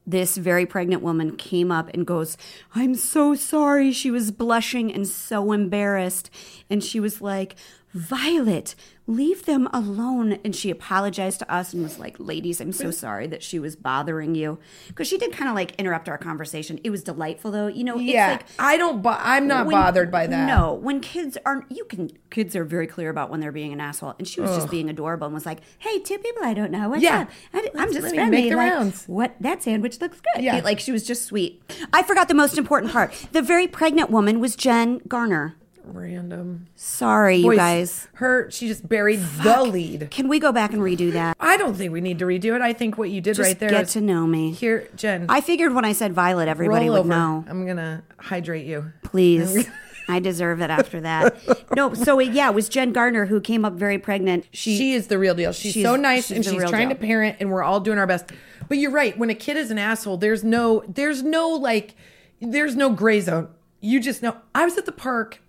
this 0.05 0.37
very 0.37 0.65
pregnant 0.65 1.01
woman 1.01 1.35
came 1.35 1.69
up 1.71 1.89
and 1.93 2.05
goes, 2.07 2.37
I'm 2.73 2.95
so 2.95 3.35
sorry. 3.35 3.91
She 3.91 4.09
was 4.09 4.31
blushing 4.31 4.93
and 4.93 5.05
so 5.05 5.51
embarrassed. 5.51 6.29
And 6.69 6.81
she 6.81 7.01
was 7.01 7.19
like, 7.21 7.55
Violet, 7.97 8.75
leave 9.07 9.45
them 9.45 9.67
alone. 9.73 10.39
And 10.43 10.55
she 10.55 10.69
apologized 10.69 11.39
to 11.39 11.51
us 11.51 11.73
and 11.73 11.81
was 11.83 11.97
like, 11.97 12.15
Ladies, 12.19 12.61
I'm 12.61 12.71
so 12.71 12.91
sorry 12.91 13.25
that 13.27 13.41
she 13.41 13.57
was 13.59 13.75
bothering 13.75 14.35
you. 14.35 14.59
Because 14.87 15.07
she 15.07 15.17
did 15.17 15.33
kind 15.33 15.49
of 15.49 15.55
like 15.55 15.73
interrupt 15.79 16.07
our 16.07 16.17
conversation. 16.17 16.79
It 16.83 16.89
was 16.91 17.03
delightful 17.03 17.51
though. 17.51 17.67
You 17.67 17.83
know, 17.83 17.95
it's 17.95 18.03
yeah, 18.03 18.31
like, 18.33 18.45
I 18.59 18.77
don't. 18.77 19.01
Bo- 19.01 19.17
I'm 19.17 19.47
not 19.47 19.65
when- 19.65 19.75
bothered 19.75 20.11
by 20.11 20.27
that. 20.27 20.47
No, 20.47 20.73
when 20.73 20.99
kids 20.99 21.37
aren't, 21.45 21.71
you 21.71 21.85
can. 21.85 22.11
Kids 22.29 22.55
are 22.55 22.63
very 22.65 22.87
clear 22.87 23.09
about 23.09 23.29
when 23.29 23.39
they're 23.39 23.51
being 23.51 23.73
an 23.73 23.79
asshole, 23.79 24.13
and 24.19 24.27
she 24.27 24.41
was 24.41 24.51
just 24.55 24.69
being 24.69 24.89
adorable 24.89 25.25
and 25.27 25.33
was 25.33 25.45
like, 25.45 25.59
"Hey, 25.79 25.99
two 25.99 26.17
people 26.17 26.43
I 26.43 26.53
don't 26.53 26.71
know, 26.71 26.89
what's 26.89 27.01
Yeah. 27.01 27.21
up? 27.21 27.29
I, 27.53 27.69
am 27.83 27.93
just 27.93 28.09
friendly. 28.13 28.29
make 28.29 28.49
the 28.49 28.57
like, 28.57 28.71
rounds." 28.71 29.05
What 29.07 29.35
that 29.39 29.63
sandwich 29.63 29.99
looks 30.01 30.19
good. 30.35 30.43
Yeah. 30.43 30.59
like 30.63 30.79
she 30.79 30.91
was 30.91 31.05
just 31.07 31.23
sweet. 31.23 31.63
I 31.93 32.03
forgot 32.03 32.27
the 32.27 32.33
most 32.33 32.57
important 32.57 32.91
part. 32.91 33.13
The 33.31 33.41
very 33.41 33.67
pregnant 33.67 34.09
woman 34.11 34.39
was 34.39 34.55
Jen 34.55 34.99
Garner. 35.07 35.55
Random. 35.93 36.67
Sorry, 36.75 37.37
you 37.37 37.55
guys. 37.55 38.07
Her, 38.13 38.49
she 38.51 38.67
just 38.67 38.87
buried 38.87 39.19
the 39.43 39.63
lead. 39.63 40.09
Can 40.11 40.27
we 40.27 40.39
go 40.39 40.51
back 40.51 40.73
and 40.73 40.81
redo 40.81 41.11
that? 41.13 41.35
I 41.39 41.57
don't 41.57 41.75
think 41.75 41.91
we 41.93 42.01
need 42.01 42.19
to 42.19 42.25
redo 42.25 42.55
it. 42.55 42.61
I 42.61 42.73
think 42.73 42.97
what 42.97 43.09
you 43.09 43.21
did 43.21 43.35
Just 43.35 43.47
right 43.47 43.59
there 43.59 43.69
get 43.69 43.87
to 43.89 44.01
know 44.01 44.27
me. 44.27 44.51
Here, 44.51 44.89
Jen. 44.95 45.25
I 45.29 45.41
figured 45.41 45.73
when 45.73 45.85
I 45.85 45.93
said 45.93 46.13
Violet, 46.13 46.47
everybody 46.47 46.89
would 46.89 47.05
know. 47.05 47.45
I'm 47.47 47.65
gonna 47.65 48.03
hydrate 48.17 48.65
you. 48.65 48.91
Please. 49.03 49.67
I 50.09 50.19
deserve 50.19 50.61
it 50.61 50.69
after 50.69 51.01
that. 51.01 51.75
No, 51.75 51.93
so 51.93 52.17
it, 52.19 52.31
yeah, 52.31 52.49
it 52.49 52.55
was 52.55 52.69
Jen 52.69 52.93
Garner 52.93 53.25
who 53.25 53.41
came 53.41 53.65
up 53.65 53.73
very 53.73 53.97
pregnant. 53.99 54.45
She, 54.53 54.77
She 54.77 54.93
is 54.93 55.07
the 55.07 55.19
real 55.19 55.35
deal. 55.35 55.51
She's, 55.51 55.73
she's- 55.73 55.85
so 55.85 55.97
nice 55.97 56.27
she's 56.27 56.37
and 56.37 56.45
she's 56.45 56.69
trying 56.69 56.87
deal. 56.87 56.97
to 56.97 57.03
parent 57.03 57.37
and 57.41 57.51
we're 57.51 57.63
all 57.63 57.81
doing 57.81 57.97
our 57.97 58.07
best. 58.07 58.31
But 58.69 58.77
you're 58.77 58.91
right. 58.91 59.17
When 59.17 59.29
a 59.29 59.35
kid 59.35 59.57
is 59.57 59.69
an 59.69 59.77
asshole, 59.77 60.17
there's 60.17 60.43
no 60.43 60.83
there's 60.87 61.23
no 61.23 61.49
like 61.49 61.95
there's 62.39 62.75
no 62.75 62.89
gray 62.89 63.19
zone. 63.19 63.49
You 63.81 63.99
just 63.99 64.23
know. 64.23 64.37
I 64.55 64.63
was 64.65 64.77
at 64.77 64.85
the 64.85 64.91
park 64.91 65.41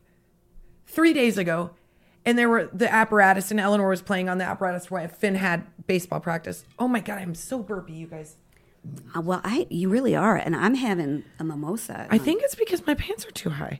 3 0.98 1.12
days 1.12 1.38
ago 1.38 1.70
and 2.24 2.36
there 2.36 2.48
were 2.48 2.68
the 2.72 2.92
apparatus 2.92 3.52
and 3.52 3.60
Eleanor 3.60 3.88
was 3.88 4.02
playing 4.02 4.28
on 4.28 4.38
the 4.38 4.44
apparatus 4.44 4.90
while 4.90 5.06
Finn 5.06 5.36
had 5.36 5.64
baseball 5.86 6.18
practice. 6.18 6.64
Oh 6.76 6.88
my 6.88 6.98
god, 6.98 7.18
I'm 7.18 7.36
so 7.36 7.62
burpy, 7.62 7.92
you 7.92 8.08
guys. 8.08 8.34
Uh, 9.16 9.20
well, 9.20 9.40
I 9.44 9.68
you 9.70 9.88
really 9.88 10.16
are, 10.16 10.36
and 10.36 10.56
I'm 10.56 10.74
having 10.74 11.22
a 11.38 11.44
mimosa. 11.44 12.08
I 12.10 12.18
think 12.18 12.42
it's 12.42 12.56
because 12.56 12.84
my 12.84 12.94
pants 12.94 13.24
are 13.24 13.30
too 13.30 13.50
high. 13.50 13.78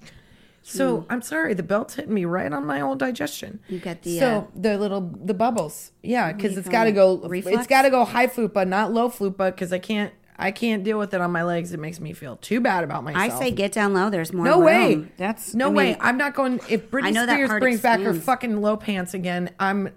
So 0.63 1.07
I'm 1.11 1.23
sorry, 1.23 1.55
the 1.55 1.63
belt's 1.63 1.95
hitting 1.95 2.15
me 2.15 2.25
right 2.25 2.53
on 2.53 2.67
my 2.67 2.81
old 2.81 2.99
digestion. 3.01 3.59
You 3.69 3.81
got 3.81 4.03
the, 4.03 4.19
so 4.19 4.27
uh, 4.27 4.45
the 4.55 4.79
little 4.79 5.01
the 5.01 5.35
bubbles, 5.35 5.91
yeah, 6.03 6.33
because 6.33 6.57
it's 6.57 6.69
got 6.69 6.85
to 6.85 6.93
go. 6.93 7.17
Reflux? 7.19 7.59
It's 7.59 7.67
got 7.67 7.83
to 7.83 7.91
go 7.91 8.05
high 8.05 8.29
fupa, 8.29 8.69
not 8.69 8.93
low 8.93 9.09
fupa, 9.09 9.47
because 9.51 9.73
I 9.73 9.79
can't 9.79 10.13
I 10.41 10.53
can't 10.53 10.85
deal 10.85 10.99
with 10.99 11.13
it 11.15 11.21
on 11.21 11.33
my 11.33 11.43
legs. 11.43 11.73
It 11.73 11.81
makes 11.81 11.99
me 11.99 12.13
feel 12.13 12.37
too 12.37 12.61
bad 12.61 12.85
about 12.85 13.03
myself. 13.03 13.41
I 13.41 13.45
say 13.47 13.51
get 13.51 13.73
down 13.73 13.93
low. 13.93 14.09
There's 14.09 14.33
more. 14.33 14.45
no 14.45 14.59
room. 14.59 14.65
way. 14.65 15.09
That's 15.17 15.53
no 15.53 15.67
I 15.67 15.71
way. 15.71 15.85
mean, 15.91 15.97
I'm 16.01 16.17
not 16.17 16.35
going. 16.35 16.61
If 16.69 16.91
Britney 16.91 17.21
Spears 17.25 17.51
brings 17.59 17.81
back 17.81 18.01
her 18.01 18.15
fucking 18.15 18.61
low 18.61 18.77
pants 18.77 19.15
again, 19.15 19.51
I'm. 19.59 19.93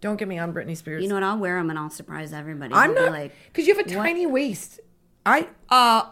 Don't 0.00 0.16
get 0.16 0.28
me 0.28 0.38
on 0.38 0.54
Britney 0.54 0.74
Spears. 0.76 1.02
You 1.02 1.10
know 1.10 1.16
what? 1.16 1.24
I'll 1.24 1.36
wear 1.36 1.58
them 1.58 1.68
and 1.68 1.78
I'll 1.78 1.90
surprise 1.90 2.32
everybody. 2.32 2.72
I'm 2.72 2.94
They'll 2.94 3.04
not 3.04 3.12
like 3.12 3.32
because 3.46 3.66
you 3.66 3.76
have 3.76 3.86
a 3.86 3.94
"What?" 3.96 4.02
tiny 4.04 4.24
waist. 4.26 4.80
I 5.26 5.46
Uh, 5.68 6.04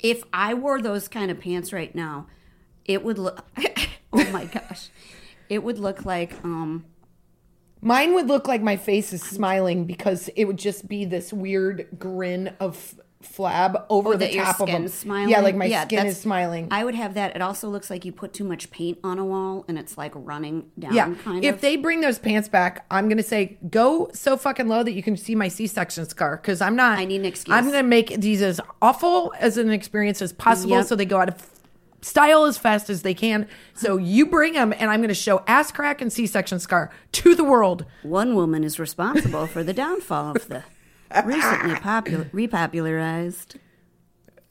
if 0.00 0.24
I 0.32 0.54
wore 0.54 0.82
those 0.82 1.06
kind 1.06 1.30
of 1.30 1.38
pants 1.38 1.72
right 1.72 1.94
now, 1.94 2.26
it 2.84 3.04
would 3.04 3.18
look. 3.18 3.44
oh 4.12 4.30
my 4.32 4.46
gosh, 4.46 4.88
it 5.48 5.62
would 5.62 5.78
look 5.78 6.04
like 6.04 6.32
um. 6.44 6.86
Mine 7.84 8.14
would 8.14 8.26
look 8.28 8.48
like 8.48 8.62
my 8.62 8.76
face 8.76 9.12
is 9.12 9.22
smiling 9.22 9.84
because 9.84 10.28
it 10.36 10.46
would 10.46 10.56
just 10.58 10.88
be 10.88 11.04
this 11.04 11.32
weird 11.32 11.86
grin 11.98 12.52
of 12.58 12.94
flab 13.22 13.86
over 13.88 14.10
Or 14.10 14.16
the 14.18 14.28
top 14.34 14.60
of 14.60 14.66
them. 14.66 14.86
smiling. 14.88 15.30
Yeah, 15.30 15.40
like 15.40 15.54
my 15.56 15.64
Yeah, 15.64 15.84
skin 15.84 16.06
is 16.06 16.20
smiling. 16.20 16.68
I 16.70 16.84
would 16.84 16.94
have 16.94 17.14
that. 17.14 17.34
It 17.34 17.40
also 17.40 17.68
looks 17.70 17.88
like 17.88 18.04
you 18.04 18.12
put 18.12 18.34
too 18.34 18.44
much 18.44 18.70
paint 18.70 18.98
on 19.02 19.18
a 19.18 19.24
wall 19.24 19.64
and 19.66 19.78
it's 19.78 19.96
like 19.96 20.12
running 20.14 20.66
down. 20.78 20.94
yeah, 20.94 21.14
kind 21.24 21.38
of. 21.38 21.44
if 21.44 21.54
of. 21.56 21.60
they 21.62 21.76
bring 21.76 22.02
those 22.02 22.18
pants 22.18 22.48
back, 22.50 22.84
I'm 22.90 23.08
gonna 23.08 23.22
say 23.22 23.56
go 23.70 24.10
so 24.12 24.36
fucking 24.36 24.68
low 24.68 24.82
that 24.82 24.92
you 24.92 25.02
can 25.02 25.16
see 25.16 25.34
my 25.34 25.48
C-section 25.48 26.06
scar 26.06 26.36
because 26.36 26.60
I'm 26.60 26.76
not. 26.76 26.98
I 26.98 27.06
need 27.06 27.20
an 27.20 27.24
excuse. 27.26 27.54
I'm 27.56 27.64
gonna 27.64 27.82
make 27.82 28.08
these 28.20 28.42
as 28.42 28.60
awful 28.82 29.32
as 29.38 29.56
an 29.56 29.70
experience 29.70 30.20
as 30.20 30.32
possible, 30.34 30.76
Yep. 30.76 30.86
so 30.86 30.94
they 30.96 31.06
go 31.06 31.18
out 31.18 31.28
of 31.30 31.36
style 32.04 32.44
as 32.44 32.58
fast 32.58 32.90
as 32.90 33.02
they 33.02 33.14
can. 33.14 33.48
So 33.74 33.96
you 33.96 34.26
bring 34.26 34.52
them, 34.52 34.72
and 34.76 34.90
I'm 34.90 35.00
gonna 35.00 35.14
show 35.14 35.42
ass 35.46 35.72
crack 35.72 36.00
and 36.00 36.12
C-section 36.12 36.60
scar 36.60 36.90
to 37.12 37.34
the 37.34 37.44
world. 37.44 37.84
One 38.02 38.34
woman 38.34 38.62
is 38.62 38.78
responsible 38.78 39.46
for 39.46 39.62
the 39.64 39.72
downfall 39.72 40.36
of 40.36 40.48
the 40.48 40.64
recently 41.24 41.74
popular, 41.76 42.24
repopularized 42.26 43.56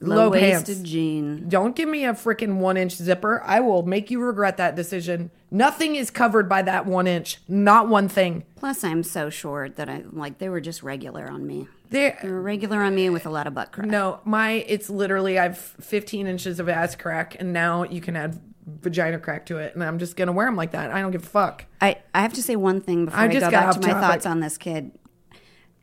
Low 0.08 0.32
pants. 0.32 0.74
jean. 0.82 1.48
Don't 1.48 1.76
give 1.76 1.88
me 1.90 2.06
a 2.06 2.14
freaking 2.14 2.58
one 2.58 2.78
inch 2.78 2.96
zipper. 2.96 3.42
I 3.46 3.60
will 3.60 3.84
make 3.84 4.12
you 4.12 4.20
regret 4.22 4.58
that 4.58 4.76
decision. 4.76 5.32
Nothing 5.52 5.96
is 5.96 6.10
covered 6.10 6.50
by 6.50 6.62
that 6.64 6.86
one 6.86 7.08
inch. 7.08 7.40
Not 7.48 7.88
one 7.88 8.08
thing. 8.10 8.44
Plus, 8.56 8.84
I'm 8.84 9.04
so 9.04 9.30
short 9.30 9.76
that 9.76 9.90
I 9.90 10.04
like 10.12 10.38
they 10.40 10.50
were 10.50 10.62
just 10.62 10.84
regular 10.84 11.28
on 11.30 11.46
me. 11.46 11.68
There. 11.90 12.18
They 12.22 12.30
were 12.30 12.42
regular 12.42 12.82
on 12.82 12.96
me 12.96 13.10
with 13.10 13.26
a 13.26 13.30
lot 13.30 13.46
of 13.46 13.54
butt 13.54 13.72
crack. 13.72 13.88
No, 13.88 14.20
my 14.26 14.52
it's 14.68 14.90
literally 14.90 15.38
I've 15.38 15.58
15 15.58 16.26
inches 16.26 16.60
of 16.60 16.68
ass 16.68 16.96
crack, 16.96 17.36
and 17.40 17.54
now 17.54 17.84
you 17.84 18.02
can 18.02 18.16
add 18.16 18.42
vagina 18.66 19.20
crack 19.20 19.46
to 19.48 19.58
it, 19.58 19.76
and 19.76 19.84
I'm 19.84 20.00
just 20.00 20.16
gonna 20.16 20.32
wear 20.32 20.48
them 20.48 20.56
like 20.56 20.72
that. 20.72 20.90
I 20.92 21.02
don't 21.02 21.12
give 21.12 21.24
a 21.24 21.28
fuck. 21.28 21.66
I, 21.82 21.98
I 22.16 22.22
have 22.22 22.34
to 22.34 22.42
say 22.42 22.56
one 22.56 22.82
thing 22.82 23.06
before 23.06 23.20
I 23.20 23.26
I, 23.26 23.28
just 23.28 23.46
go 23.46 23.52
got 23.52 23.66
back 23.66 23.82
to 23.82 23.88
my 23.88 23.94
topic. 23.94 24.10
thoughts 24.10 24.26
on 24.26 24.40
this 24.40 24.58
kid. 24.58 24.92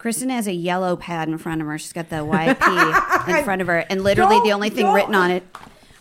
Kristen 0.00 0.30
has 0.30 0.46
a 0.46 0.54
yellow 0.54 0.96
pad 0.96 1.28
in 1.28 1.36
front 1.36 1.60
of 1.60 1.66
her. 1.66 1.76
She's 1.76 1.92
got 1.92 2.08
the 2.08 2.24
YP 2.24 3.28
in 3.38 3.44
front 3.44 3.60
of 3.60 3.66
her, 3.68 3.80
and 3.90 4.02
literally 4.02 4.40
the 4.40 4.54
only 4.54 4.70
thing 4.70 4.86
don't. 4.86 4.94
written 4.94 5.14
on 5.14 5.30
it 5.30 5.42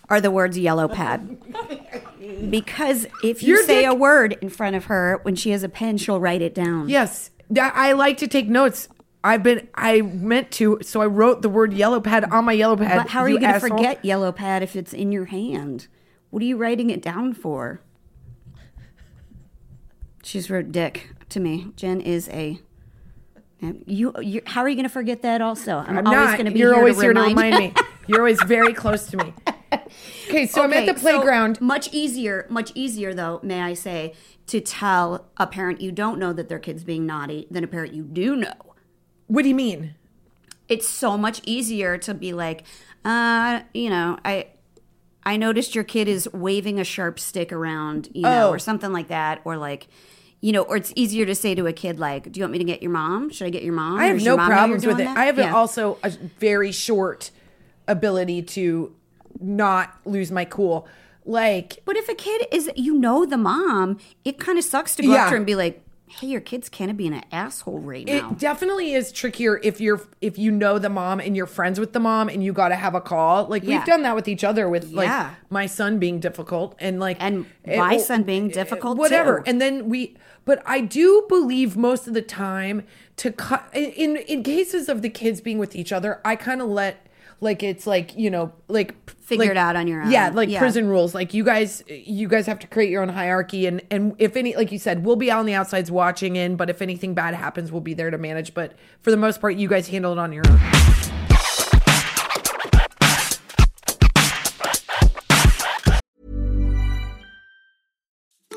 are 0.08 0.22
the 0.22 0.32
words 0.32 0.58
yellow 0.58 0.88
pad. 0.88 1.38
Because 2.50 3.08
if 3.24 3.42
you 3.44 3.56
Your 3.56 3.64
say 3.64 3.82
dick- 3.82 3.90
a 3.90 3.94
word 3.94 4.38
in 4.42 4.50
front 4.50 4.76
of 4.76 4.86
her 4.86 5.20
when 5.24 5.36
she 5.36 5.50
has 5.52 5.64
a 5.64 5.70
pen, 5.70 5.98
she'll 5.98 6.20
write 6.20 6.42
it 6.42 6.54
down. 6.54 6.88
Yes, 6.88 7.32
I 7.58 7.94
like 7.94 8.18
to 8.20 8.28
take 8.28 8.48
notes. 8.48 8.88
I've 9.24 9.42
been 9.42 9.68
I 9.74 10.02
meant 10.02 10.52
to, 10.52 10.80
so 10.82 11.02
I 11.02 11.08
wrote 11.08 11.42
the 11.42 11.50
word 11.50 11.74
yellow 11.74 12.00
pad 12.00 12.26
on 12.32 12.46
my 12.46 12.54
yellow 12.54 12.78
pad. 12.78 12.98
But 12.98 13.10
how 13.10 13.22
are 13.22 13.30
you, 13.30 13.40
going 13.40 13.54
to 13.54 13.60
forget 13.60 14.04
yellow 14.06 14.32
pad 14.32 14.64
if 14.64 14.76
it's 14.76 14.94
in 14.94 15.12
your 15.12 15.26
hand? 15.26 15.88
What 16.30 16.42
are 16.44 16.46
you 16.46 16.56
writing 16.56 16.90
it 16.90 17.02
down 17.02 17.34
for? 17.34 17.82
She's 20.24 20.50
wrote 20.50 20.72
dick 20.72 21.10
to 21.30 21.40
me. 21.40 21.72
Jen 21.76 22.00
is 22.00 22.30
a. 22.30 22.60
You, 23.62 24.14
you 24.22 24.42
how 24.46 24.62
are 24.62 24.70
you 24.70 24.76
going 24.76 24.84
to 24.88 24.90
forget 24.94 25.22
that? 25.24 25.42
Also, 25.42 25.78
I'm, 25.78 25.98
I'm 26.00 26.08
always 26.08 26.32
going 26.34 26.46
to 26.46 26.52
be 26.52 26.60
You're 26.60 26.70
here 26.74 26.80
always 26.80 26.96
to 26.96 27.02
here 27.02 27.14
to 27.14 27.22
remind, 27.22 27.56
me. 27.58 27.74
You're 28.08 28.20
always 28.20 28.42
very 28.44 28.74
close 28.74 29.08
to 29.08 29.18
me. 29.18 29.34
Okay, 30.30 30.46
so 30.48 30.64
I'm 30.64 30.74
at 30.74 30.86
the 30.86 30.92
Okay, 30.92 31.02
so 31.02 31.10
playground. 31.18 31.60
much 31.62 31.90
easier, 31.92 32.46
much 32.50 32.72
easier 32.76 33.14
though, 33.14 33.40
may 33.44 33.62
I 33.62 33.74
say, 33.74 34.14
to 34.48 34.62
tell 34.62 35.28
a 35.38 35.46
parent 35.48 35.82
you 35.82 35.92
don't 35.92 36.20
know 36.20 36.34
that 36.34 36.50
their 36.50 36.60
kid's 36.60 36.84
being 36.84 37.06
naughty 37.08 37.48
than 37.52 37.64
a 37.64 37.68
parent 37.68 37.94
you 37.94 38.04
do 38.04 38.36
know. 38.36 38.54
what 39.28 39.42
do 39.44 39.50
you 39.50 39.56
mean? 39.56 39.96
It's 40.68 40.88
so 40.88 41.18
much 41.18 41.42
easier 41.46 41.98
to 42.00 42.14
be 42.14 42.32
like, 42.34 42.64
uh, 43.06 43.62
you 43.74 43.90
know, 43.90 44.18
I 44.24 44.48
I 45.24 45.38
noticed 45.38 45.74
your 45.76 45.84
kid 45.84 46.08
is 46.08 46.32
waving 46.34 46.80
a 46.80 46.84
sharp 46.84 47.20
stick 47.20 47.52
around, 47.52 48.10
you 48.14 48.22
know, 48.24 48.48
Oh. 48.48 48.52
or 48.52 48.60
something 48.60 48.92
like 48.94 49.08
that, 49.10 49.42
or 49.46 49.58
like 49.58 49.88
you 50.42 50.52
know, 50.52 50.62
or 50.62 50.78
it's 50.78 50.94
easier 50.96 51.26
to 51.26 51.36
say 51.36 51.54
to 51.56 51.68
a 51.68 51.74
kid 51.74 52.00
like, 52.00 52.32
"Do 52.32 52.40
you 52.40 52.44
want 52.44 52.54
me 52.54 52.60
to 52.60 52.64
get 52.64 52.82
your 52.82 52.92
mom? 52.92 53.30
Should 53.30 53.48
I 53.48 53.50
get 53.50 53.64
your 53.64 53.74
mom?" 53.74 54.00
I 54.00 54.06
have 54.06 54.22
no 54.24 54.38
mom 54.38 54.50
problems 54.50 54.86
with 54.86 55.00
it. 55.00 55.04
that?" 55.04 55.18
I 55.18 55.26
have 55.26 55.38
Yeah. 55.38 55.54
also 55.54 55.98
a 56.04 56.10
very 56.40 56.72
short 56.72 57.32
ability 57.88 58.42
to 58.44 58.94
not 59.42 59.96
lose 60.06 60.32
my 60.32 60.46
cool. 60.46 60.88
Like 61.26 61.80
But 61.86 61.96
if 61.98 62.08
a 62.10 62.16
kid 62.16 62.48
is, 62.52 62.70
you 62.76 62.94
know, 62.96 63.26
the 63.26 63.38
mom, 63.38 63.98
it 64.26 64.40
kind 64.40 64.58
of 64.58 64.64
sucks 64.64 64.96
to 64.96 65.04
go 65.04 65.12
Yeah. 65.12 65.24
up 65.24 65.28
to 65.28 65.32
her 65.32 65.38
and 65.38 65.46
be 65.46 65.56
like, 65.56 65.84
"Hey, 66.10 66.28
your 66.28 66.42
kid's 66.42 66.70
kind 66.70 66.90
of 66.92 66.98
being 66.98 67.14
an 67.14 67.24
asshole 67.32 67.80
right 67.80 68.06
now." 68.06 68.32
It 68.32 68.38
definitely 68.40 68.94
is 68.94 69.12
trickier 69.12 69.60
if 69.64 69.80
you're 69.80 70.02
if 70.22 70.38
you 70.38 70.52
know 70.52 70.80
the 70.80 70.90
mom 70.90 71.20
and 71.20 71.36
you're 71.36 71.46
friends 71.46 71.80
with 71.80 71.94
the 71.94 72.00
mom 72.00 72.30
and 72.30 72.44
you 72.44 72.52
got 72.54 72.70
to 72.70 72.76
have 72.76 72.96
a 72.96 73.02
call. 73.02 73.46
Like 73.48 73.64
Yeah. 73.64 73.78
we've 73.78 73.86
done 73.86 74.04
that 74.04 74.16
with 74.16 74.28
each 74.28 74.44
other 74.44 74.68
with 74.70 74.92
like 74.92 75.08
Yeah. 75.08 75.32
my 75.50 75.66
son 75.66 76.00
being 76.00 76.20
difficult 76.20 76.76
and 76.80 77.00
like 77.00 77.18
And 77.20 77.46
it- 77.64 77.78
my 77.78 77.98
son 77.98 78.24
being 78.24 78.50
eh, 78.50 78.54
difficult, 78.54 78.98
whatever. 78.98 79.38
too. 79.40 79.44
And 79.48 79.62
then 79.62 79.90
we 79.90 80.16
but 80.46 80.64
I 80.66 80.82
do 80.82 81.26
believe 81.30 81.78
most 81.78 82.08
of 82.08 82.14
the 82.14 82.22
time 82.24 82.84
to 83.18 83.32
cut 83.32 83.70
in 83.74 84.16
in 84.18 84.44
cases 84.44 84.90
of 84.90 85.02
the 85.02 85.10
kids 85.10 85.42
being 85.42 85.60
with 85.60 85.76
each 85.76 85.92
other, 85.92 86.20
I 86.26 86.36
kind 86.36 86.62
of 86.62 86.70
let 86.70 87.06
like 87.42 87.64
it's 87.64 87.88
like, 87.88 88.16
you 88.18 88.30
know, 88.30 88.52
like 88.68 88.96
Figure 89.22 89.46
like- 89.46 89.52
it 89.52 89.58
out 89.58 89.76
on 89.76 89.88
your 89.88 90.02
own. 90.02 90.12
Yeah, 90.12 90.30
like 90.34 90.50
Yeah. 90.50 90.60
prison 90.60 90.88
rules. 90.90 91.14
Like 91.14 91.34
you 91.34 91.44
guys 91.44 91.84
you 91.88 92.28
guys 92.28 92.46
have 92.48 92.60
to 92.60 92.68
create 92.68 92.90
your 92.90 93.02
own 93.02 93.10
hierarchy 93.10 93.66
and 93.68 93.82
and 93.92 94.16
if 94.18 94.36
any 94.36 94.56
like 94.56 94.72
you 94.72 94.80
said, 94.80 95.06
we'll 95.06 95.16
be 95.16 95.30
out 95.32 95.40
on 95.40 95.46
the 95.46 95.54
outsides 95.54 95.92
watching 95.92 96.36
in, 96.36 96.56
but 96.56 96.70
if 96.70 96.82
anything 96.82 97.14
bad 97.14 97.34
happens, 97.36 97.72
we'll 97.72 97.82
be 97.82 97.94
there 97.94 98.10
to 98.12 98.18
manage. 98.18 98.54
But 98.54 98.74
for 99.02 99.12
the 99.12 99.18
most 99.18 99.40
part, 99.40 99.56
you 99.56 99.68
guys 99.70 99.88
handle 99.88 100.12
it 100.14 100.18
on 100.20 100.32
your 100.34 100.44
own. 100.50 100.60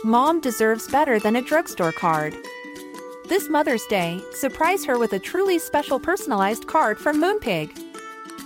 Mom 0.04 0.40
deserves 0.40 0.88
better 0.88 1.18
than 1.18 1.36
a 1.36 1.42
drugstore 1.42 1.92
card. 1.92 2.34
This 3.28 3.48
Mother's 3.48 3.84
Day, 3.86 4.20
surprise 4.32 4.84
her 4.84 4.98
with 4.98 5.12
a 5.12 5.18
truly 5.18 5.58
special 5.58 6.00
personalized 6.00 6.66
card 6.66 6.98
from 6.98 7.20
Moonpig. 7.22 7.70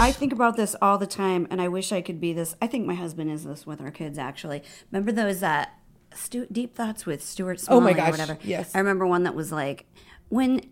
I 0.00 0.12
think 0.12 0.32
about 0.32 0.56
this 0.56 0.76
all 0.80 0.96
the 0.98 1.06
time, 1.06 1.46
and 1.50 1.60
I 1.60 1.68
wish 1.68 1.90
I 1.92 2.00
could 2.00 2.20
be 2.20 2.32
this. 2.32 2.54
I 2.62 2.66
think 2.66 2.86
my 2.86 2.94
husband 2.94 3.30
is 3.30 3.44
this 3.44 3.66
with 3.66 3.80
our 3.80 3.90
kids. 3.90 4.16
Actually, 4.18 4.62
remember 4.90 5.10
those 5.12 5.42
uh, 5.42 5.66
Stu- 6.14 6.46
deep 6.50 6.74
thoughts 6.74 7.04
with 7.04 7.22
Stuart 7.22 7.62
Oh 7.68 7.80
my 7.80 7.92
gosh, 7.92 8.08
or 8.08 8.10
whatever. 8.12 8.38
yes. 8.42 8.74
I 8.74 8.78
remember 8.78 9.06
one 9.06 9.24
that 9.24 9.34
was 9.34 9.50
like, 9.52 9.86
when 10.28 10.62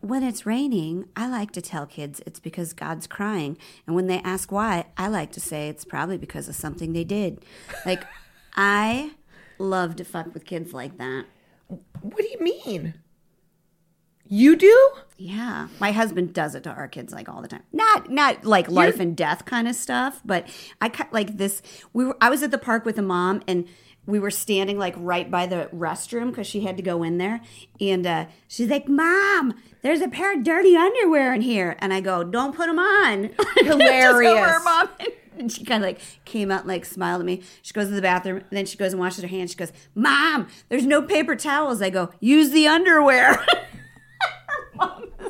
when 0.00 0.22
it's 0.22 0.44
raining, 0.44 1.06
I 1.16 1.26
like 1.26 1.50
to 1.52 1.62
tell 1.62 1.86
kids 1.86 2.20
it's 2.26 2.38
because 2.38 2.72
God's 2.72 3.06
crying, 3.06 3.56
and 3.86 3.96
when 3.96 4.06
they 4.06 4.18
ask 4.20 4.52
why, 4.52 4.86
I 4.96 5.08
like 5.08 5.32
to 5.32 5.40
say 5.40 5.68
it's 5.68 5.84
probably 5.84 6.18
because 6.18 6.48
of 6.48 6.54
something 6.54 6.92
they 6.92 7.04
did. 7.04 7.44
Like, 7.84 8.04
I 8.56 9.12
love 9.58 9.96
to 9.96 10.04
fuck 10.04 10.32
with 10.32 10.44
kids 10.44 10.72
like 10.72 10.98
that. 10.98 11.24
What 11.68 12.18
do 12.18 12.28
you 12.28 12.38
mean? 12.40 12.94
You 14.28 14.56
do? 14.56 14.90
Yeah, 15.16 15.68
my 15.80 15.92
husband 15.92 16.34
does 16.34 16.54
it 16.54 16.64
to 16.64 16.70
our 16.70 16.88
kids 16.88 17.12
like 17.12 17.28
all 17.28 17.42
the 17.42 17.48
time. 17.48 17.62
Not 17.72 18.10
not 18.10 18.44
like 18.44 18.70
life 18.70 18.98
and 18.98 19.16
death 19.16 19.44
kind 19.44 19.68
of 19.68 19.76
stuff, 19.76 20.20
but 20.24 20.48
I 20.80 20.90
like 21.12 21.36
this. 21.36 21.62
We 21.92 22.06
were 22.06 22.16
I 22.20 22.30
was 22.30 22.42
at 22.42 22.50
the 22.50 22.58
park 22.58 22.84
with 22.84 22.98
a 22.98 23.02
mom 23.02 23.42
and 23.46 23.68
we 24.06 24.18
were 24.18 24.30
standing 24.30 24.78
like 24.78 24.94
right 24.98 25.30
by 25.30 25.46
the 25.46 25.68
restroom 25.74 26.30
because 26.30 26.46
she 26.46 26.60
had 26.60 26.76
to 26.76 26.82
go 26.82 27.02
in 27.02 27.18
there, 27.18 27.40
and 27.80 28.06
uh, 28.06 28.26
she's 28.48 28.68
like, 28.68 28.88
"Mom, 28.88 29.54
there's 29.82 30.00
a 30.00 30.08
pair 30.08 30.36
of 30.36 30.42
dirty 30.44 30.76
underwear 30.76 31.32
in 31.34 31.42
here," 31.42 31.76
and 31.78 31.92
I 31.92 32.00
go, 32.00 32.24
"Don't 32.24 32.54
put 32.54 32.66
them 32.66 32.78
on." 32.78 33.30
Hilarious. 33.56 34.38
her 34.38 34.62
mom. 34.62 34.88
And 35.36 35.50
she 35.50 35.64
kind 35.64 35.82
of 35.82 35.88
like 35.88 36.00
came 36.24 36.50
out 36.52 36.60
and 36.60 36.68
like 36.68 36.84
smiled 36.84 37.20
at 37.20 37.26
me. 37.26 37.42
She 37.62 37.72
goes 37.72 37.88
to 37.88 37.94
the 37.94 38.02
bathroom, 38.02 38.38
and 38.38 38.46
then 38.50 38.66
she 38.66 38.76
goes 38.76 38.92
and 38.92 39.00
washes 39.00 39.22
her 39.22 39.28
hands. 39.28 39.50
She 39.52 39.56
goes, 39.56 39.72
"Mom, 39.94 40.48
there's 40.68 40.86
no 40.86 41.02
paper 41.02 41.34
towels." 41.34 41.80
I 41.80 41.90
go, 41.90 42.10
"Use 42.20 42.50
the 42.50 42.66
underwear." 42.66 43.44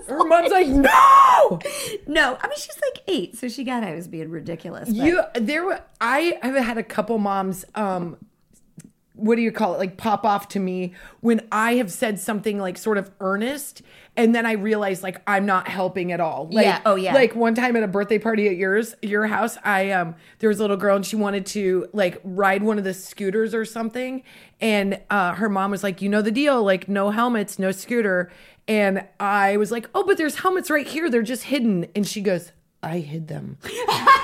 Her 0.09 0.25
mom's 0.25 0.51
like, 0.51 0.67
no. 0.69 1.59
No, 2.07 2.39
I 2.41 2.47
mean 2.49 2.57
she's 2.57 2.81
like 2.93 3.03
eight, 3.09 3.37
so 3.37 3.49
she 3.49 3.65
got 3.65 3.83
I 3.85 3.95
was 3.95 4.09
being 4.09 4.31
ridiculous. 4.31 4.89
but- 4.89 4.97
You 4.97 5.23
there 5.35 5.65
were 5.65 5.81
I 6.01 6.39
have 6.43 6.55
had 6.55 6.79
a 6.79 6.83
couple 6.83 7.19
moms 7.19 7.65
um 7.75 8.17
what 9.17 9.37
do 9.37 9.43
you 9.43 9.53
call 9.53 9.75
it 9.75 9.79
like 9.79 9.97
pop 9.97 10.25
off 10.25 10.49
to 10.49 10.59
me 10.59 10.93
when 11.21 11.41
I 11.53 11.75
have 11.75 11.91
said 11.93 12.19
something 12.19 12.59
like 12.59 12.77
sort 12.77 12.99
of 12.99 13.13
earnest 13.21 13.81
and 14.17 14.35
then 14.35 14.45
I 14.45 14.53
realize 14.53 15.05
like 15.05 15.23
I'm 15.27 15.47
not 15.47 15.69
helping 15.69 16.11
at 16.11 16.21
all. 16.21 16.49
Like, 16.51 16.65
Yeah, 16.67 16.81
oh, 16.85 16.97
yeah. 16.97 17.15
Like 17.15 17.35
one 17.37 17.55
time 17.55 17.77
at 17.77 17.83
a 17.85 17.87
birthday 17.89 18.19
party 18.19 18.49
at 18.49 18.57
yours, 18.57 18.95
your 19.03 19.27
house, 19.29 19.57
I 19.65 19.93
um 19.93 20.17
there 20.41 20.49
was 20.49 20.59
a 20.59 20.63
little 20.63 20.77
girl 20.77 20.97
and 20.97 21.07
she 21.07 21.15
wanted 21.17 21.47
to 21.47 21.89
like 21.93 22.21
ride 22.25 22.63
one 22.65 22.77
of 22.77 22.83
the 22.85 22.95
scooters 22.95 23.55
or 23.55 23.65
something 23.65 24.23
and 24.61 25.01
uh 25.11 25.35
her 25.35 25.49
mom 25.49 25.71
was 25.71 25.83
like, 25.85 26.03
"You 26.03 26.09
know 26.09 26.23
the 26.23 26.33
deal, 26.33 26.63
like 26.65 26.89
no 26.89 27.11
helmets, 27.11 27.59
no 27.59 27.71
scooter." 27.71 28.31
And 28.67 29.07
I 29.21 29.57
was 29.57 29.71
like, 29.71 29.89
"Oh, 29.95 30.05
but 30.05 30.17
there's 30.17 30.37
helmets 30.37 30.71
right 30.71 30.87
here. 30.87 31.11
They're 31.11 31.23
just 31.23 31.45
hidden." 31.45 31.87
And 31.95 32.07
she 32.07 32.21
goes, 32.21 32.53
"I 32.83 32.99
hid 33.01 33.29
them." 33.29 33.59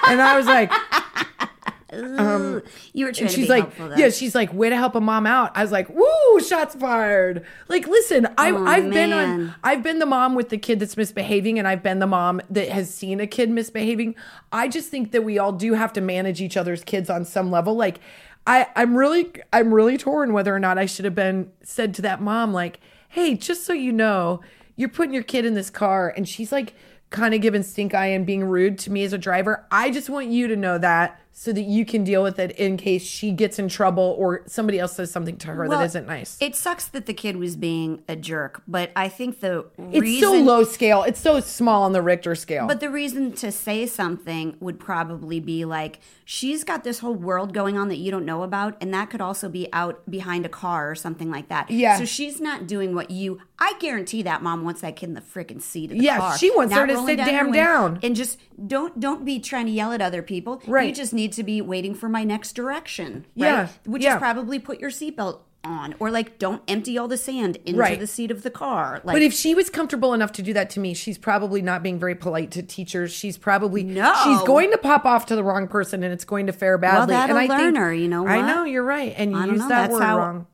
and 0.08 0.20
I 0.20 0.36
was 0.36 0.46
like, 0.46 0.72
um, 1.92 2.42
Ooh, 2.56 2.62
you 2.92 3.04
were 3.06 3.12
trying 3.12 3.22
and 3.26 3.30
to 3.30 3.34
she's 3.36 3.46
be 3.46 3.50
like, 3.50 3.74
helpful, 3.74 3.98
yeah, 3.98 4.10
she's 4.10 4.34
like, 4.34 4.52
way 4.52 4.70
to 4.70 4.76
help 4.76 4.94
a 4.94 5.00
mom 5.00 5.26
out. 5.26 5.50
I 5.56 5.62
was 5.62 5.72
like, 5.72 5.88
woo, 5.88 6.40
shots 6.40 6.74
fired. 6.74 7.44
Like, 7.68 7.86
listen, 7.86 8.28
I've 8.38 8.54
Oh, 8.54 8.64
I've 8.66 8.90
been 8.90 9.12
on, 9.12 9.54
I've 9.64 9.82
been 9.82 9.98
the 9.98 10.06
mom 10.06 10.34
with 10.34 10.50
the 10.50 10.58
kid 10.58 10.78
that's 10.80 10.96
misbehaving, 10.96 11.58
and 11.58 11.66
I've 11.66 11.82
been 11.82 11.98
the 11.98 12.06
mom 12.06 12.40
that 12.50 12.68
has 12.68 12.92
seen 12.92 13.20
a 13.20 13.26
kid 13.26 13.50
misbehaving. 13.50 14.14
I 14.52 14.68
just 14.68 14.88
think 14.88 15.12
that 15.12 15.22
we 15.22 15.38
all 15.38 15.52
do 15.52 15.74
have 15.74 15.92
to 15.94 16.00
manage 16.00 16.40
each 16.40 16.56
other's 16.56 16.84
kids 16.84 17.10
on 17.10 17.24
some 17.24 17.50
level. 17.50 17.74
Like, 17.74 18.00
I 18.46 18.68
I'm 18.74 18.96
really 18.96 19.32
I'm 19.52 19.74
really 19.74 19.98
torn 19.98 20.32
whether 20.32 20.54
or 20.54 20.60
not 20.60 20.78
I 20.78 20.86
should 20.86 21.04
have 21.04 21.14
been 21.14 21.50
said 21.62 21.92
to 21.94 22.02
that 22.02 22.22
mom 22.22 22.52
like, 22.52 22.80
hey, 23.10 23.34
just 23.34 23.66
so 23.66 23.72
you 23.72 23.92
know, 23.92 24.40
you're 24.76 24.88
putting 24.88 25.12
your 25.12 25.22
kid 25.22 25.44
in 25.44 25.54
this 25.54 25.68
car, 25.68 26.12
and 26.16 26.28
she's 26.28 26.52
like 26.52 26.74
kind 27.10 27.34
of 27.34 27.40
giving 27.40 27.62
stink 27.62 27.92
eye 27.92 28.06
and 28.06 28.24
being 28.24 28.44
rude 28.44 28.78
to 28.78 28.90
me 28.90 29.02
as 29.02 29.12
a 29.12 29.18
driver. 29.18 29.66
I 29.70 29.90
just 29.90 30.08
want 30.08 30.28
you 30.28 30.46
to 30.48 30.56
know 30.56 30.78
that 30.78 31.20
so 31.32 31.52
that 31.52 31.62
you 31.62 31.84
can 31.86 32.04
deal 32.04 32.22
with 32.22 32.38
it 32.38 32.50
in 32.52 32.76
case 32.76 33.02
she 33.02 33.30
gets 33.30 33.58
in 33.58 33.68
trouble 33.68 34.14
or 34.18 34.42
somebody 34.46 34.78
else 34.78 34.96
says 34.96 35.10
something 35.10 35.36
to 35.38 35.46
her 35.48 35.66
Well, 35.66 35.78
that 35.78 35.86
isn't 35.86 36.06
nice. 36.06 36.36
It 36.40 36.54
sucks 36.56 36.86
that 36.88 37.06
the 37.06 37.14
kid 37.14 37.36
was 37.36 37.56
being 37.56 38.02
a 38.08 38.16
jerk, 38.16 38.62
but 38.68 38.90
I 38.96 39.08
think 39.08 39.40
the 39.40 39.66
it's 39.78 40.00
reason 40.00 40.28
so 40.28 40.34
low 40.42 40.64
scale. 40.64 41.02
It's 41.02 41.20
so 41.20 41.40
small 41.40 41.84
on 41.84 41.92
the 41.92 42.02
Richter 42.02 42.34
scale. 42.34 42.66
But 42.66 42.80
the 42.80 42.90
reason 42.90 43.32
to 43.34 43.50
say 43.52 43.86
something 43.86 44.56
would 44.60 44.78
probably 44.80 45.40
be 45.40 45.64
like, 45.64 46.00
she's 46.24 46.64
got 46.64 46.84
this 46.84 46.98
whole 46.98 47.14
world 47.14 47.54
going 47.54 47.78
on 47.78 47.88
that 47.88 47.96
you 47.98 48.10
don't 48.10 48.26
know 48.26 48.42
about, 48.42 48.76
and 48.80 48.92
that 48.92 49.08
could 49.08 49.20
also 49.20 49.48
be 49.48 49.68
out 49.72 50.08
behind 50.10 50.44
a 50.44 50.48
car 50.50 50.90
or 50.90 50.94
something 50.94 51.30
like 51.30 51.48
that. 51.48 51.70
Yeah. 51.70 51.96
So 51.96 52.04
she's 52.04 52.40
not 52.40 52.66
doing 52.66 52.94
what 52.94 53.10
you. 53.10 53.40
I 53.58 53.74
guarantee 53.78 54.22
that 54.22 54.42
mom 54.42 54.64
wants 54.64 54.80
that 54.80 54.96
kid 54.96 55.10
in 55.10 55.14
the 55.14 55.20
freaking 55.20 55.60
seat 55.60 55.90
of 55.92 55.98
the 55.98 56.04
Yeah, 56.04 56.18
car. 56.18 56.38
she 56.38 56.50
wants 56.50 56.74
her 56.74 56.86
to 56.86 57.04
sit 57.04 57.18
her 57.20 57.26
damn 57.26 57.52
down. 57.52 57.98
And 58.02 58.16
just 58.16 58.38
don't 58.66 58.98
don't 58.98 59.24
be 59.24 59.38
trying 59.38 59.66
to 59.66 59.72
yell 59.72 59.92
at 59.92 60.00
other 60.00 60.22
people. 60.22 60.62
Right. 60.66 60.88
You 60.88 60.94
just 60.94 61.12
need 61.12 61.29
to 61.32 61.42
be 61.42 61.60
waiting 61.60 61.94
for 61.94 62.08
my 62.08 62.24
next 62.24 62.52
direction. 62.52 63.24
Right? 63.36 63.48
Yeah, 63.48 63.68
Which 63.86 64.02
yeah. 64.02 64.14
is 64.14 64.18
probably 64.18 64.58
put 64.58 64.80
your 64.80 64.90
seatbelt 64.90 65.40
on, 65.62 65.94
or 65.98 66.10
like 66.10 66.38
don't 66.38 66.62
empty 66.68 66.96
all 66.96 67.06
the 67.06 67.18
sand 67.18 67.56
into 67.66 67.78
Right. 67.78 68.00
the 68.00 68.06
seat 68.06 68.30
of 68.30 68.42
the 68.42 68.50
car. 68.50 69.02
Like, 69.04 69.14
but 69.16 69.20
if 69.22 69.34
she 69.34 69.54
was 69.54 69.68
comfortable 69.68 70.14
enough 70.14 70.32
to 70.32 70.42
do 70.42 70.54
that 70.54 70.70
to 70.70 70.80
me, 70.80 70.94
she's 70.94 71.18
probably 71.18 71.60
not 71.60 71.82
being 71.82 71.98
very 71.98 72.14
polite 72.14 72.50
to 72.52 72.62
teachers. 72.62 73.12
She's 73.12 73.36
probably 73.36 73.82
No. 73.82 74.14
She's 74.24 74.40
going 74.46 74.70
to 74.70 74.78
pop 74.78 75.04
off 75.04 75.26
to 75.26 75.36
the 75.36 75.44
wrong 75.44 75.68
person, 75.68 76.02
and 76.02 76.14
it's 76.14 76.24
going 76.24 76.46
to 76.46 76.52
fare 76.52 76.78
badly. 76.78 77.12
that'll 77.14 77.36
and 77.36 77.50
I 77.52 77.54
learn 77.54 77.74
think, 77.74 77.76
her, 77.78 77.92
you 77.92 78.08
know 78.08 78.26
I 78.26 78.40
know 78.40 78.64
you're 78.64 78.82
right, 78.82 79.12
and 79.16 79.32
you 79.32 79.44
use 79.52 79.58
know, 79.60 79.68
that 79.68 79.90
word 79.90 80.02
how- 80.02 80.18
wrong. 80.18 80.46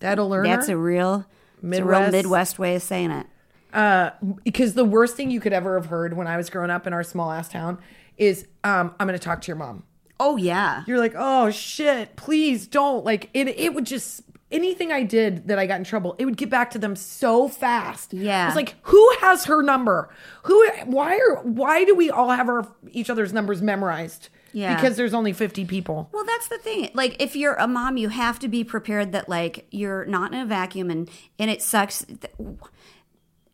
That'll 0.00 0.28
learn 0.28 0.44
that's 0.44 0.68
her. 0.68 0.74
a 0.74 0.78
real 0.78 1.26
it's 1.62 1.78
a 1.78 1.84
real 1.84 2.00
Midwest. 2.00 2.12
Midwest 2.12 2.58
way 2.58 2.74
of 2.76 2.82
saying 2.82 3.10
it. 3.10 3.26
uh, 3.74 4.10
because 4.44 4.74
the 4.74 4.84
worst 4.84 5.14
thing 5.16 5.30
you 5.30 5.40
could 5.40 5.52
ever 5.52 5.78
have 5.78 5.86
heard 5.90 6.16
when 6.16 6.26
I 6.26 6.36
was 6.36 6.48
growing 6.50 6.70
up 6.70 6.86
in 6.86 6.92
our 6.92 7.02
small 7.04 7.30
ass 7.30 7.48
town 7.48 7.78
is, 8.20 8.46
um, 8.62 8.94
"I'm 9.00 9.08
going 9.08 9.18
to 9.18 9.24
talk 9.24 9.40
to 9.42 9.48
your 9.48 9.56
mom." 9.56 9.82
Oh 10.20 10.36
yeah. 10.36 10.84
You're 10.86 10.98
like, 10.98 11.14
"Oh 11.16 11.50
shit, 11.50 12.14
please 12.14 12.68
don't!" 12.68 13.04
Like 13.04 13.30
it, 13.34 13.48
it 13.48 13.74
would 13.74 13.86
just 13.86 14.22
anything 14.52 14.92
I 14.92 15.02
did 15.02 15.48
that 15.48 15.58
I 15.58 15.66
got 15.66 15.78
in 15.78 15.84
trouble, 15.84 16.16
it 16.18 16.24
would 16.24 16.36
get 16.36 16.50
back 16.50 16.70
to 16.72 16.78
them 16.78 16.96
so 16.96 17.48
fast. 17.48 18.12
Yeah. 18.12 18.46
it's 18.48 18.56
like, 18.56 18.74
who 18.82 19.10
has 19.20 19.44
her 19.44 19.62
number? 19.62 20.10
Who? 20.44 20.68
Why 20.84 21.16
are? 21.16 21.42
Why 21.42 21.84
do 21.84 21.94
we 21.94 22.10
all 22.10 22.30
have 22.30 22.48
our 22.48 22.66
each 22.90 23.10
other's 23.10 23.32
numbers 23.32 23.62
memorized? 23.62 24.28
Yeah. 24.52 24.74
because 24.74 24.96
there's 24.96 25.14
only 25.14 25.32
50 25.32 25.64
people. 25.66 26.08
Well, 26.10 26.24
that's 26.24 26.48
the 26.48 26.58
thing. 26.58 26.90
Like, 26.92 27.22
if 27.22 27.36
you're 27.36 27.54
a 27.54 27.68
mom, 27.68 27.96
you 27.96 28.08
have 28.08 28.40
to 28.40 28.48
be 28.48 28.64
prepared 28.64 29.12
that 29.12 29.28
like 29.28 29.66
you're 29.70 30.04
not 30.06 30.34
in 30.34 30.40
a 30.40 30.46
vacuum, 30.46 30.90
and 30.90 31.08
and 31.38 31.50
it 31.50 31.62
sucks. 31.62 32.04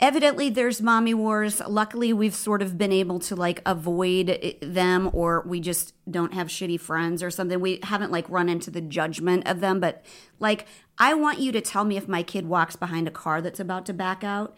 Evidently 0.00 0.50
there's 0.50 0.82
mommy 0.82 1.14
wars. 1.14 1.60
Luckily 1.66 2.12
we've 2.12 2.34
sort 2.34 2.62
of 2.62 2.76
been 2.76 2.92
able 2.92 3.18
to 3.20 3.36
like 3.36 3.62
avoid 3.64 4.30
eh, 4.30 4.52
them 4.60 5.10
or 5.12 5.42
we 5.46 5.60
just 5.60 5.94
don't 6.10 6.34
have 6.34 6.48
shitty 6.48 6.80
friends 6.80 7.22
or 7.22 7.30
something. 7.30 7.60
We 7.60 7.80
haven't 7.82 8.12
like 8.12 8.28
run 8.28 8.48
into 8.48 8.70
the 8.70 8.80
judgment 8.80 9.46
of 9.46 9.60
them 9.60 9.80
but 9.80 10.04
like 10.40 10.66
i 10.98 11.14
want 11.14 11.38
you 11.38 11.52
to 11.52 11.60
tell 11.60 11.84
me 11.84 11.96
if 11.96 12.08
my 12.08 12.22
kid 12.22 12.46
walks 12.46 12.76
behind 12.76 13.08
a 13.08 13.10
car 13.10 13.40
that's 13.40 13.60
about 13.60 13.86
to 13.86 13.92
back 13.92 14.24
out 14.24 14.56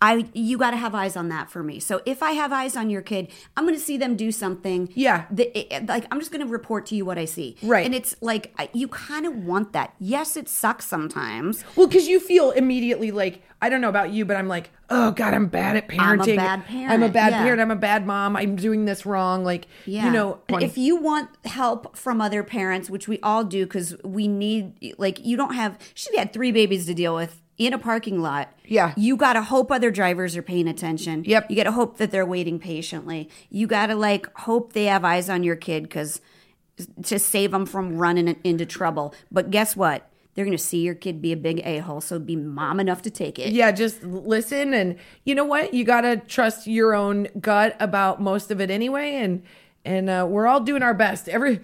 I 0.00 0.28
you 0.32 0.58
got 0.58 0.70
to 0.70 0.76
have 0.76 0.94
eyes 0.94 1.16
on 1.16 1.28
that 1.30 1.50
for 1.50 1.62
me. 1.62 1.80
So 1.80 2.00
if 2.06 2.22
I 2.22 2.32
have 2.32 2.52
eyes 2.52 2.76
on 2.76 2.88
your 2.90 3.02
kid, 3.02 3.28
I'm 3.56 3.64
going 3.64 3.74
to 3.76 3.80
see 3.82 3.96
them 3.96 4.14
do 4.16 4.30
something. 4.30 4.88
Yeah. 4.94 5.24
that- 5.30 5.58
it- 5.76 5.86
like 5.86 6.06
I'm 6.10 6.20
just 6.20 6.30
going 6.30 6.44
to 6.46 6.50
report 6.50 6.86
to 6.86 6.94
you 6.94 7.04
what 7.04 7.18
I 7.18 7.24
see. 7.24 7.56
Right. 7.62 7.84
And 7.84 7.94
it's 7.94 8.14
like 8.20 8.52
you 8.72 8.88
kind 8.88 9.26
of 9.26 9.34
want 9.36 9.72
that. 9.72 9.94
Yes, 9.98 10.36
it 10.36 10.48
sucks 10.48 10.86
sometimes. 10.86 11.64
Well, 11.76 11.86
because 11.88 12.06
you 12.08 12.20
feel 12.20 12.50
immediately 12.52 13.10
like 13.10 13.42
I 13.60 13.68
don't 13.70 13.80
know 13.80 13.88
about 13.88 14.12
you, 14.12 14.24
but 14.24 14.36
I'm 14.36 14.46
like, 14.46 14.70
oh 14.88 15.10
god, 15.10 15.34
I'm 15.34 15.46
bad 15.48 15.76
at 15.76 15.88
parenting. 15.88 15.98
I'm 16.00 16.20
a 16.20 16.36
bad 16.36 16.60
I'm 16.60 16.60
a 16.60 16.64
parent, 17.08 17.12
bad 17.12 17.32
yeah. 17.32 17.42
parent. 17.42 17.60
I'm 17.60 17.70
a 17.72 17.76
bad 17.76 18.06
mom. 18.06 18.36
I'm 18.36 18.54
doing 18.54 18.84
this 18.84 19.04
wrong. 19.04 19.42
Like, 19.42 19.66
Yeah. 19.84 20.06
you 20.06 20.12
know, 20.12 20.38
if 20.48 20.78
you 20.78 20.94
want 20.94 21.28
help 21.44 21.96
from 21.96 22.20
other 22.20 22.44
parents, 22.44 22.88
which 22.88 23.08
we 23.08 23.18
all 23.20 23.42
do 23.42 23.66
because 23.66 23.96
we 24.04 24.28
need, 24.28 24.94
like, 24.96 25.24
you 25.26 25.36
don't 25.36 25.54
have, 25.54 25.76
she 25.94 26.16
had 26.16 26.32
three 26.32 26.52
babies 26.52 26.86
to 26.86 26.94
deal 26.94 27.16
with 27.16 27.40
in 27.58 27.72
a 27.72 27.78
parking 27.78 28.22
lot. 28.22 28.56
Yeah. 28.64 28.94
You 28.96 29.16
got 29.16 29.34
to 29.34 29.42
hope 29.42 29.70
other 29.70 29.90
drivers 29.90 30.36
are 30.36 30.42
paying 30.42 30.68
attention. 30.68 31.24
Yep. 31.26 31.50
You 31.50 31.56
got 31.56 31.64
to 31.64 31.72
hope 31.72 31.98
that 31.98 32.10
they're 32.10 32.24
waiting 32.24 32.58
patiently. 32.58 33.28
You 33.50 33.66
got 33.66 33.86
to, 33.86 33.96
like, 33.96 34.32
hope 34.38 34.72
they 34.72 34.84
have 34.84 35.04
eyes 35.04 35.28
on 35.28 35.42
your 35.42 35.56
kid 35.56 35.82
because 35.82 36.20
to 37.02 37.18
save 37.18 37.50
them 37.50 37.66
from 37.66 37.98
running 37.98 38.36
into 38.44 38.64
trouble. 38.64 39.12
But 39.32 39.50
guess 39.50 39.74
what? 39.74 40.08
They're 40.34 40.44
going 40.44 40.56
to 40.56 40.62
see 40.62 40.82
your 40.82 40.94
kid 40.94 41.20
be 41.20 41.32
a 41.32 41.36
big 41.36 41.60
a 41.64 41.78
hole, 41.78 42.00
so 42.00 42.20
be 42.20 42.36
mom 42.36 42.78
enough 42.78 43.02
to 43.02 43.10
take 43.10 43.40
it. 43.40 43.52
yeah, 43.52 43.72
just 43.72 44.04
listen, 44.04 44.72
and 44.72 44.96
you 45.24 45.34
know 45.34 45.44
what? 45.44 45.74
You 45.74 45.82
gotta 45.82 46.18
trust 46.18 46.68
your 46.68 46.94
own 46.94 47.26
gut 47.40 47.74
about 47.80 48.22
most 48.22 48.52
of 48.52 48.60
it 48.60 48.70
anyway, 48.70 49.16
and 49.16 49.42
and 49.84 50.08
uh, 50.08 50.24
we're 50.30 50.46
all 50.46 50.60
doing 50.60 50.84
our 50.84 50.94
best. 50.94 51.28
Every 51.28 51.58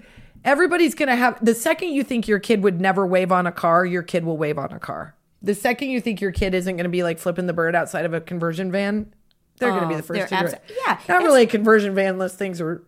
everybody's 0.45 0.97
gonna 0.97 1.15
have 1.15 1.39
the 1.45 1.55
second 1.55 1.91
you 1.91 2.03
think 2.03 2.27
your 2.27 2.41
kid 2.41 2.65
would 2.65 2.81
never 2.81 3.07
wave 3.07 3.31
on 3.31 3.47
a 3.47 3.53
car, 3.53 3.87
your 3.87 4.03
kid 4.03 4.25
will 4.25 4.37
wave 4.37 4.59
on 4.59 4.73
a 4.73 4.81
car. 4.81 5.15
The 5.45 5.55
second 5.55 5.91
you 5.91 6.01
think 6.01 6.21
your 6.21 6.33
kid 6.33 6.55
isn't 6.55 6.77
gonna 6.77 6.89
be 6.89 7.03
like 7.03 7.19
flipping 7.19 7.47
the 7.47 7.53
bird 7.53 7.75
outside 7.77 8.05
of 8.05 8.15
a 8.15 8.21
conversion 8.21 8.73
van, 8.73 9.13
they're 9.59 9.71
gonna 9.71 9.87
be 9.87 9.95
Oh, 9.95 9.99
the 9.99 10.03
first 10.03 10.23
to 10.29 10.35
they're 10.35 10.49
do 10.49 10.55
it. 10.55 10.63
yeah, 10.87 10.99
not 11.09 11.23
really 11.23 11.43
a 11.43 11.47
conversion 11.47 11.95
van 11.95 12.15
unless 12.15 12.35
things 12.35 12.61
are 12.61 12.83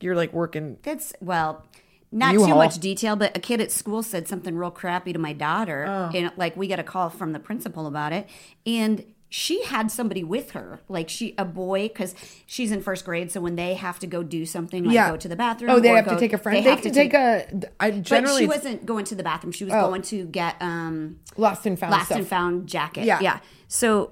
you're 0.00 0.16
like 0.16 0.32
working. 0.32 0.78
That's 0.82 1.12
well, 1.20 1.64
not 2.10 2.32
U-Haul. 2.34 2.48
too 2.48 2.54
much 2.56 2.78
detail, 2.80 3.14
but 3.16 3.36
a 3.36 3.40
kid 3.40 3.60
at 3.60 3.70
school 3.70 4.02
said 4.02 4.26
something 4.28 4.56
real 4.56 4.70
crappy 4.72 5.12
to 5.12 5.18
my 5.18 5.32
daughter, 5.32 5.86
Oh. 5.88 6.10
and 6.14 6.32
like 6.36 6.56
we 6.56 6.66
got 6.66 6.78
a 6.80 6.82
call 6.82 7.08
from 7.08 7.32
the 7.32 7.38
principal 7.38 7.86
about 7.86 8.12
it, 8.12 8.28
and 8.66 9.04
she 9.34 9.64
had 9.64 9.90
somebody 9.90 10.22
with 10.22 10.50
her, 10.50 10.80
like 10.90 11.08
she 11.08 11.34
a 11.38 11.44
boy, 11.46 11.88
because 11.88 12.14
she's 12.46 12.70
in 12.70 12.82
first 12.82 13.06
grade, 13.06 13.32
so 13.32 13.40
when 13.40 13.56
they 13.56 13.72
have 13.72 13.98
to 14.00 14.06
go 14.06 14.22
do 14.22 14.44
something, 14.44 14.84
like 14.84 14.94
yeah, 14.94 15.10
go 15.10 15.16
to 15.16 15.26
the 15.26 15.36
bathroom, 15.36 15.70
Oh, 15.70 15.80
they 15.80 15.88
have 15.88 16.04
go- 16.04 16.12
to 16.12 16.20
take 16.20 16.34
a 16.34 16.38
friend. 16.38 16.58
They, 16.64 16.68
have 16.68 16.82
to 16.82 16.90
take, 16.90 17.14
a. 17.14 17.46
I 17.80 17.92
But 17.92 18.28
she 18.36 18.46
wasn't 18.46 18.84
going 18.84 19.06
to 19.06 19.14
the 19.14 19.22
bathroom. 19.22 19.52
She 19.52 19.64
was 19.64 19.72
Oh. 19.72 19.88
going 19.88 20.02
to 20.02 20.26
get 20.26 20.56
um 20.60 21.18
lost 21.38 21.64
and 21.64 21.78
found 21.78 21.92
lost 21.92 22.06
stuff. 22.06 22.18
and 22.18 22.26
found 22.28 22.66
jacket. 22.66 23.04
Yeah. 23.06 23.20
Yeah. 23.20 23.38
So 23.68 24.10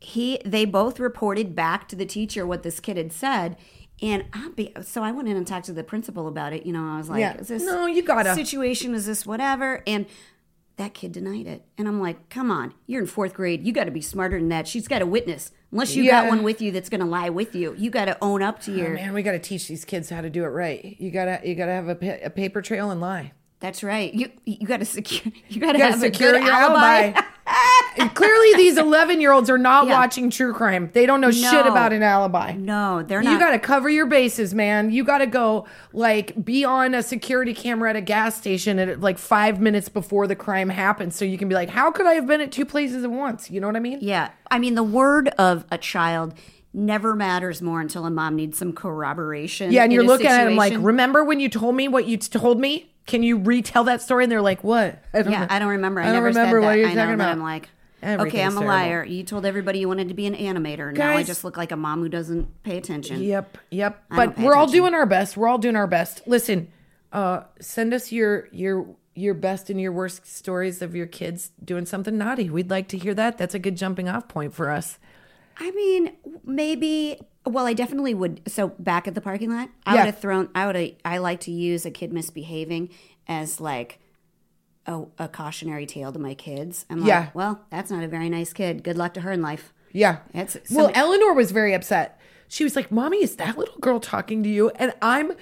he 0.00 0.40
they 0.44 0.64
both 0.64 0.98
reported 0.98 1.54
back 1.54 1.86
to 1.88 1.96
the 1.96 2.06
teacher 2.06 2.46
what 2.46 2.62
this 2.62 2.80
kid 2.80 2.96
had 2.96 3.12
said. 3.12 3.56
And 4.02 4.24
I'll 4.32 4.50
be 4.52 4.72
so 4.82 5.02
I 5.02 5.10
went 5.12 5.28
in 5.28 5.36
and 5.36 5.46
talked 5.46 5.66
to 5.66 5.72
the 5.74 5.84
principal 5.84 6.28
about 6.28 6.52
it. 6.54 6.64
You 6.66 6.72
know, 6.72 6.86
I 6.86 6.96
was 6.98 7.08
like, 7.10 7.20
Yeah. 7.20 7.36
is 7.38 7.48
this 7.48 7.62
No, 7.62 7.86
you 7.86 8.02
gotta. 8.02 8.34
situation, 8.34 8.94
is 8.94 9.04
this 9.06 9.26
whatever? 9.26 9.82
And 9.86 10.06
that 10.76 10.92
kid 10.94 11.12
denied 11.12 11.46
it. 11.46 11.64
And 11.78 11.88
I'm 11.88 12.00
like, 12.00 12.28
come 12.28 12.50
on, 12.50 12.74
you're 12.86 13.00
in 13.00 13.06
fourth 13.06 13.34
grade. 13.34 13.66
You 13.66 13.72
got 13.72 13.84
to 13.84 13.90
be 13.90 14.02
smarter 14.02 14.38
than 14.38 14.48
that. 14.50 14.68
She's 14.68 14.86
got 14.88 15.00
a 15.02 15.06
witness. 15.06 15.50
Unless 15.72 15.96
you 15.96 16.04
Yeah. 16.04 16.22
got 16.22 16.28
one 16.28 16.42
with 16.42 16.60
you 16.60 16.70
that's 16.70 16.88
going 16.88 17.00
to 17.00 17.06
lie 17.06 17.30
with 17.30 17.54
you, 17.54 17.74
you 17.78 17.90
got 17.90 18.04
to 18.06 18.16
own 18.22 18.42
up 18.42 18.60
to 18.62 18.72
oh, 18.72 18.76
your. 18.76 18.90
Oh, 18.90 18.94
man, 18.94 19.14
we 19.14 19.22
got 19.22 19.32
to 19.32 19.38
teach 19.38 19.68
these 19.68 19.84
kids 19.84 20.10
how 20.10 20.20
to 20.20 20.30
do 20.30 20.44
it 20.44 20.48
right. 20.48 20.96
You 21.00 21.10
gotta, 21.10 21.40
you 21.44 21.54
gotta 21.54 21.72
have 21.72 21.88
a, 21.88 21.94
pa- 21.94 22.18
a 22.24 22.30
paper 22.30 22.60
trail 22.62 22.90
and 22.90 23.00
lie. 23.00 23.32
That's 23.58 23.82
right. 23.82 24.12
You 24.12 24.30
you 24.44 24.66
got 24.66 24.80
to 24.80 24.84
secure. 24.84 25.32
You 25.48 25.60
got 25.60 25.72
to 25.72 25.78
have 25.78 25.98
secure 25.98 26.34
a 26.34 26.38
good 26.38 26.44
your 26.44 26.52
alibi. 26.52 27.04
alibi. 27.04 27.20
And 27.98 28.14
clearly, 28.14 28.54
these 28.54 28.76
eleven-year-olds 28.78 29.48
are 29.50 29.58
not 29.58 29.86
Yeah. 29.86 29.98
watching 29.98 30.30
true 30.30 30.52
crime. 30.52 30.90
They 30.92 31.06
don't 31.06 31.20
know 31.20 31.30
shit 31.30 31.66
about 31.66 31.92
an 31.92 32.02
alibi. 32.02 32.52
no, 32.52 33.02
they're 33.02 33.22
not. 33.22 33.32
You 33.32 33.38
got 33.38 33.50
to 33.50 33.58
cover 33.58 33.88
your 33.88 34.06
bases, 34.06 34.54
man. 34.54 34.90
You 34.90 35.04
got 35.04 35.18
to 35.18 35.26
go 35.26 35.66
like 35.92 36.44
be 36.44 36.64
on 36.64 36.94
a 36.94 37.02
security 37.02 37.54
camera 37.54 37.90
at 37.90 37.96
a 37.96 38.00
gas 38.00 38.36
station 38.36 38.78
at 38.78 39.00
like 39.00 39.18
five 39.18 39.60
minutes 39.60 39.88
before 39.88 40.26
the 40.26 40.36
crime 40.36 40.68
happens, 40.68 41.16
so 41.16 41.24
you 41.24 41.38
can 41.38 41.48
be 41.48 41.54
like, 41.54 41.70
"How 41.70 41.90
could 41.90 42.06
I 42.06 42.14
have 42.14 42.26
been 42.26 42.40
at 42.40 42.52
two 42.52 42.64
places 42.64 43.04
at 43.04 43.10
once?" 43.10 43.50
You 43.50 43.60
know 43.60 43.66
what 43.66 43.76
I 43.76 43.80
mean? 43.80 43.98
Yeah. 44.02 44.30
I 44.50 44.58
mean, 44.58 44.74
the 44.74 44.82
word 44.82 45.28
of 45.38 45.64
a 45.70 45.78
child 45.78 46.34
never 46.74 47.14
matters 47.14 47.62
more 47.62 47.80
until 47.80 48.04
a 48.04 48.10
mom 48.10 48.36
needs 48.36 48.58
some 48.58 48.72
corroboration. 48.72 49.72
Yeah, 49.72 49.84
and 49.84 49.92
you're 49.92 50.04
looking 50.04 50.26
at 50.26 50.44
them 50.44 50.56
like, 50.56 50.74
"Remember 50.78 51.24
when 51.24 51.40
you 51.40 51.48
told 51.48 51.74
me 51.74 51.88
what 51.88 52.06
you 52.06 52.16
told 52.18 52.60
me? 52.60 52.92
Can 53.06 53.22
you 53.22 53.38
retell 53.38 53.84
that 53.84 54.02
story?" 54.02 54.24
And 54.24 54.30
they're 54.32 54.42
like, 54.42 54.62
"What?" 54.64 54.98
I 55.14 55.22
don't 55.22 55.32
Yeah, 55.32 55.40
know. 55.40 55.46
I 55.50 55.58
don't 55.58 55.68
remember. 55.68 56.00
I, 56.00 56.04
I 56.04 56.06
don't 56.06 56.14
never 56.16 56.26
remember 56.26 56.60
said 56.60 56.66
what 56.66 56.72
that. 56.72 56.78
you're 56.78 56.88
I 56.88 56.94
talking 56.94 57.08
that 57.08 57.14
about. 57.14 57.28
I'm 57.30 57.42
like, 57.42 57.68
okay, 58.02 58.42
I'm 58.42 58.52
a 58.56 58.60
terrible. 58.60 58.66
liar. 58.66 59.04
You 59.04 59.22
told 59.24 59.46
everybody 59.46 59.78
you 59.80 59.88
wanted 59.88 60.08
to 60.08 60.14
be 60.14 60.26
an 60.26 60.34
animator. 60.34 60.96
Now 60.96 61.12
I 61.12 61.22
just 61.22 61.44
look 61.44 61.56
like 61.56 61.72
a 61.72 61.76
mom 61.76 62.00
who 62.00 62.08
doesn't 62.08 62.62
pay 62.62 62.76
attention. 62.76 63.22
Yep, 63.22 63.58
yep. 63.70 64.04
I 64.10 64.16
But 64.26 64.38
we're 64.38 64.54
all 64.54 64.66
doing 64.66 64.94
our 64.94 65.06
best. 65.06 65.36
We're 65.36 65.48
all 65.48 65.58
doing 65.58 65.76
our 65.76 65.86
best. 65.86 66.22
Listen, 66.26 66.68
uh, 67.12 67.42
send 67.60 67.94
us 67.94 68.12
your 68.12 68.48
your 68.52 68.86
your 69.14 69.32
best 69.34 69.70
and 69.70 69.80
your 69.80 69.92
worst 69.92 70.26
stories 70.26 70.82
of 70.82 70.94
your 70.94 71.06
kids 71.06 71.50
doing 71.64 71.86
something 71.86 72.18
naughty. 72.18 72.50
We'd 72.50 72.70
like 72.70 72.88
to 72.88 72.98
hear 72.98 73.14
that. 73.14 73.38
That's 73.38 73.54
a 73.54 73.58
good 73.58 73.76
jumping 73.76 74.08
off 74.08 74.28
point 74.28 74.54
for 74.54 74.70
us. 74.70 74.98
I 75.58 75.70
mean, 75.70 76.12
maybe. 76.44 77.18
Well, 77.46 77.66
I 77.66 77.72
definitely 77.72 78.12
would. 78.12 78.42
So 78.46 78.68
back 78.78 79.08
at 79.08 79.14
the 79.14 79.20
parking 79.22 79.50
lot, 79.50 79.70
I 79.86 79.94
Yeah. 79.94 80.00
would 80.02 80.06
have 80.06 80.18
thrown. 80.18 80.50
I 80.54 80.66
would. 80.66 80.76
have 80.76 80.90
I 81.04 81.18
like 81.18 81.40
to 81.40 81.50
use 81.50 81.86
a 81.86 81.90
kid 81.90 82.12
misbehaving 82.12 82.90
as 83.26 83.60
like. 83.60 84.00
A, 84.86 85.04
a 85.18 85.28
cautionary 85.28 85.84
tale 85.86 86.12
to 86.12 86.18
my 86.18 86.34
kids. 86.34 86.86
I'm 86.88 87.00
like, 87.00 87.08
Yeah. 87.08 87.28
well, 87.34 87.60
that's 87.70 87.90
not 87.90 88.04
a 88.04 88.08
very 88.08 88.28
nice 88.28 88.52
kid. 88.52 88.82
Good 88.84 88.96
luck 88.96 89.14
to 89.14 89.20
her 89.22 89.32
in 89.32 89.42
life. 89.42 89.72
Yeah. 89.92 90.18
Well, 90.70 90.90
Eleanor 90.94 91.32
was 91.32 91.50
very 91.52 91.74
upset. 91.74 92.20
She 92.48 92.62
was 92.64 92.76
like, 92.76 92.92
"Mommy, 92.92 93.22
is 93.24 93.36
that 93.36 93.56
little 93.58 93.78
girl 93.78 93.98
talking 93.98 94.42
to 94.44 94.48
you?" 94.48 94.70
And 94.76 94.92
I'm 95.02 95.32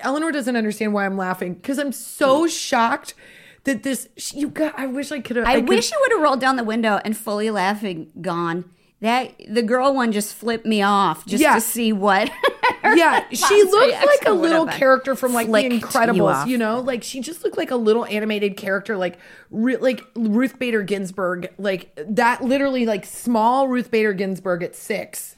Eleanor 0.00 0.32
doesn't 0.32 0.56
understand 0.56 0.92
why 0.94 1.04
I'm 1.04 1.16
laughing 1.16 1.54
because 1.54 1.78
I'm 1.78 1.92
so 1.92 2.46
shocked 2.46 3.14
that 3.64 3.82
this 3.82 4.08
you 4.32 4.48
got 4.48 4.78
I 4.78 4.86
wish 4.86 5.12
I 5.12 5.20
could 5.20 5.36
have 5.36 5.46
I, 5.46 5.58
wish 5.58 5.90
you 5.90 5.98
would 6.00 6.12
have 6.12 6.20
rolled 6.22 6.40
down 6.40 6.56
the 6.56 6.64
window 6.64 7.00
and 7.04 7.16
fully 7.16 7.50
laughing 7.50 8.10
gone. 8.20 8.64
That 9.00 9.34
the 9.48 9.62
girl 9.62 9.94
one 9.94 10.12
just 10.12 10.34
flipped 10.34 10.64
me 10.66 10.80
off 10.82 11.26
just 11.26 11.42
Yeah. 11.42 11.54
to 11.54 11.60
see 11.60 11.92
what. 11.92 12.30
Yeah, 12.96 13.24
she 13.32 13.62
looked 13.64 13.92
like 13.94 14.26
a 14.26 14.32
little 14.32 14.66
character 14.66 15.14
from 15.14 15.32
like 15.32 15.50
The 15.50 15.62
you 15.62 15.80
Incredibles, 15.80 16.32
off. 16.34 16.48
you, 16.48 16.58
know? 16.58 16.80
Like 16.80 17.02
she 17.02 17.20
just 17.20 17.44
looked 17.44 17.56
like 17.56 17.70
a 17.70 17.76
little 17.76 18.04
animated 18.06 18.56
character, 18.56 18.96
like 18.96 19.18
like 19.50 20.04
Ruth 20.14 20.58
Bader 20.58 20.82
Ginsburg, 20.82 21.52
like 21.58 21.92
that. 22.08 22.42
Literally, 22.42 22.86
like 22.86 23.04
small 23.04 23.68
Ruth 23.68 23.90
Bader 23.90 24.12
Ginsburg 24.12 24.62
at 24.62 24.74
six, 24.76 25.36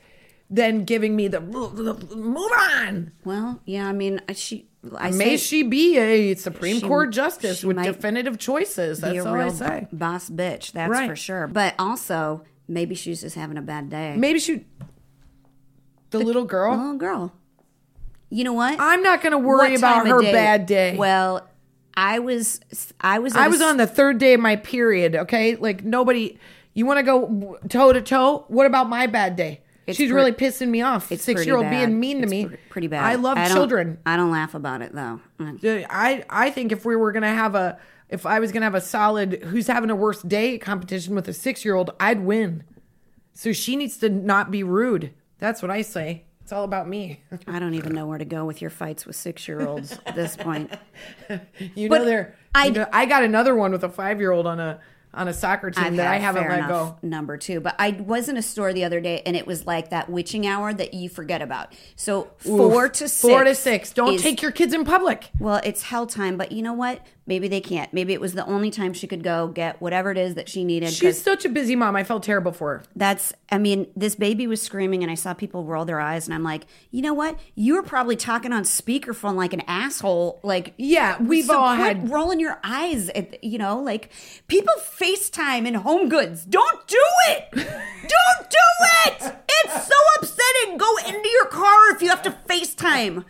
then 0.48 0.84
giving 0.84 1.14
me 1.16 1.28
the 1.28 1.40
move 1.40 2.52
on. 2.58 3.12
Well, 3.24 3.60
yeah, 3.64 3.86
I 3.88 3.92
mean, 3.92 4.20
uh, 4.28 4.32
she. 4.34 4.66
I 4.96 5.10
May 5.10 5.36
say 5.36 5.36
she 5.36 5.62
be 5.62 5.98
a 5.98 6.34
Supreme 6.36 6.80
she- 6.80 6.86
Court 6.86 7.10
justice 7.12 7.62
with 7.62 7.82
definitive 7.82 8.38
choices. 8.38 9.00
That's 9.00 9.14
a 9.18 9.28
all 9.28 9.34
real 9.34 9.48
I 9.48 9.50
say. 9.50 9.88
boss 9.92 10.30
bitch. 10.30 10.72
That's 10.72 10.90
Right. 10.90 11.06
for 11.06 11.14
sure. 11.16 11.46
But 11.48 11.74
also, 11.78 12.44
maybe 12.66 12.94
she's 12.94 13.20
just 13.20 13.36
having 13.36 13.58
a 13.58 13.62
bad 13.62 13.90
day. 13.90 14.14
Maybe 14.16 14.38
she, 14.38 14.64
the, 16.08 16.18
little 16.20 16.46
girl. 16.46 16.76
little 16.78 16.96
girl. 16.96 17.32
You 18.30 18.44
know 18.44 18.52
what? 18.52 18.76
I'm 18.78 19.02
not 19.02 19.22
going 19.22 19.32
to 19.32 19.38
worry 19.38 19.74
about 19.74 20.06
her 20.06 20.20
day? 20.22 20.32
bad 20.32 20.66
day. 20.66 20.96
Well, 20.96 21.48
I 21.94 22.20
was. 22.20 22.60
I 23.00 23.18
was. 23.18 23.34
I 23.34 23.46
a 23.46 23.50
was 23.50 23.60
s- 23.60 23.66
on 23.66 23.76
the 23.76 23.86
third 23.86 24.18
day 24.18 24.34
of 24.34 24.40
my 24.40 24.56
period. 24.56 25.14
Okay, 25.16 25.56
like 25.56 25.84
nobody. 25.84 26.38
You 26.72 26.86
want 26.86 26.98
to 26.98 27.02
go 27.02 27.58
toe 27.68 27.92
to 27.92 28.00
toe? 28.00 28.44
What 28.48 28.66
about 28.66 28.88
my 28.88 29.06
bad 29.08 29.34
day? 29.36 29.60
It's 29.88 29.96
She's 29.96 30.10
pre- 30.10 30.16
really 30.16 30.32
pissing 30.32 30.68
me 30.68 30.82
off. 30.82 31.10
It's 31.10 31.24
Six 31.24 31.44
year 31.44 31.56
old 31.56 31.68
being 31.68 31.98
mean 31.98 32.18
to 32.18 32.22
It's 32.22 32.30
me. 32.30 32.46
pre- 32.46 32.56
Pretty 32.68 32.86
bad. 32.86 33.02
I 33.04 33.16
love 33.16 33.36
don't- 33.36 33.50
children. 33.50 33.98
I 34.06 34.16
don't 34.16 34.30
laugh 34.30 34.54
about 34.54 34.80
it 34.82 34.94
though. 34.94 35.20
Mm. 35.40 35.86
I 35.90 36.24
I 36.30 36.50
think 36.50 36.70
if 36.70 36.84
we 36.84 36.94
were 36.94 37.10
gonna 37.10 37.34
have 37.34 37.56
a 37.56 37.76
if 38.08 38.24
I 38.24 38.38
was 38.38 38.52
gonna 38.52 38.66
have 38.66 38.76
a 38.76 38.80
solid 38.80 39.42
who's 39.46 39.66
having 39.66 39.90
a 39.90 39.96
worse 39.96 40.22
day 40.22 40.58
competition 40.58 41.16
with 41.16 41.26
a 41.26 41.32
six 41.32 41.64
year 41.64 41.74
old, 41.74 41.90
I'd 41.98 42.20
win. 42.20 42.62
So 43.34 43.52
she 43.52 43.74
needs 43.74 43.96
to 43.98 44.08
not 44.08 44.52
be 44.52 44.62
rude. 44.62 45.12
That's 45.38 45.60
what 45.62 45.72
I 45.72 45.82
say. 45.82 46.24
It's 46.50 46.56
all 46.56 46.64
about 46.64 46.88
me. 46.88 47.20
I 47.46 47.60
don't 47.60 47.74
even 47.74 47.94
know 47.94 48.08
where 48.08 48.18
to 48.18 48.24
go 48.24 48.44
with 48.44 48.60
your 48.60 48.70
fights 48.72 49.06
with 49.06 49.14
six 49.14 49.46
year 49.46 49.64
olds 49.64 49.96
at 50.04 50.16
this 50.16 50.34
point. 50.36 50.72
You 51.76 51.88
But 51.88 51.98
know 51.98 52.04
there. 52.06 52.34
I- 52.56 52.86
I 52.92 53.02
I 53.02 53.06
got 53.06 53.22
another 53.22 53.54
one 53.54 53.70
with 53.70 53.84
a 53.84 53.88
five 53.88 54.18
year 54.18 54.32
old 54.32 54.48
on 54.48 54.58
a 54.58 54.80
on 55.12 55.26
a 55.28 55.32
soccer 55.32 55.70
team 55.70 55.84
I've 55.84 55.96
that 55.96 56.06
I 56.06 56.16
haven't 56.18 56.48
let 56.48 56.58
enough 56.58 56.68
go. 56.68 56.98
Number 57.02 57.36
two, 57.36 57.60
but 57.60 57.74
I 57.78 57.90
was 57.90 58.28
in 58.28 58.36
a 58.36 58.42
store 58.42 58.72
the 58.72 58.84
other 58.84 59.00
day, 59.00 59.22
and 59.26 59.36
it 59.36 59.46
was 59.46 59.66
like 59.66 59.90
that 59.90 60.08
witching 60.08 60.46
hour 60.46 60.72
that 60.72 60.94
you 60.94 61.08
forget 61.08 61.42
about. 61.42 61.72
So 61.96 62.30
four 62.38 62.88
to 62.88 63.08
six, 63.08 63.20
Four 63.20 63.44
to 63.44 63.54
six. 63.54 63.92
Don't 63.92 64.14
is- 64.14 64.22
take 64.22 64.40
your 64.42 64.52
kids 64.52 64.72
in 64.72 64.84
public. 64.84 65.30
Well, 65.38 65.60
it's 65.64 65.82
hell 65.82 66.06
time, 66.06 66.36
but 66.36 66.52
you 66.52 66.62
know 66.62 66.72
what? 66.74 67.04
Maybe 67.26 67.46
they 67.46 67.60
can't. 67.60 67.92
Maybe 67.92 68.12
it 68.12 68.20
was 68.20 68.32
the 68.34 68.44
only 68.46 68.70
time 68.72 68.92
she 68.92 69.06
could 69.06 69.22
go 69.22 69.46
get 69.46 69.80
whatever 69.80 70.10
it 70.10 70.18
is 70.18 70.34
that 70.34 70.48
she 70.48 70.64
needed. 70.64 70.92
She's 70.92 71.20
such 71.22 71.44
a 71.44 71.48
busy 71.48 71.76
mom. 71.76 71.94
I 71.94 72.02
felt 72.02 72.24
terrible 72.24 72.50
for 72.50 72.78
her. 72.78 72.82
that's, 72.96 73.32
I 73.52 73.58
mean, 73.58 73.86
this 73.94 74.16
baby 74.16 74.48
was 74.48 74.60
screaming, 74.60 75.02
and 75.04 75.12
I 75.12 75.14
saw 75.14 75.32
people 75.34 75.64
roll 75.64 75.84
their 75.84 76.00
eyes, 76.00 76.26
and 76.26 76.34
I'm 76.34 76.42
like, 76.42 76.64
you 76.90 77.02
know 77.02 77.14
what? 77.14 77.38
You 77.54 77.74
were 77.74 77.84
probably 77.84 78.16
talking 78.16 78.52
on 78.52 78.64
speakerphone 78.64 79.34
like 79.36 79.52
an 79.52 79.62
asshole. 79.68 80.40
Like, 80.42 80.74
Yeah, 80.76 81.22
we've 81.22 81.44
so 81.44 81.58
all 81.60 81.74
had- 81.74 82.10
rolling 82.10 82.40
your 82.40 82.58
eyes. 82.64 83.08
At, 83.10 83.42
you 83.44 83.58
know, 83.58 83.80
like 83.80 84.10
people 84.48 84.74
FaceTime 85.00 85.66
in 85.66 85.74
home 85.74 86.08
goods. 86.10 86.44
Don't 86.44 86.86
do 86.86 87.02
it. 87.28 87.48
Don't 87.52 88.50
do 88.50 88.66
it. 89.06 89.34
It's 89.48 89.86
so 89.86 89.94
upsetting. 90.18 90.76
Go 90.76 90.96
into 91.06 91.28
your 91.30 91.46
car 91.46 91.94
if 91.94 92.02
you 92.02 92.08
have 92.08 92.22
to 92.22 92.30
FaceTime. 92.48 93.24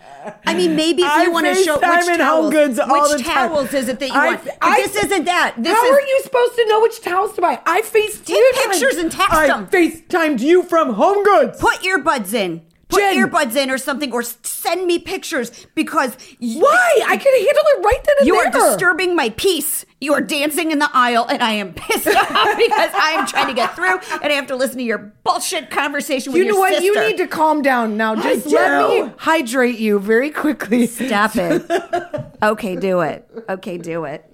I 0.46 0.54
mean, 0.54 0.74
maybe 0.74 1.02
if 1.02 1.10
I 1.10 1.24
you 1.24 1.32
want 1.32 1.46
to 1.46 1.54
show 1.54 1.78
FaceTime 1.78 2.06
which 2.06 2.16
towels, 2.18 2.42
Home 2.44 2.50
Goods 2.52 2.78
all 2.80 3.14
which 3.14 3.24
towels 3.24 3.72
is 3.74 3.88
it 3.88 4.00
that 4.00 4.08
you 4.08 4.14
I- 4.14 4.26
want. 4.34 4.48
I- 4.60 4.76
this 4.82 4.96
isn't 5.04 5.24
that. 5.26 5.54
This 5.58 5.72
How 5.76 5.84
is 5.84 5.90
are 5.92 6.00
you 6.00 6.20
supposed 6.24 6.54
to 6.56 6.66
know 6.68 6.80
which 6.80 7.00
towels 7.02 7.34
to 7.34 7.40
buy? 7.40 7.60
I 7.64 7.82
FaceTimed 7.82 8.24
Take 8.24 8.54
pictures 8.70 8.96
and 8.96 9.12
text 9.12 9.32
I 9.32 9.46
them. 9.46 9.66
FaceTimed 9.68 10.40
you 10.40 10.62
from 10.64 10.94
Home 10.94 11.22
Goods. 11.24 11.58
put 11.60 11.74
earbuds 11.82 12.34
in. 12.34 12.62
Put 12.90 12.98
Jen. 13.00 13.16
earbuds 13.28 13.56
in 13.56 13.70
or 13.70 13.78
something, 13.78 14.12
or 14.12 14.22
send 14.22 14.86
me 14.86 14.98
pictures 14.98 15.50
because 15.74 16.16
y- 16.40 16.56
Why? 16.58 17.02
I 17.06 17.16
can 17.16 17.32
handle 17.34 17.64
it 17.66 17.84
right 17.84 18.00
then 18.04 18.14
and 18.18 18.26
You 18.26 18.34
there. 18.34 18.44
You 18.52 18.60
are 18.60 18.70
disturbing 18.72 19.16
my 19.16 19.30
peace. 19.30 19.86
You 20.00 20.12
are 20.14 20.20
dancing 20.20 20.70
in 20.72 20.78
the 20.78 20.88
aisle, 20.92 21.26
and 21.28 21.42
I 21.42 21.52
am 21.52 21.72
pissed 21.74 22.06
off 22.08 22.56
because 22.56 22.90
I 22.94 23.14
am 23.18 23.26
trying 23.26 23.46
to 23.48 23.54
get 23.54 23.76
through, 23.76 23.98
and 24.22 24.24
I 24.24 24.32
have 24.32 24.46
to 24.48 24.56
listen 24.56 24.78
to 24.78 24.82
your 24.84 24.98
bullshit 25.24 25.70
conversation 25.70 26.32
with 26.32 26.42
You 26.42 26.48
know 26.52 26.58
what? 26.58 26.70
sister. 26.74 26.84
You 26.84 27.00
need 27.08 27.16
to 27.18 27.26
calm 27.26 27.62
down 27.62 27.96
now. 27.96 28.14
Just 28.16 28.46
let 28.46 28.88
me 28.88 29.12
hydrate 29.18 29.78
you 29.78 29.98
very 29.98 30.30
quickly. 30.30 30.86
stop 30.86 31.36
it. 31.36 31.64
okay, 32.42 32.76
do 32.76 33.00
it. 33.00 33.28
Okay, 33.48 33.78
do 33.78 34.04
it. 34.04 34.24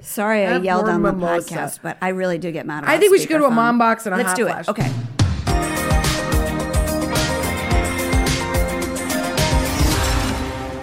Sorry, 0.00 0.46
I 0.46 0.58
yelled 0.58 0.88
on 0.88 1.02
the 1.02 1.12
mimosa. 1.12 1.54
podcast, 1.54 1.78
but 1.82 1.96
I 2.00 2.10
really 2.10 2.38
do 2.38 2.52
get 2.52 2.64
mad. 2.66 2.84
I 2.86 2.98
think 2.98 3.10
we 3.10 3.18
should 3.18 3.28
go 3.28 3.38
to 3.38 3.46
a 3.46 3.50
mom 3.50 3.78
box 3.78 4.06
and 4.06 4.14
a 4.14 4.18
Let's 4.18 4.34
do 4.34 4.44
flash. 4.46 4.68
it. 4.68 4.70
Okay. 4.70 4.90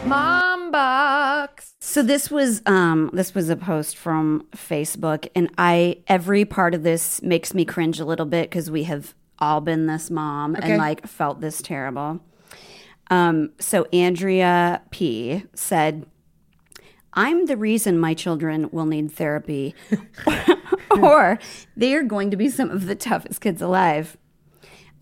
Mom 0.06 0.70
box. 0.72 1.76
So 1.80 2.04
this 2.04 2.30
was 2.30 2.62
um 2.66 3.10
this 3.14 3.34
was 3.34 3.50
a 3.50 3.56
post 3.56 3.98
from 3.98 4.46
Facebook 4.52 5.28
and 5.36 5.50
I 5.58 5.98
every 6.08 6.46
part 6.46 6.74
of 6.74 6.84
this 6.84 7.22
makes 7.22 7.54
me 7.54 7.64
cringe 7.66 8.00
a 8.00 8.06
little 8.06 8.26
bit 8.26 8.52
cuz 8.52 8.70
we 8.70 8.84
have 8.84 9.14
all 9.40 9.62
been 9.62 9.88
this 9.88 10.12
mom 10.12 10.56
Okay. 10.56 10.72
and 10.72 10.78
like 10.78 11.08
felt 11.08 11.40
this 11.42 11.62
terrible. 11.62 12.20
Um 13.10 13.52
so 13.60 13.86
Andrea 13.94 14.82
P 14.92 15.46
said 15.54 16.06
I'm 17.14 17.46
the 17.46 17.58
reason 17.58 17.98
my 17.98 18.14
children 18.14 18.70
will 18.72 18.86
need 18.86 19.12
therapy 19.12 19.74
or 20.92 21.40
they 21.78 21.96
are 21.96 22.04
going 22.04 22.30
to 22.32 22.38
be 22.38 22.50
some 22.50 22.70
of 22.70 22.88
the 22.88 22.96
toughest 22.96 23.40
kids 23.42 23.62
alive. 23.62 24.18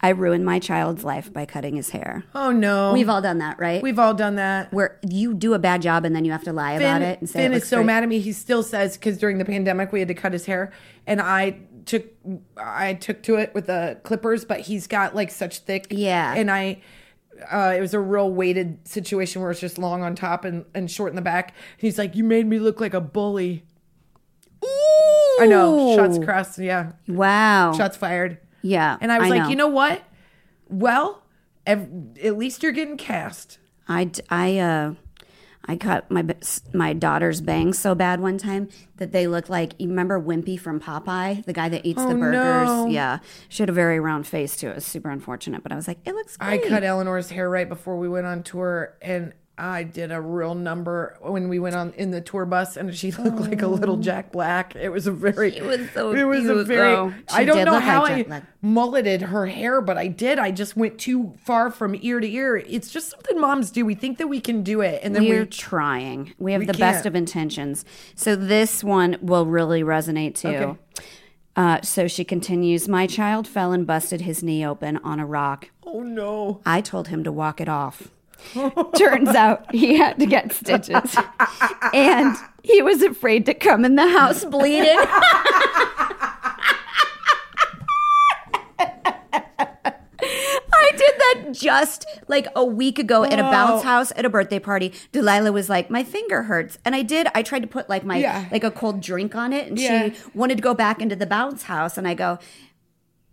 I 0.01 0.09
ruined 0.09 0.45
my 0.45 0.59
child's 0.59 1.03
life 1.03 1.31
by 1.31 1.45
cutting 1.45 1.75
his 1.75 1.91
hair. 1.91 2.23
Oh 2.33 2.51
no. 2.51 2.91
We've 2.93 3.09
all 3.09 3.21
done 3.21 3.37
that, 3.37 3.59
right? 3.59 3.81
We've 3.83 3.99
all 3.99 4.13
done 4.13 4.35
that. 4.35 4.73
where 4.73 4.99
you 5.07 5.33
do 5.33 5.53
a 5.53 5.59
bad 5.59 5.81
job 5.81 6.05
and 6.05 6.15
then 6.15 6.25
you 6.25 6.31
have 6.31 6.43
to 6.45 6.53
lie 6.53 6.73
about 6.73 7.01
it 7.01 7.19
and 7.19 7.29
say 7.29 7.39
Finn 7.39 7.53
is 7.53 7.67
so 7.67 7.77
great. 7.77 7.85
mad 7.85 8.03
at 8.03 8.09
me. 8.09 8.19
He 8.19 8.31
still 8.31 8.63
says 8.63 8.97
because 8.97 9.17
during 9.17 9.37
the 9.37 9.45
pandemic 9.45 9.91
we 9.91 9.99
had 9.99 10.07
to 10.07 10.13
cut 10.15 10.33
his 10.33 10.45
hair, 10.45 10.71
and 11.05 11.21
I 11.21 11.59
took 11.85 12.05
I 12.57 12.95
took 12.95 13.21
to 13.23 13.35
it 13.35 13.53
with 13.53 13.67
the 13.67 13.99
clippers, 14.03 14.43
but 14.45 14.61
he's 14.61 14.87
got 14.87 15.15
like 15.15 15.29
such 15.31 15.59
thick. 15.59 15.87
Yeah. 15.89 16.33
and 16.35 16.49
I. 16.49 16.81
Uh, 17.51 17.73
it 17.75 17.81
was 17.81 17.95
a 17.95 17.99
real 17.99 18.29
weighted 18.31 18.87
situation 18.87 19.41
where 19.41 19.49
it's 19.49 19.59
just 19.59 19.79
long 19.79 20.03
on 20.03 20.13
top 20.13 20.45
and, 20.45 20.63
and 20.75 20.91
short 20.91 21.09
in 21.09 21.15
the 21.15 21.23
back. 21.23 21.55
He's 21.77 21.97
like, 21.97 22.15
"You 22.15 22.23
made 22.23 22.45
me 22.45 22.59
look 22.59 22.79
like 22.79 22.93
a 22.93 23.01
bully." 23.01 23.63
Ooh. 24.63 25.37
I 25.39 25.47
know. 25.47 25.95
Shots 25.95 26.23
crossed. 26.23 26.59
Yeah. 26.59 26.91
Wow. 27.07 27.73
Shots 27.73 27.97
fired. 27.97 28.37
Yeah, 28.61 28.97
And 29.01 29.11
I 29.11 29.19
was 29.19 29.27
I 29.27 29.29
like, 29.31 29.43
know. 29.43 29.49
you 29.49 29.55
know 29.55 29.67
what? 29.67 30.01
Well, 30.69 31.23
ev- 31.65 31.89
at 32.23 32.37
least 32.37 32.63
you're 32.63 32.71
getting 32.71 32.97
cast. 32.97 33.57
I 33.87 34.05
d- 34.05 34.21
I 34.29 34.57
uh 34.59 34.93
I 35.65 35.75
cut 35.75 36.09
my 36.09 36.25
my 36.73 36.93
daughter's 36.93 37.39
bangs 37.41 37.77
so 37.77 37.93
bad 37.93 38.19
one 38.19 38.37
time 38.37 38.69
that 38.97 39.11
they 39.11 39.27
looked 39.27 39.49
like 39.49 39.73
you 39.79 39.89
remember 39.89 40.19
Wimpy 40.19 40.59
from 40.59 40.79
Popeye, 40.79 41.43
the 41.45 41.53
guy 41.53 41.69
that 41.69 41.85
eats 41.85 42.01
the 42.03 42.09
Oh, 42.13 42.17
burgers. 42.17 42.67
no. 42.67 42.87
Yeah, 42.87 43.19
she 43.49 43.61
had 43.61 43.69
a 43.69 43.73
very 43.73 43.99
round 43.99 44.25
face 44.25 44.55
too. 44.55 44.69
It 44.69 44.75
was 44.75 44.85
super 44.85 45.09
unfortunate, 45.09 45.61
but 45.61 45.71
I 45.71 45.75
was 45.75 45.87
like, 45.87 45.99
it 46.05 46.15
looks. 46.15 46.37
I 46.39 46.57
cut 46.57 46.83
Eleanor's 46.83 47.29
hair 47.29 47.49
right 47.49 47.69
before 47.69 47.97
we 47.97 48.09
went 48.09 48.25
on 48.25 48.41
tour, 48.43 48.95
and 49.01 49.33
I 49.57 49.83
did 49.83 50.11
a 50.11 50.19
real 50.19 50.55
number 50.55 51.17
when 51.21 51.47
we 51.47 51.59
went 51.59 51.75
on 51.75 51.93
in 51.93 52.09
the 52.09 52.21
tour 52.21 52.45
bus, 52.45 52.77
and 52.77 52.95
she 52.95 53.11
looked 53.11 53.37
like 53.39 53.61
a 53.61 53.67
little 53.67 53.97
Jack 53.97 54.31
Black. 54.31 54.75
It 54.75 54.89
was 54.89 55.05
a 55.05 55.11
very, 55.11 55.51
She 55.51 55.61
was 55.61 55.89
so 55.91 56.13
it 56.13 56.23
was 56.23 56.47
a 56.47 56.63
very. 56.63 56.95
though. 56.95 57.13
I 57.31 57.43
don't 57.43 57.65
know 57.65 57.79
how 57.79 58.01
like 58.03 58.31
I 58.31 58.41
mulleted 58.63 59.21
her 59.21 59.45
hair, 59.45 59.79
but 59.81 59.97
I 59.97 60.07
did. 60.07 60.39
I 60.39 60.49
just 60.51 60.75
went 60.75 60.97
too 60.97 61.33
far 61.43 61.69
from 61.69 61.95
ear 62.01 62.19
to 62.19 62.27
ear. 62.27 62.57
It's 62.57 62.89
just 62.89 63.11
something 63.11 63.39
moms 63.39 63.69
do. 63.69 63.85
We 63.85 63.93
think 63.93 64.17
that 64.17 64.27
we 64.27 64.39
can 64.39 64.63
do 64.63 64.81
it, 64.81 64.99
and 65.03 65.15
then 65.15 65.25
We're 65.25 65.41
we 65.41 65.45
trying. 65.47 66.33
We 66.39 66.53
have 66.53 66.61
We 66.61 66.65
the 66.65 66.73
best 66.73 67.03
can't. 67.03 67.05
of 67.07 67.15
intentions. 67.15 67.85
So 68.15 68.35
this 68.35 68.83
one 68.83 69.17
will 69.21 69.45
really 69.45 69.83
resonate 69.83 70.35
too. 70.35 70.47
Okay. 70.47 70.79
Uh, 71.55 71.81
so 71.81 72.07
she 72.07 72.23
continues. 72.23 72.87
My 72.87 73.05
child 73.05 73.47
fell 73.47 73.73
and 73.73 73.85
busted 73.85 74.21
his 74.21 74.41
knee 74.41 74.65
open 74.65 74.97
on 75.03 75.19
a 75.19 75.25
rock. 75.25 75.69
Oh 75.85 76.01
no! 76.01 76.61
I 76.65 76.79
told 76.81 77.09
him 77.09 77.23
to 77.25 77.31
walk 77.31 77.59
it 77.61 77.67
off. 77.69 78.07
Turns 78.97 79.29
out 79.29 79.73
he 79.73 79.97
had 79.97 80.19
to 80.19 80.25
get 80.25 80.51
stitches. 80.53 81.15
and 81.93 82.35
he 82.63 82.81
was 82.81 83.01
afraid 83.01 83.45
to 83.47 83.53
come 83.53 83.85
in 83.85 83.95
the 83.95 84.07
house 84.07 84.43
bleeding. 84.45 84.97
I 90.23 90.91
did 90.91 91.13
that 91.17 91.51
just 91.53 92.05
like 92.27 92.47
a 92.55 92.63
week 92.63 92.99
ago 92.99 93.23
at 93.23 93.39
a 93.39 93.43
bounce 93.43 93.83
house 93.83 94.11
at 94.15 94.25
a 94.25 94.29
birthday 94.29 94.59
party. 94.59 94.93
Delilah 95.11 95.51
was 95.51 95.67
like, 95.69 95.89
"My 95.89 96.03
finger 96.03 96.43
hurts," 96.43 96.77
and 96.85 96.93
I 96.95 97.01
did. 97.01 97.27
I 97.33 97.41
tried 97.41 97.61
to 97.61 97.67
put 97.67 97.89
like 97.89 98.03
my 98.03 98.17
Yeah. 98.17 98.45
like 98.51 98.63
a 98.63 98.71
cold 98.71 99.01
drink 99.01 99.35
on 99.35 99.51
it, 99.53 99.67
and 99.67 99.79
Yeah. 99.79 100.09
she 100.09 100.15
wanted 100.35 100.57
to 100.57 100.61
go 100.63 100.73
back 100.73 101.01
into 101.01 101.15
the 101.15 101.25
bounce 101.25 101.63
house, 101.63 101.97
and 101.97 102.07
I 102.07 102.13
go, 102.13 102.37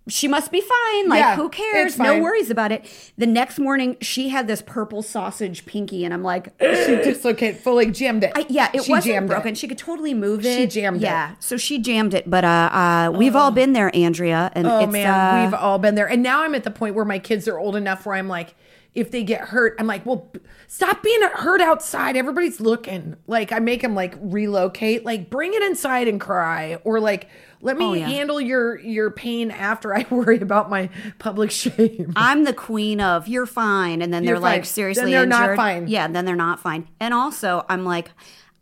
she 0.09 0.29
must 0.29 0.51
be 0.51 0.61
fine. 0.61 1.09
Like, 1.09 1.21
Yeah, 1.21 1.37
who 1.37 1.49
cares? 1.49 1.99
No 1.99 2.21
worries 2.21 2.51
about 2.51 2.73
it. 2.73 2.85
The 3.17 3.27
next 3.27 3.59
morning, 3.59 3.97
she 4.01 4.29
had 4.29 4.47
this 4.47 4.63
purple 4.63 5.03
sausage 5.03 5.67
pinky, 5.67 6.05
and 6.05 6.13
I'm 6.13 6.23
like, 6.23 6.53
She 6.61 6.97
dislocated, 6.97 7.61
fully 7.61 7.91
jammed 7.91 8.25
it. 8.25 8.33
I, 8.35 8.47
yeah, 8.49 8.71
it 8.73 8.85
She 8.85 8.93
wasn't 8.93 9.27
broken. 9.27 9.53
It. 9.53 9.59
She 9.59 9.69
could 9.69 9.79
totally 9.79 10.15
move 10.15 10.45
it. 10.45 10.57
She 10.57 10.67
jammed 10.67 10.99
it. 10.99 11.03
Yeah, 11.07 11.35
so 11.39 11.57
she 11.57 11.79
jammed 11.79 12.15
it. 12.15 12.29
But 12.29 12.45
uh, 12.45 12.49
uh, 12.73 13.13
we've 13.15 13.37
all 13.37 13.51
been 13.51 13.73
there, 13.73 13.95
Andrea, 13.95 14.51
and 14.55 14.67
Oh 14.67 14.81
it's 14.81 14.93
man, 14.93 15.07
uh, 15.09 15.45
we've 15.45 15.55
all 15.55 15.79
been 15.79 15.95
there. 15.95 16.09
And 16.09 16.23
now 16.23 16.43
I'm 16.43 16.55
at 16.55 16.65
the 16.65 16.71
point 16.71 16.95
where 16.95 17.05
my 17.05 17.19
kids 17.19 17.47
are 17.49 17.59
old 17.59 17.77
enough 17.77 18.07
where 18.07 18.17
I'm 18.17 18.29
like, 18.29 18.55
if 18.95 19.11
they 19.11 19.23
get 19.23 19.43
hurt, 19.43 19.77
I'm 19.79 19.87
like, 19.87 20.05
well, 20.05 20.33
stop 20.67 21.03
being 21.03 21.21
hurt 21.23 21.61
outside. 21.61 22.17
Everybody's 22.17 22.61
looking. 22.61 23.17
Like 23.27 23.53
I 23.53 23.59
make 23.59 23.83
them 23.83 23.95
like 23.95 24.15
relocate. 24.21 25.05
Like 25.05 25.31
bring 25.31 25.55
it 25.55 25.63
inside 25.63 26.09
and 26.09 26.21
cry, 26.21 26.79
or 26.85 26.99
like 26.99 27.29
let 27.61 27.77
me 27.77 27.85
Oh, 27.85 27.93
yeah. 27.95 28.09
handle 28.09 28.41
your 28.41 28.79
your 28.79 29.11
pain 29.11 29.51
after 29.51 29.95
I 29.95 30.07
worry 30.11 30.41
about 30.41 30.71
my 30.71 30.91
public 31.19 31.51
shame. 31.51 32.13
I'm 32.17 32.45
the 32.45 32.53
queen 32.53 33.01
of 33.01 33.29
you're 33.29 33.47
fine, 33.47 34.03
and 34.03 34.13
then 34.13 34.25
You're 34.25 34.35
they're 34.35 34.41
like 34.41 34.65
seriously 34.65 35.13
Then 35.13 35.29
they're 35.31 35.39
not 35.49 35.57
fine. 35.57 35.89
Yeah, 35.89 36.09
then 36.09 36.25
they're 36.25 36.37
not 36.37 36.61
fine. 36.61 36.89
And 37.01 37.13
also, 37.15 37.65
I'm 37.69 37.85
like. 37.85 38.11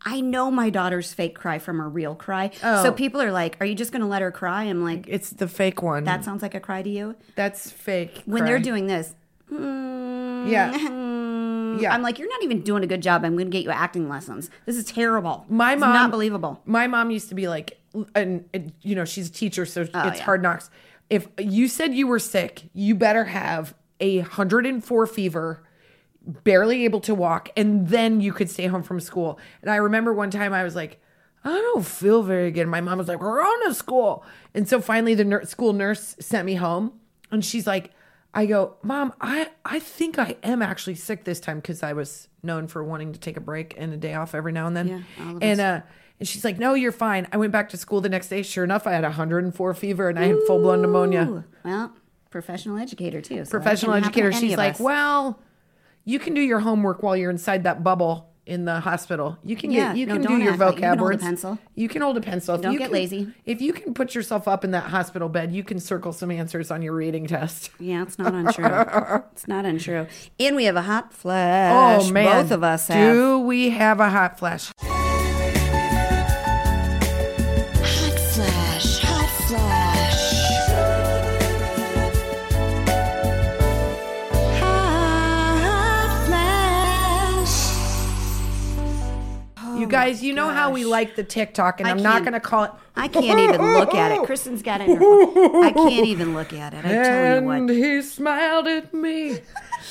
I 0.05 0.21
know 0.21 0.49
my 0.51 0.69
daughter's 0.69 1.11
fake 1.11 1.35
cry 1.35 1.57
from 1.59 1.79
her 1.79 1.89
real 1.89 2.15
cry. 2.15 2.51
Oh. 2.63 2.83
So 2.83 2.91
people 2.93 3.19
are 3.19 3.31
like, 3.31 3.57
Are 3.59 3.65
you 3.65 3.75
just 3.75 3.91
going 3.91 4.03
to 4.03 4.07
let 4.07 4.21
her 4.21 4.31
cry? 4.31 4.63
I'm 4.63 4.81
like, 4.81 5.05
It's 5.09 5.31
the 5.31 5.49
fake 5.49 5.81
one. 5.81 6.05
That 6.05 6.23
sounds 6.23 6.41
like 6.43 6.53
a 6.55 6.61
cry 6.61 6.81
to 6.81 6.89
you? 6.89 7.15
that's 7.35 7.69
fake. 7.71 8.21
When 8.25 8.43
cry. 8.43 8.47
they're 8.47 8.59
doing 8.59 8.87
this, 8.87 9.15
yeah. 9.51 9.57
Mm, 9.57 10.47
yeah. 11.81 11.93
I'm 11.93 12.01
like, 12.01 12.19
you're 12.19 12.29
not 12.29 12.43
even 12.43 12.61
doing 12.61 12.83
a 12.83 12.87
good 12.87 13.01
job. 13.01 13.25
I'm 13.25 13.33
going 13.35 13.47
to 13.47 13.51
get 13.51 13.63
you 13.63 13.71
acting 13.71 14.07
lessons. 14.07 14.49
This 14.65 14.77
is 14.77 14.85
terrible. 14.85 15.45
My 15.49 15.73
It's 15.73 15.79
mom, 15.81 15.93
not 15.93 16.11
believable. 16.11 16.61
My 16.65 16.87
mom 16.87 17.11
used 17.11 17.29
to 17.29 17.35
be 17.35 17.47
like, 17.47 17.77
and, 18.15 18.45
and, 18.53 18.73
you 18.81 18.95
know, 18.95 19.05
she's 19.05 19.29
a 19.29 19.31
teacher, 19.31 19.65
so 19.65 19.81
it's 19.81 19.91
Oh, 19.93 20.03
yeah. 20.05 20.23
hard 20.23 20.41
knocks. 20.41 20.69
If 21.09 21.27
you 21.39 21.67
said 21.67 21.93
you 21.93 22.07
were 22.07 22.19
sick, 22.19 22.63
you 22.73 22.93
better 22.95 23.25
have 23.25 23.73
a 23.99 24.19
104 24.19 25.07
fever, 25.07 25.63
barely 26.43 26.83
able 26.85 26.99
to 27.01 27.15
walk, 27.15 27.49
and 27.55 27.87
then 27.87 28.19
you 28.21 28.33
could 28.33 28.49
stay 28.49 28.67
home 28.67 28.83
from 28.83 28.99
school. 28.99 29.39
And 29.61 29.71
I 29.71 29.77
remember 29.77 30.13
one 30.13 30.29
time 30.31 30.53
I 30.53 30.63
was 30.63 30.75
like, 30.75 30.99
I 31.43 31.49
don't 31.53 31.85
feel 31.85 32.23
very 32.23 32.51
good. 32.51 32.67
My 32.67 32.81
mom 32.81 32.97
was 32.97 33.07
like, 33.07 33.21
We're 33.21 33.41
on 33.41 33.67
to 33.67 33.73
school. 33.73 34.25
And 34.53 34.67
so 34.67 34.81
finally, 34.81 35.13
the 35.15 35.23
nur- 35.23 35.45
school 35.45 35.71
nurse 35.71 36.15
sent 36.19 36.45
me 36.45 36.55
home, 36.55 36.93
and 37.31 37.43
she's 37.45 37.65
like, 37.65 37.91
I 38.33 38.45
go, 38.45 38.75
Mom, 38.83 39.13
I, 39.21 39.49
I 39.63 39.79
think 39.79 40.19
I 40.19 40.35
am 40.43 40.61
actually 40.61 40.95
sick 40.95 41.23
this 41.23 41.39
time 41.39 41.59
because 41.59 41.83
I 41.83 41.93
was 41.93 42.27
known 42.43 42.67
for 42.67 42.83
wanting 42.83 43.13
to 43.13 43.19
take 43.19 43.37
a 43.37 43.41
break 43.41 43.73
and 43.77 43.93
a 43.93 43.97
day 43.97 44.13
off 44.13 44.35
every 44.35 44.51
now 44.51 44.67
and 44.67 44.75
then. 44.75 44.87
Yeah, 45.17 45.37
and 45.41 45.59
uh, 45.61 45.81
and 46.19 46.27
she's 46.27 46.43
like, 46.43 46.57
No, 46.57 46.73
you're 46.73 46.91
fine. 46.91 47.27
I 47.31 47.37
went 47.37 47.51
back 47.51 47.69
to 47.69 47.77
school 47.77 48.01
the 48.01 48.09
next 48.09 48.29
day. 48.29 48.41
Sure 48.43 48.63
enough, 48.63 48.87
I 48.87 48.91
had 48.93 49.03
104 49.03 49.73
fever 49.73 50.09
and 50.09 50.17
I 50.19 50.25
had 50.27 50.37
full 50.47 50.59
blown 50.59 50.81
pneumonia. 50.81 51.43
Well, 51.63 51.93
professional 52.29 52.77
educator 52.77 53.21
too. 53.21 53.45
so 53.45 53.51
Professional 53.51 53.93
happen 53.93 54.11
to 54.11 54.19
educator. 54.19 54.31
She's 54.31 54.57
like, 54.57 54.73
us. 54.75 54.79
Well, 54.79 55.39
you 56.05 56.19
can 56.19 56.33
do 56.33 56.41
your 56.41 56.59
homework 56.59 57.03
while 57.03 57.15
you're 57.17 57.31
inside 57.31 57.63
that 57.63 57.83
bubble. 57.83 58.29
in 58.47 58.63
the 58.63 58.79
hospital. 58.79 59.37
You 59.43 59.57
can 59.57 59.71
Yeah, 59.71 59.89
get 59.89 59.97
you 59.97 60.05
no, 60.05 60.13
can 60.13 60.21
do 60.21 60.37
your 60.37 60.55
like- 60.55 60.75
you 60.77 60.77
vocab 60.77 60.79
can 60.79 60.87
hold 60.87 60.99
a 60.99 61.03
words. 61.03 61.21
pencil. 61.21 61.59
You 61.75 61.89
can 61.89 62.01
hold 62.01 62.15
a 62.15 62.21
pencil. 62.21 62.55
If 62.55 62.61
Don't 62.61 62.71
you 62.71 62.79
get 62.79 62.85
can- 62.85 62.93
lazy. 62.93 63.27
If 63.43 63.59
you 63.61 63.73
can 63.73 63.93
put 63.93 64.15
yourself 64.15 64.47
up 64.47 64.63
in 64.63 64.71
that 64.71 64.85
hospital 64.85 65.27
bed, 65.27 65.51
you 65.51 65.65
can 65.65 65.81
circle 65.81 66.13
some 66.13 66.31
answers 66.31 66.71
on 66.71 66.81
your 66.81 66.93
reading 66.93 67.27
test. 67.27 67.71
Yeah, 67.81 68.03
it's 68.03 68.17
not 68.17 68.33
untrue. 68.33 68.65
it's 69.33 69.49
not 69.49 69.65
untrue. 69.65 70.07
And 70.39 70.55
we 70.55 70.63
have 70.63 70.77
a 70.77 70.81
hot 70.81 71.11
flash. 71.13 72.03
Oh 72.07 72.11
man, 72.13 72.43
both 72.43 72.51
of 72.51 72.63
us 72.63 72.87
have. 72.87 73.13
Do 73.13 73.39
we 73.39 73.69
have 73.71 73.99
a 73.99 74.09
hot 74.09 74.39
flash? 74.39 74.71
Guys, 90.07 90.23
you 90.23 90.33
know 90.33 90.49
how 90.49 90.71
we 90.71 90.85
like 90.85 91.15
the 91.15 91.23
TikTok, 91.23 91.79
and 91.79 91.87
I 91.87 91.91
I'm 91.91 92.01
not 92.01 92.13
can't- 92.13 92.25
going 92.25 92.33
to 92.33 92.39
call 92.39 92.63
it. 92.65 92.71
I 92.95 93.07
can't 93.07 93.39
even 93.39 93.61
look 93.73 93.93
at 93.93 94.11
it. 94.11 94.23
Kristen's 94.25 94.63
got 94.63 94.81
it. 94.81 94.89
In 94.89 94.97
her, 94.97 95.63
I 95.63 95.71
can't 95.71 96.07
even 96.07 96.33
look 96.33 96.51
at 96.51 96.73
it. 96.73 96.79
I 96.79 96.81
tell 96.81 96.91
you 96.93 97.01
And 97.37 97.45
what. 97.45 97.69
he 97.69 98.01
smiled 98.01 98.67
at 98.67 98.91
me. 98.93 99.37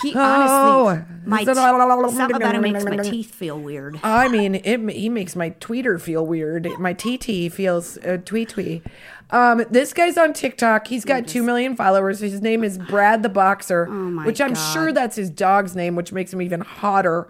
He 0.03 0.12
Oh. 0.17 1.05
my 1.25 1.45
something 1.45 2.37
about 2.37 2.55
it 2.57 2.61
makes 2.61 2.85
my 2.85 2.97
teeth 2.97 3.33
feel 3.35 3.59
weird. 3.61 4.01
I 4.03 4.27
mean, 4.29 4.57
it, 4.57 4.91
he 4.91 5.09
makes 5.09 5.37
my 5.37 5.51
tweeter 5.51 6.01
feel 6.01 6.27
weird. 6.27 6.69
My 6.81 6.93
TT 6.95 7.53
feels 7.53 7.97
uh, 7.99 8.19
tweet 8.25 8.49
tweet. 8.51 8.83
Um, 9.31 9.64
this 9.71 9.93
guy's 9.93 10.17
on 10.19 10.33
TikTok. 10.33 10.89
He's 10.89 11.05
got 11.05 11.27
two 11.29 11.43
million 11.43 11.77
followers. 11.77 12.21
His 12.21 12.41
name 12.43 12.62
is 12.64 12.77
Brad 12.79 13.23
the 13.23 13.29
Boxer, 13.29 13.87
Oh 13.89 13.93
my 13.93 14.27
which 14.27 14.41
I'm 14.41 14.55
God. 14.55 14.73
sure 14.73 14.93
that's 14.93 15.17
his 15.17 15.31
dog's 15.31 15.75
name, 15.77 15.95
which 15.97 16.12
makes 16.12 16.33
him 16.33 16.43
even 16.43 16.61
hotter. 16.61 17.29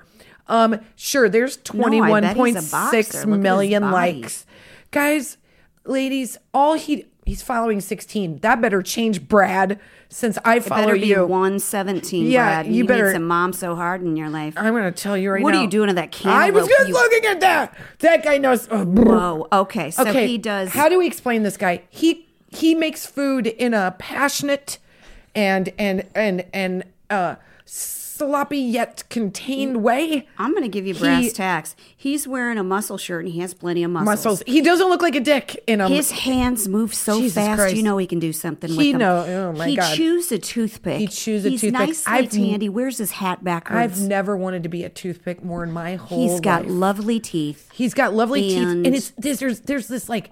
Um, 0.49 0.80
sure, 0.94 1.28
there's 1.28 1.59
No, 1.74 1.84
I 2.03 2.20
bet 2.20 2.36
he's 2.36 2.57
a 2.57 2.59
21.6 2.61 2.70
boxer. 2.70 3.26
Million 3.26 3.90
likes. 3.90 4.47
Guys, 4.90 5.36
ladies, 5.84 6.38
all 6.55 6.74
he 6.74 7.07
he's 7.24 7.42
following 7.42 7.80
16. 7.80 8.38
That 8.38 8.61
better 8.61 8.82
change, 8.82 9.26
Brad, 9.26 9.80
since 10.09 10.38
I 10.44 10.57
It 10.59 10.64
follow 10.64 10.82
better 10.86 10.94
be 10.94 11.07
you. 11.09 11.26
117, 11.26 12.26
Yeah, 12.28 12.47
Brad. 12.62 12.66
you 12.68 12.74
You, 12.74 12.84
better- 12.86 13.07
need 13.07 13.12
some 13.14 13.26
mom 13.26 13.53
so 13.53 13.74
hard 13.74 14.03
in 14.03 14.16
your 14.16 14.28
life. 14.30 14.55
I'm 14.57 14.72
gonna 14.72 14.92
tell 14.92 15.16
you 15.18 15.32
right 15.32 15.42
What 15.42 15.51
now. 15.51 15.57
What 15.57 15.61
are 15.61 15.64
you 15.64 15.70
doing 15.70 15.88
to 15.88 15.94
that 15.94 16.24
I 16.24 16.51
was 16.51 16.68
just 16.68 16.88
you- 16.88 16.94
looking 16.94 17.24
at 17.26 17.40
that. 17.40 17.74
That 17.99 18.22
guy 18.22 18.38
knows. 18.38 18.68
oh. 18.70 18.84
Whoa. 18.84 19.49
Okay. 19.53 19.90
So 19.90 20.07
okay, 20.07 20.28
he 20.28 20.38
does. 20.38 20.70
How 20.70 20.88
do 20.88 20.99
we 20.99 21.07
explain 21.09 21.42
this 21.42 21.57
guy? 21.57 21.82
He 21.90 22.28
he 22.51 22.74
makes 22.76 23.05
food 23.05 23.49
in 23.49 23.74
a 23.74 23.94
passionate 23.99 24.78
and 25.34 25.72
and 25.78 26.05
and 26.14 26.44
and 26.55 26.84
uh 27.11 27.34
sloppy 28.16 28.58
yet 28.58 29.04
contained 29.10 29.76
mm. 29.76 29.80
way. 29.80 30.28
I'm 30.38 30.52
going 30.52 30.62
to 30.62 30.68
give 30.68 30.86
you 30.86 30.94
brass 30.94 31.24
He- 31.24 31.30
tacks. 31.30 31.76
He's 31.96 32.26
wearing 32.28 32.58
a 32.58 32.62
muscle 32.64 32.98
shirt 32.98 33.24
and 33.24 33.32
he 33.34 33.40
has 33.40 33.54
plenty 33.54 33.82
of 33.82 33.90
muscles. 33.90 34.06
Muscles. 34.06 34.42
He 34.46 34.60
doesn't 34.60 34.88
look 34.88 35.02
like 35.02 35.14
a 35.16 35.20
dick 35.20 35.62
in 35.66 35.80
a. 35.80 35.88
His 35.88 36.10
hands 36.10 36.68
move 36.68 36.94
so 36.94 37.18
Jesus 37.20 37.34
fast, 37.34 37.58
Christ. 37.58 37.76
you 37.76 37.82
know 37.82 37.96
he 37.98 38.06
can 38.06 38.18
do 38.18 38.32
something 38.32 38.70
with 38.70 38.78
He 38.80 38.92
them. 38.92 39.00
know- 39.00 39.24
oh 39.26 39.52
my 39.58 39.68
he 39.68 39.76
God. 39.76 39.94
chews 39.96 40.30
a 40.32 40.38
toothpick. 40.38 40.98
He 40.98 41.06
chews 41.08 41.44
a 41.44 41.50
He's 41.50 41.60
toothpick. 41.60 41.78
nicely 41.88 42.12
I've- 42.12 42.28
tanned. 42.28 42.62
He 42.62 42.68
wears 42.68 42.98
his 42.98 43.12
hat 43.12 43.42
backwards. 43.44 43.78
I've 43.78 44.00
never 44.00 44.36
wanted 44.36 44.62
to 44.62 44.68
be 44.68 44.84
a 44.84 44.88
toothpick 44.88 45.44
more 45.44 45.62
in 45.64 45.72
my 45.72 45.96
whole. 45.96 46.18
Life. 46.22 46.30
He's 46.32 46.40
got 46.40 46.62
life. 46.62 46.70
lovely 46.72 47.20
teeth. 47.20 47.70
He's 47.72 47.94
got 47.94 48.14
lovely 48.14 48.42
teeth, 48.42 48.58
And- 48.58 48.86
and 48.86 48.94
it's 48.96 49.12
there's 49.18 49.60
there's 49.60 49.88
this 49.88 50.08
like 50.08 50.30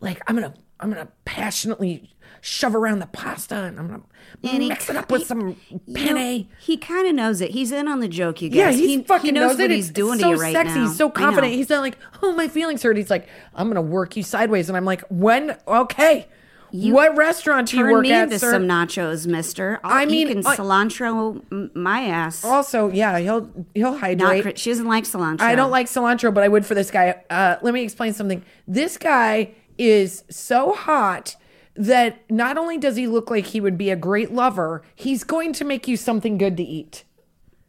like 0.00 0.20
I'm 0.26 0.34
gonna 0.36 0.54
I'm 0.80 0.90
gonna 0.90 1.08
passionately 1.24 2.14
shove 2.40 2.74
around 2.76 3.00
the 3.00 3.06
pasta 3.06 3.54
and 3.64 3.78
I'm 3.80 3.88
gonna 3.88 4.02
And 4.44 4.62
he 4.62 4.68
mix 4.68 4.88
it 4.88 4.94
up 4.96 5.10
with 5.10 5.26
some 5.26 5.56
you 5.68 5.80
penne. 5.94 6.14
know, 6.14 6.44
he 6.60 6.76
kind 6.76 7.08
of 7.08 7.14
knows 7.14 7.40
it. 7.40 7.50
He's 7.50 7.72
in 7.72 7.88
on 7.88 7.98
the 8.00 8.06
joke, 8.08 8.40
you 8.40 8.48
guys. 8.48 8.56
Yeah, 8.56 8.70
he's 8.70 8.86
he, 8.98 9.02
fucking 9.02 9.26
he 9.26 9.40
knows, 9.40 9.58
it. 9.58 9.62
what 9.62 9.70
he's 9.72 9.86
It's 9.88 9.94
doing 9.94 10.18
so 10.20 10.30
to 10.30 10.36
you 10.36 10.40
right 10.40 10.52
sexy. 10.54 10.74
now. 10.78 10.86
He's 10.86 10.96
so 10.96 11.10
confident. 11.10 11.52
He's 11.54 11.68
not 11.68 11.80
like, 11.80 11.98
oh, 12.22 12.32
my 12.34 12.46
feelings 12.46 12.82
hurt. 12.82 12.96
He's 12.96 13.10
like, 13.10 13.28
I'm 13.54 13.66
gonna 13.68 13.82
work 13.82 14.16
you 14.16 14.22
sideways, 14.22 14.68
and 14.68 14.76
I'm 14.76 14.84
like, 14.84 15.02
when? 15.08 15.56
Okay, 15.66 16.28
what 16.70 17.16
restaurant 17.16 17.68
do 17.68 17.78
you 17.78 17.84
work 17.90 18.02
me 18.02 18.12
at, 18.12 18.24
into 18.24 18.38
sir? 18.38 18.52
some 18.52 18.64
nachos, 18.68 19.26
Mister. 19.26 19.80
I 19.82 20.02
I 20.02 20.06
mean, 20.06 20.28
you 20.28 20.42
I- 20.46 20.54
cilantro 20.56 21.74
my 21.74 22.02
ass. 22.02 22.44
also, 22.44 22.90
yeah, 22.90 23.18
he'll 23.18 23.50
he'll 23.74 23.92
Not, 23.92 24.00
hydrate. 24.00 24.42
cri- 24.42 24.56
she 24.56 24.70
doesn't 24.70 24.86
like 24.86 25.04
cilantro. 25.04 25.40
I 25.40 25.56
don't 25.56 25.70
like 25.72 25.86
cilantro, 25.86 26.32
but 26.32 26.44
I 26.44 26.48
would 26.48 26.64
for 26.64 26.74
this 26.76 26.90
guy. 26.92 27.20
Uh, 27.30 27.56
let 27.62 27.74
me 27.74 27.82
explain 27.82 28.12
something. 28.12 28.44
This 28.68 28.96
guy 28.96 29.54
is 29.78 30.24
so 30.28 30.72
hot 30.74 31.36
that 31.76 32.18
not 32.30 32.58
only 32.58 32.76
does 32.78 32.96
he 32.96 33.06
look 33.06 33.30
like 33.30 33.46
he 33.46 33.60
would 33.60 33.78
be 33.78 33.90
a 33.90 33.96
great 33.96 34.32
lover, 34.32 34.82
he's 34.94 35.22
going 35.24 35.52
to 35.54 35.64
make 35.64 35.86
you 35.86 35.96
something 35.96 36.36
good 36.36 36.56
to 36.56 36.62
eat. 36.62 37.04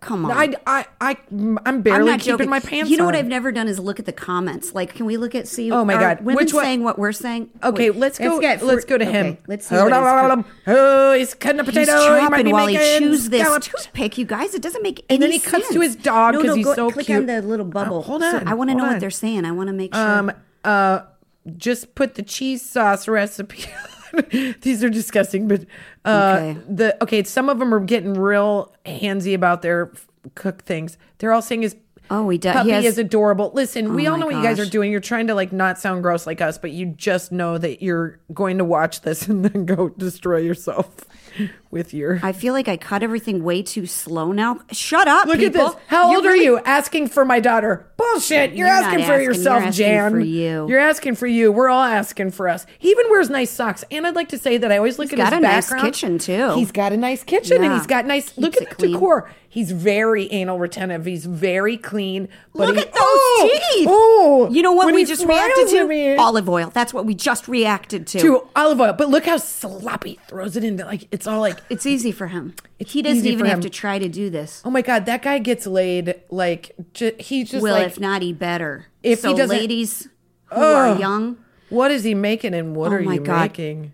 Come 0.01 0.25
on. 0.25 0.31
I, 0.31 0.55
I, 0.65 0.85
I, 1.01 1.17
I'm 1.29 1.59
I'm 1.65 1.81
barely 1.81 2.09
not 2.09 2.21
keeping 2.21 2.37
joking. 2.37 2.49
my 2.49 2.61
pants 2.61 2.89
You 2.89 2.95
know 2.95 3.03
what. 3.03 3.17
I've 3.17 3.27
never 3.27 3.51
done 3.51 3.67
is 3.67 3.79
look 3.79 3.99
at 3.99 4.05
the 4.05 4.13
comments. 4.13 4.73
Like, 4.73 4.95
can 4.95 5.05
we 5.05 5.17
look 5.17 5.35
at 5.35 5.45
see? 5.45 5.69
Oh 5.73 5.83
my 5.83 5.95
God. 5.95 6.19
women 6.21 6.35
Which 6.37 6.53
one- 6.53 6.63
saying 6.63 6.83
what 6.85 6.97
we're 6.97 7.11
saying? 7.11 7.49
Okay, 7.61 7.89
Wait, 7.89 7.99
let's 7.99 8.17
go. 8.17 8.39
get- 8.39 8.63
Let's 8.63 8.85
go 8.85 8.97
to 8.97 9.03
okay, 9.05 9.11
him. 9.11 9.37
Let's 9.45 9.67
see. 9.67 9.75
What 9.75 9.87
he's, 9.91 10.45
oh, 10.67 11.13
he's 11.13 11.33
cutting 11.33 11.59
a 11.59 11.63
he's 11.65 11.73
potato. 11.73 11.91
he 12.01 12.07
might 12.07 12.21
chopping 12.29 12.45
be 12.45 12.53
while 12.53 12.67
he 12.67 12.77
chews 12.77 13.27
this 13.29 13.41
scallops. 13.41 13.67
toothpick. 13.67 14.17
You 14.17 14.23
guys, 14.25 14.55
it 14.55 14.61
doesn't 14.61 14.81
make 14.83 15.03
any 15.09 15.15
And 15.17 15.23
then 15.23 15.31
he 15.33 15.39
cuts 15.39 15.67
to 15.73 15.81
his 15.81 15.97
dog 15.97 16.33
No, 16.33 16.39
'cause 16.39 16.47
no, 16.47 16.55
he's 16.55 16.65
go, 16.65 16.75
so 16.75 16.91
click 16.91 17.07
cute. 17.07 17.17
on 17.19 17.25
the 17.25 17.41
little 17.41 17.65
bubble. 17.65 17.97
Oh, 17.97 18.01
hold 18.01 18.21
So 18.21 18.37
on, 18.37 18.47
I 18.47 18.53
want 18.53 18.69
to 18.69 18.75
know 18.77 18.83
hold 18.85 18.93
what 18.95 18.99
they're 19.01 19.09
saying. 19.11 19.43
I 19.43 19.51
want 19.51 19.67
to 19.67 19.73
make 19.73 19.93
sure. 19.93 20.01
Um, 20.19 20.31
uh, 20.63 21.01
just 21.49 21.95
put 21.95 22.15
the 22.15 22.23
cheese 22.23 22.61
sauce 22.67 23.07
recipe. 23.07 23.65
These 24.61 24.83
are 24.83 24.89
disgusting, 24.89 25.47
but 25.47 25.65
uh, 26.05 26.37
Okay. 26.53 26.59
the 26.67 27.03
okay. 27.03 27.23
Some 27.23 27.47
of 27.49 27.59
them 27.59 27.73
are 27.73 27.79
getting 27.79 28.15
real 28.15 28.73
handsy 28.85 29.35
about 29.35 29.61
their 29.61 29.91
f- 29.93 30.07
cook 30.35 30.63
things. 30.63 30.97
They're 31.19 31.31
all 31.31 31.41
saying 31.43 31.61
his 31.61 31.75
Oh, 32.11 32.27
he 32.29 32.39
does- 32.39 32.53
he 32.53 32.57
Puppy 32.57 32.71
has- 32.71 32.85
is 32.85 32.97
adorable. 32.97 33.51
Listen, 33.53 33.93
we 33.93 34.07
Oh 34.07 34.13
all 34.13 34.17
my 34.17 34.21
know 34.21 34.25
what 34.25 34.35
you 34.37 34.41
guys 34.41 34.59
are 34.59 34.65
doing. 34.65 34.89
You're 34.91 34.99
trying 34.99 35.27
to 35.27 35.35
like 35.35 35.51
not 35.53 35.77
sound 35.77 36.01
gross 36.01 36.25
like 36.25 36.41
us, 36.41 36.57
but 36.57 36.71
you 36.71 36.87
just 36.87 37.31
know 37.31 37.59
that 37.59 37.83
you're 37.83 38.19
going 38.33 38.57
to 38.57 38.65
watch 38.65 39.01
this 39.01 39.27
and 39.27 39.45
then 39.45 39.65
go 39.67 39.89
destroy 39.89 40.37
yourself 40.37 41.05
with 41.71 41.93
your. 41.93 42.19
I 42.23 42.31
feel 42.31 42.53
like 42.53 42.67
I 42.67 42.77
cut 42.77 43.03
everything 43.03 43.43
way 43.43 43.61
too 43.61 43.85
slow 43.85 44.31
now. 44.31 44.59
Shut 44.71 45.07
up, 45.07 45.27
Look 45.27 45.39
people. 45.39 45.61
at 45.67 45.73
this. 45.73 45.81
How 45.87 46.13
old 46.15 46.25
really- 46.25 46.39
are 46.39 46.43
you? 46.43 46.59
Asking 46.59 47.07
for 47.07 47.25
my 47.25 47.39
daughter. 47.39 47.85
Bullshit. 47.97 48.51
You're, 48.53 48.67
You're 48.67 48.75
asking 48.75 49.05
for 49.05 49.11
asking. 49.13 49.25
yourself, 49.25 49.59
You're 49.59 49.67
asking 49.67 49.85
Jan. 49.85 50.11
for 50.11 50.19
you. 50.21 50.69
You're 50.69 50.79
asking 50.79 51.15
for 51.15 51.27
you. 51.27 51.51
We're 51.51 51.69
all 51.69 51.83
asking 51.83 52.31
for 52.31 52.47
us. 52.47 52.65
He 52.77 52.89
even 52.91 53.09
wears 53.09 53.29
nice 53.29 53.51
socks. 53.51 53.83
And 53.91 54.07
I'd 54.07 54.15
like 54.15 54.29
to 54.29 54.37
say 54.37 54.57
that 54.57 54.71
I 54.71 54.77
always 54.77 54.97
look 54.97 55.09
He's 55.11 55.19
at 55.19 55.31
got 55.31 55.33
his 55.33 55.39
a 55.71 55.75
nice 55.75 55.81
kitchen, 55.83 56.17
too. 56.17 56.53
He's 56.55 56.71
got 56.71 56.93
a 56.93 56.97
nice 56.97 57.23
kitchen 57.23 57.63
and 57.63 57.73
he's 57.73 57.87
got 57.87 58.05
nice. 58.05 58.37
look 58.37 58.55
at 58.55 58.69
the 58.69 58.75
clean. 58.75 58.93
decor. 58.93 59.29
He's 59.51 59.71
very 59.71 60.31
anal 60.31 60.59
retentive. 60.59 61.05
He's 61.05 61.25
very 61.25 61.75
clean. 61.75 62.29
But 62.53 62.67
Look 62.67 62.75
he- 62.77 62.81
at 62.83 62.93
those 62.93 63.01
Oh! 63.01 63.49
teeth. 63.73 63.87
Oh, 63.89 64.08
you 64.49 64.61
know 64.61 64.73
what 64.73 64.85
when 64.85 64.95
we 64.95 65.05
just 65.05 65.25
reacted 65.25 65.67
to? 65.69 65.87
me. 65.87 66.15
Olive 66.17 66.47
oil. 66.49 66.69
That's 66.73 66.93
what 66.93 67.05
we 67.05 67.15
just 67.15 67.47
reacted 67.47 68.07
to. 68.07 68.19
to 68.19 68.47
olive 68.55 68.79
oil. 68.81 68.93
But 68.93 69.09
look 69.09 69.25
how 69.25 69.37
sloppy 69.37 70.19
throws 70.27 70.55
it 70.57 70.63
into 70.63 70.85
like 70.85 71.07
it's 71.11 71.27
all 71.27 71.39
like 71.39 71.57
It's 71.69 71.85
easy 71.85 72.11
for 72.11 72.27
him. 72.27 72.53
It's 72.79 72.91
he 72.93 73.01
doesn't 73.01 73.25
even 73.25 73.45
have 73.45 73.61
to 73.61 73.69
try 73.69 73.99
to 73.99 74.09
do 74.09 74.29
this. 74.29 74.61
oh 74.65 74.69
my 74.69 74.81
god, 74.81 75.05
that 75.05 75.21
guy 75.21 75.39
gets 75.39 75.65
laid 75.67 76.15
like 76.29 76.71
ju- 76.93 77.15
he's 77.19 77.51
just 77.51 77.63
well, 77.63 77.73
like 77.75 77.87
if 77.87 77.99
not, 77.99 78.21
he 78.21 78.33
better. 78.33 78.85
If 79.03 79.19
so 79.19 79.29
he 79.29 79.35
doesn't- 79.35 79.55
ladies 79.57 80.07
who 80.47 80.61
are 80.61 80.97
young, 80.99 81.37
What 81.69 81.91
is 81.91 82.03
he 82.03 82.15
making 82.15 82.53
and 82.53 82.75
what 82.75 82.91
Oh 82.91 82.95
are 82.95 83.01
my 83.01 83.15
you 83.15 83.19
God. 83.21 83.41
making? 83.41 83.93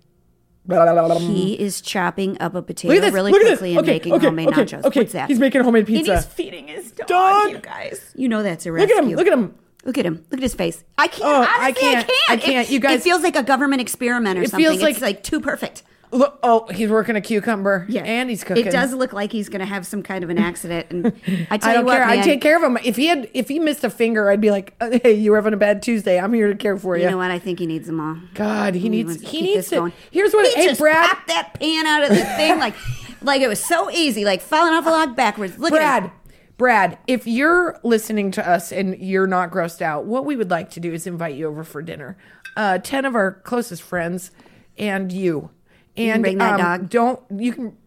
he 0.68 1.54
is 1.60 1.80
chopping 1.80 2.42
up 2.42 2.56
a 2.56 2.62
potato 2.64 2.92
Look 2.94 2.98
at 3.04 3.06
this. 3.08 3.14
really 3.14 3.32
look 3.32 3.42
at 3.44 3.48
quickly 3.50 3.72
and 3.72 3.80
okay, 3.82 3.92
making 3.92 4.14
okay, 4.14 4.26
homemade 4.26 4.48
okay, 4.48 4.64
nachos. 4.64 4.84
Okay, 4.86 5.02
What's 5.02 5.14
that? 5.14 5.30
He's 5.30 5.38
making 5.38 5.62
homemade 5.64 5.88
And 5.88 5.96
pizza. 5.98 6.16
he's 6.16 6.26
feeding 6.26 6.68
his 6.68 6.92
dog, 6.92 7.08
Dog. 7.08 7.52
you 7.52 7.60
guys. 7.60 8.02
You 8.16 8.30
know 8.30 8.42
that's 8.42 8.66
a 8.66 8.72
Look 8.72 8.90
at 8.90 8.98
him. 9.04 9.12
Look 9.12 9.28
at 9.28 9.34
him. 9.34 9.54
Look 9.86 9.98
at 9.98 10.06
him. 10.06 10.16
Look 10.32 10.40
at 10.40 10.44
his 10.44 10.56
face. 10.56 10.84
I 10.98 11.08
can't. 11.08 11.24
Oh, 11.26 11.42
I 11.48 11.72
can't. 11.72 11.98
I 12.10 12.34
I 12.34 12.38
can't. 12.38 12.42
can't. 12.42 12.68
It, 12.70 12.74
You 12.74 12.80
guys- 12.80 13.00
It 13.00 13.04
feels 13.04 13.22
like 13.22 13.36
a 13.36 13.44
government 13.44 13.82
experiment 13.82 14.38
or 14.40 14.42
It 14.44 14.50
something. 14.50 14.66
feels 14.68 14.82
like- 14.82 14.94
it's 14.96 15.02
like 15.02 15.24
too 15.24 15.40
perfect. 15.40 15.84
Look, 16.12 16.40
oh, 16.44 16.68
he's 16.68 16.90
working 16.90 17.16
a 17.18 17.22
cucumber. 17.22 17.86
Yeah, 17.90 18.04
and 18.04 18.30
he's 18.30 18.44
cooking. 18.44 18.66
It 18.66 18.72
does 18.72 18.94
look 18.94 19.12
like 19.12 19.32
he's 19.34 19.50
going 19.50 19.60
to 19.60 19.66
have 19.66 19.86
some 19.86 20.02
kind 20.02 20.24
of 20.24 20.30
an 20.30 20.38
accident. 20.38 20.86
And 20.90 21.08
I 21.52 21.58
tell 21.58 21.70
I 21.70 21.74
you 21.74 21.78
don't 21.80 21.86
what, 21.86 21.98
care. 21.98 22.08
man, 22.08 22.20
I'd 22.20 22.24
take 22.24 22.42
care 22.42 22.56
of 22.56 22.64
him. 22.64 22.78
If 22.86 22.96
he 22.96 23.08
had, 23.08 23.30
if 23.34 23.50
he 23.50 23.60
missed 23.60 23.84
a 23.84 23.90
finger, 23.90 24.30
I'd 24.30 24.40
be 24.40 24.50
like, 24.50 24.76
uh, 24.80 24.92
"Hey, 25.04 25.14
you 25.14 25.32
were 25.32 25.38
having 25.38 25.54
a 25.54 25.58
bad 25.58 25.82
Tuesday. 25.82 26.18
I'm 26.20 26.32
here 26.32 26.48
to 26.48 26.56
care 26.56 26.78
for 26.78 26.96
you." 26.96 27.04
You 27.04 27.10
know 27.10 27.18
what? 27.18 27.32
I 27.32 27.40
think 27.40 27.60
he 27.60 27.66
needs 27.66 27.88
them 27.88 28.00
all. 28.00 28.18
God, 28.34 28.76
he 28.76 28.88
needs. 28.88 29.18
Let's 29.20 29.30
He 29.32 29.42
needs 29.42 29.68
to. 29.70 29.76
going. 29.78 29.94
Here's 30.12 30.32
what. 30.34 30.46
He 30.48 30.54
hey, 30.62 30.68
just 30.70 30.80
Brad. 30.80 31.10
popped 31.10 31.28
that 31.28 31.54
pan 31.60 31.86
out 31.86 32.04
of 32.04 32.10
the 32.10 32.24
thing 32.24 32.60
like, 32.60 32.76
like 33.22 33.42
it 33.42 33.48
was 33.50 33.62
so 33.62 33.92
easy, 33.92 34.24
like 34.24 34.42
falling 34.42 34.74
off 34.74 34.86
a 34.86 34.90
log 34.90 35.16
backwards. 35.18 35.58
Look 35.58 35.74
at 35.74 35.78
Brad, 35.78 36.04
him. 36.04 36.12
Brad, 36.58 36.98
if 37.08 37.28
you're 37.28 37.78
listening 37.84 38.32
to 38.32 38.48
us 38.50 38.72
and 38.72 38.98
you're 39.00 39.28
not 39.28 39.52
grossed 39.52 39.82
out, 39.82 40.06
what 40.06 40.26
we 40.26 40.36
would 40.36 40.50
like 40.50 40.70
to 40.72 40.80
do 40.80 40.94
is 40.94 41.06
invite 41.06 41.36
you 41.36 41.48
over 41.48 41.64
for 41.64 41.82
dinner. 41.82 42.18
Uh, 42.56 42.78
Ten 42.78 43.04
of 43.06 43.14
our 43.16 43.34
closest 43.44 43.82
friends 43.82 44.32
and 44.78 45.12
you. 45.12 45.50
And 45.98 46.22
bring 46.24 46.38
that 46.40 46.54
um, 46.54 46.60
dog. 46.62 46.90
Don't 46.90 47.22
you 47.42 47.54
can 47.54 47.78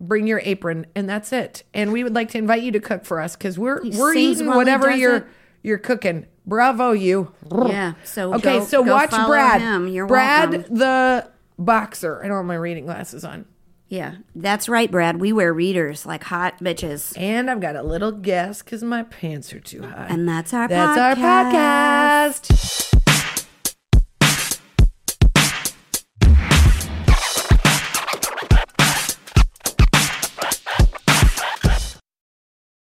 bring 0.00 0.26
your 0.26 0.40
apron 0.44 0.86
and 0.94 1.08
that's 1.08 1.32
it. 1.32 1.62
And 1.72 1.92
we 1.92 2.02
would 2.02 2.14
like 2.14 2.30
to 2.30 2.38
invite 2.38 2.62
you 2.62 2.72
to 2.72 2.80
cook 2.80 3.04
for 3.04 3.20
us 3.20 3.36
because 3.36 3.58
we're 3.58 3.82
He 3.82 3.90
we're 3.96 4.14
eating 4.14 4.46
whatever 4.46 4.90
you're 4.90 5.16
it. 5.16 5.26
you're 5.62 5.78
cooking. 5.78 6.26
Bravo, 6.46 6.92
you. 6.92 7.32
Yeah. 7.50 7.94
So 8.04 8.34
Okay, 8.34 8.58
go- 8.58 8.64
so 8.64 8.84
go 8.84 8.92
watch 8.94 9.10
Brad. 9.10 9.60
Brad 10.08 10.50
welcome. 10.52 10.74
the 10.76 11.30
boxer. 11.58 12.22
I 12.24 12.28
don't 12.28 12.38
have 12.38 12.46
my 12.46 12.54
reading 12.56 12.84
glasses 12.86 13.24
on. 13.24 13.44
Yeah, 13.92 14.14
that's 14.34 14.70
right, 14.70 14.90
Brad. 14.90 15.20
We 15.20 15.34
wear 15.34 15.52
readers 15.52 16.06
like 16.06 16.24
hot 16.24 16.60
bitches. 16.60 17.12
And 17.14 17.50
I've 17.50 17.60
got 17.60 17.76
a 17.76 17.82
little 17.82 18.10
gas 18.10 18.62
because 18.62 18.82
my 18.82 19.02
pants 19.02 19.52
are 19.52 19.60
too 19.60 19.82
high. 19.82 20.06
And 20.08 20.26
that's 20.26 20.54
our 20.54 20.66
That's 20.66 20.98
podcast. 20.98 21.20
our 21.20 21.52
podcast. 21.52 22.91